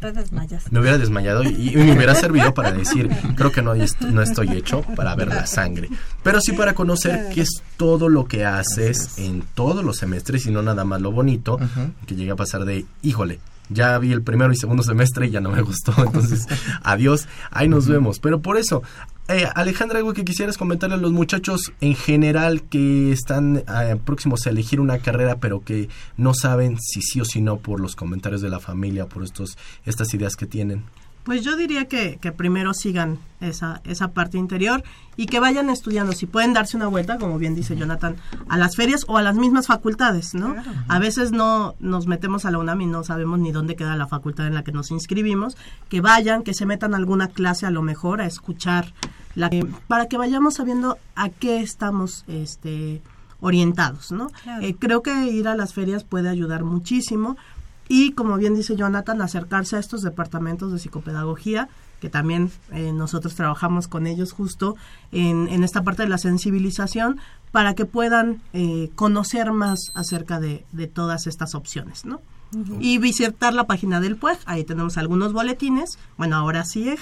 te 0.00 0.12
desmayas. 0.12 0.70
me 0.70 0.78
hubiera 0.78 0.98
desmayado 0.98 1.42
y, 1.42 1.72
me 1.74 1.96
hubiera 1.96 2.14
servido 2.14 2.54
para 2.54 2.70
decir, 2.70 3.10
creo 3.34 3.50
que 3.50 3.60
no, 3.60 3.74
no 3.74 4.22
estoy 4.22 4.52
hecho 4.52 4.82
para 4.94 5.16
ver 5.16 5.28
la 5.28 5.46
sangre, 5.46 5.88
pero 6.22 6.40
sí 6.40 6.52
para 6.52 6.74
conocer 6.74 7.30
qué 7.34 7.40
es 7.40 7.62
todo 7.76 8.08
lo 8.08 8.26
que 8.26 8.44
haces 8.44 9.18
en 9.18 9.42
todos 9.54 9.84
los 9.84 9.96
semestres 9.96 10.46
y 10.46 10.52
no 10.52 10.62
nada 10.62 10.84
más 10.84 11.00
lo 11.00 11.10
bonito, 11.10 11.58
que 12.06 12.14
llega 12.14 12.34
a 12.34 12.36
pasar 12.36 12.64
de, 12.64 12.86
híjole, 13.02 13.40
ya 13.68 13.98
vi 13.98 14.12
el 14.12 14.22
primero 14.22 14.52
y 14.52 14.56
segundo 14.56 14.82
semestre 14.82 15.26
y 15.26 15.30
ya 15.30 15.40
no 15.40 15.50
me 15.50 15.62
gustó, 15.62 15.92
entonces 16.04 16.46
adiós, 16.82 17.26
ahí 17.50 17.68
nos 17.68 17.88
vemos. 17.88 18.18
Pero 18.18 18.40
por 18.40 18.56
eso, 18.56 18.82
eh, 19.28 19.46
Alejandra, 19.54 19.98
algo 19.98 20.12
que 20.12 20.24
quisieras 20.24 20.58
comentarle 20.58 20.96
a 20.96 20.98
los 20.98 21.12
muchachos 21.12 21.72
en 21.80 21.94
general 21.94 22.62
que 22.62 23.12
están 23.12 23.58
eh, 23.58 23.96
próximos 24.04 24.46
a 24.46 24.50
elegir 24.50 24.80
una 24.80 24.98
carrera, 24.98 25.36
pero 25.36 25.62
que 25.62 25.88
no 26.16 26.34
saben 26.34 26.78
si 26.80 27.02
sí 27.02 27.20
o 27.20 27.24
si 27.24 27.40
no 27.40 27.58
por 27.58 27.80
los 27.80 27.94
comentarios 27.94 28.42
de 28.42 28.50
la 28.50 28.58
familia, 28.58 29.06
por 29.06 29.22
estos, 29.22 29.56
estas 29.84 30.12
ideas 30.14 30.34
que 30.36 30.46
tienen. 30.46 30.84
Pues 31.24 31.44
yo 31.44 31.56
diría 31.56 31.86
que, 31.86 32.18
que, 32.20 32.32
primero 32.32 32.74
sigan 32.74 33.18
esa, 33.40 33.80
esa 33.84 34.08
parte 34.08 34.38
interior 34.38 34.82
y 35.16 35.26
que 35.26 35.38
vayan 35.38 35.70
estudiando. 35.70 36.12
Si 36.12 36.26
pueden 36.26 36.52
darse 36.52 36.76
una 36.76 36.88
vuelta, 36.88 37.18
como 37.18 37.38
bien 37.38 37.54
dice 37.54 37.76
Jonathan, 37.76 38.16
a 38.48 38.56
las 38.56 38.74
ferias 38.74 39.04
o 39.06 39.18
a 39.18 39.22
las 39.22 39.36
mismas 39.36 39.68
facultades, 39.68 40.34
¿no? 40.34 40.56
A 40.88 40.98
veces 40.98 41.30
no 41.30 41.74
nos 41.78 42.06
metemos 42.06 42.44
a 42.44 42.50
la 42.50 42.58
UNAM 42.58 42.80
y 42.80 42.86
no 42.86 43.04
sabemos 43.04 43.38
ni 43.38 43.52
dónde 43.52 43.76
queda 43.76 43.96
la 43.96 44.08
facultad 44.08 44.48
en 44.48 44.54
la 44.54 44.64
que 44.64 44.72
nos 44.72 44.90
inscribimos. 44.90 45.56
Que 45.88 46.00
vayan, 46.00 46.42
que 46.42 46.54
se 46.54 46.66
metan 46.66 46.94
a 46.94 46.96
alguna 46.96 47.28
clase 47.28 47.66
a 47.66 47.70
lo 47.70 47.82
mejor 47.82 48.20
a 48.20 48.26
escuchar, 48.26 48.92
la, 49.34 49.48
para 49.86 50.06
que 50.06 50.18
vayamos 50.18 50.54
sabiendo 50.54 50.98
a 51.14 51.28
qué 51.28 51.60
estamos 51.60 52.24
este, 52.26 53.00
orientados, 53.42 54.12
¿no? 54.12 54.28
Eh, 54.60 54.76
creo 54.78 55.02
que 55.02 55.26
ir 55.26 55.48
a 55.48 55.56
las 55.56 55.74
ferias 55.74 56.04
puede 56.04 56.28
ayudar 56.28 56.62
muchísimo 56.62 57.36
y 57.94 58.12
como 58.12 58.38
bien 58.38 58.54
dice 58.54 58.74
Jonathan, 58.74 59.20
acercarse 59.20 59.76
a 59.76 59.78
estos 59.78 60.00
departamentos 60.00 60.72
de 60.72 60.78
psicopedagogía, 60.78 61.68
que 62.00 62.08
también 62.08 62.50
eh, 62.70 62.90
nosotros 62.90 63.34
trabajamos 63.34 63.86
con 63.86 64.06
ellos 64.06 64.32
justo 64.32 64.76
en, 65.10 65.46
en, 65.48 65.62
esta 65.62 65.82
parte 65.82 66.04
de 66.04 66.08
la 66.08 66.16
sensibilización, 66.16 67.20
para 67.50 67.74
que 67.74 67.84
puedan 67.84 68.40
eh, 68.54 68.88
conocer 68.94 69.52
más 69.52 69.92
acerca 69.94 70.40
de, 70.40 70.64
de 70.72 70.86
todas 70.86 71.26
estas 71.26 71.54
opciones, 71.54 72.06
¿no? 72.06 72.22
Y 72.80 72.98
visitar 72.98 73.54
la 73.54 73.64
página 73.64 74.00
del 74.00 74.16
PUEG. 74.16 74.38
Ahí 74.44 74.64
tenemos 74.64 74.98
algunos 74.98 75.32
boletines. 75.32 75.98
Bueno, 76.16 76.36
ahora 76.36 76.64
sí, 76.64 76.88
eh, 76.88 76.98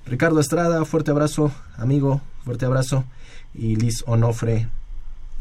Ricardo 0.06 0.40
Estrada, 0.40 0.84
fuerte 0.84 1.10
abrazo, 1.10 1.52
amigo, 1.76 2.20
fuerte 2.44 2.66
abrazo. 2.66 3.04
Y 3.54 3.76
Liz 3.76 4.02
Onofre, 4.06 4.68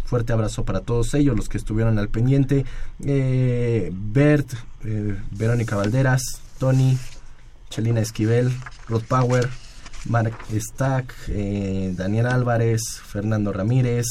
fuerte 0.05 0.33
abrazo 0.33 0.65
para 0.65 0.81
todos 0.81 1.13
ellos, 1.13 1.35
los 1.35 1.49
que 1.49 1.57
estuvieron 1.57 1.97
al 1.97 2.09
pendiente. 2.09 2.65
Eh, 3.03 3.91
Bert, 3.93 4.51
eh, 4.83 5.17
Verónica 5.31 5.75
Valderas, 5.75 6.41
Tony, 6.59 6.97
Chelina 7.69 8.01
Esquivel, 8.01 8.51
Rod 8.87 9.03
Power, 9.03 9.49
Mark 10.05 10.33
Stack, 10.51 11.13
eh, 11.29 11.93
Daniel 11.95 12.27
Álvarez, 12.27 12.81
Fernando 13.03 13.53
Ramírez, 13.53 14.05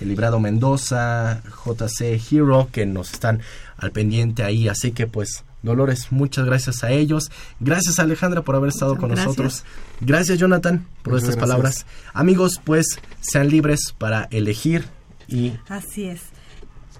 el 0.00 0.08
Librado 0.08 0.40
Mendoza, 0.40 1.42
JC 1.64 2.20
Hero, 2.30 2.68
que 2.72 2.86
nos 2.86 3.12
están 3.12 3.40
al 3.76 3.92
pendiente 3.92 4.42
ahí. 4.42 4.68
Así 4.68 4.92
que 4.92 5.06
pues, 5.06 5.44
Dolores, 5.62 6.08
muchas 6.10 6.44
gracias 6.44 6.84
a 6.84 6.90
ellos. 6.90 7.30
Gracias 7.58 7.98
Alejandra 7.98 8.42
por 8.42 8.54
haber 8.54 8.68
estado 8.68 8.96
con 8.96 9.10
nosotros. 9.10 9.64
Gracias 10.00 10.38
Jonathan 10.38 10.86
por 11.02 11.16
estas 11.16 11.36
palabras. 11.36 11.86
Amigos, 12.12 12.60
pues 12.62 12.98
sean 13.20 13.48
libres 13.48 13.94
para 13.96 14.28
elegir 14.30 14.84
y... 15.26 15.54
Así 15.68 16.04
es. 16.04 16.20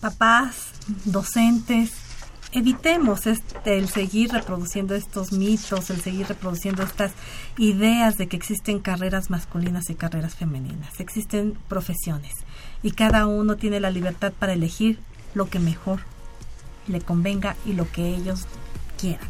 Papás, 0.00 0.72
docentes, 1.04 1.92
evitemos 2.54 3.26
este, 3.26 3.78
el 3.78 3.88
seguir 3.88 4.30
reproduciendo 4.30 4.94
estos 4.94 5.32
mitos, 5.32 5.90
el 5.90 6.00
seguir 6.00 6.28
reproduciendo 6.28 6.84
estas 6.84 7.12
ideas 7.58 8.16
de 8.16 8.28
que 8.28 8.36
existen 8.36 8.78
carreras 8.78 9.28
masculinas 9.28 9.90
y 9.90 9.94
carreras 9.96 10.36
femeninas. 10.36 11.00
Existen 11.00 11.58
profesiones 11.68 12.32
y 12.82 12.92
cada 12.92 13.26
uno 13.26 13.56
tiene 13.56 13.80
la 13.80 13.90
libertad 13.90 14.32
para 14.38 14.52
elegir 14.52 15.00
lo 15.34 15.50
que 15.50 15.58
mejor 15.58 16.00
le 16.86 17.00
convenga 17.00 17.56
y 17.66 17.72
lo 17.72 17.90
que 17.90 18.14
ellos 18.14 18.46
quieran. 19.00 19.28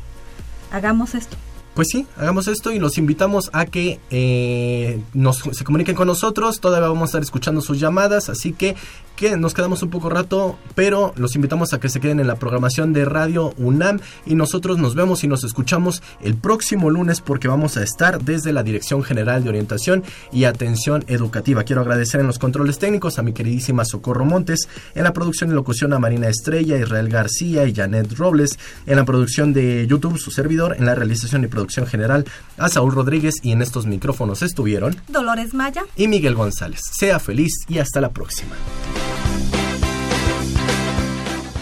Hagamos 0.71 1.15
esto. 1.15 1.37
Pues 1.75 1.89
sí, 1.91 2.07
hagamos 2.17 2.47
esto 2.47 2.71
y 2.71 2.79
los 2.79 2.99
invitamos 2.99 3.51
a 3.53 3.67
que 3.67 3.99
eh, 4.11 5.03
nos, 5.13 5.39
se 5.39 5.65
comuniquen 5.65 5.97
con 5.97 6.07
nosotros. 6.07 6.61
Todavía 6.61 6.89
vamos 6.89 7.03
a 7.03 7.11
estar 7.11 7.23
escuchando 7.23 7.61
sus 7.63 7.81
llamadas, 7.81 8.29
así 8.29 8.53
que 8.53 8.77
que 9.17 9.37
nos 9.37 9.55
quedamos 9.55 9.83
un 9.83 9.91
poco 9.91 10.11
rato, 10.11 10.59
pero 10.75 11.13
los 11.17 11.35
invitamos 11.37 11.73
a 11.73 11.81
que 11.81 11.89
se 11.89 12.01
queden 12.01 12.21
en 12.21 12.27
la 12.27 12.37
programación 12.37 12.93
de 12.93 13.05
Radio 13.05 13.55
UNAM 13.59 14.01
y 14.27 14.35
nosotros 14.35 14.79
nos 14.79 14.95
vemos 14.95 15.25
y 15.25 15.29
nos 15.29 15.45
escuchamos 15.45 16.03
el 16.21 16.35
próximo 16.35 16.91
lunes 16.91 17.21
porque 17.21 17.49
vamos 17.49 17.77
a 17.77 17.83
estar 17.83 18.23
desde 18.23 18.53
la 18.53 18.63
Dirección 18.63 19.03
General 19.03 19.43
de 19.43 19.51
Orientación 19.51 20.03
y 20.33 20.45
Atención 20.45 21.05
Educativa. 21.07 21.65
Quiero 21.65 21.83
agradecer 21.83 22.21
en 22.21 22.27
los 22.27 22.39
controles 22.39 22.79
técnicos 22.79 23.19
a 23.19 23.23
mi 23.23 23.33
queridísima 23.33 23.85
Socorro 23.85 24.25
Montes, 24.25 24.69
en 24.95 25.05
la 25.05 25.13
producción 25.13 25.51
y 25.51 25.55
locución 25.55 25.93
a 25.93 25.99
Marina 25.99 26.29
Estrella, 26.29 26.79
Israel 26.79 27.09
García 27.09 27.67
y 27.67 27.75
Janet 27.75 28.13
Robles, 28.15 28.59
en 28.87 28.97
la 28.97 29.05
producción 29.05 29.53
de 29.53 29.87
YouTube 29.87 30.19
su 30.19 30.31
servidor, 30.31 30.77
en 30.79 30.87
la 30.87 30.95
realización 30.95 31.45
y 31.45 31.49
producción 31.49 31.87
general 31.87 32.25
a 32.59 32.69
Saúl 32.69 32.93
Rodríguez 32.93 33.35
y 33.43 33.53
en 33.53 33.63
estos 33.63 33.87
micrófonos 33.87 34.43
estuvieron 34.43 34.97
Dolores 35.09 35.55
Maya 35.55 35.85
y 35.97 36.09
Miguel 36.09 36.35
González. 36.35 36.81
Sea 36.93 37.19
feliz 37.19 37.53
y 37.69 37.79
hasta 37.79 38.01
la 38.01 38.11
próxima. 38.11 38.55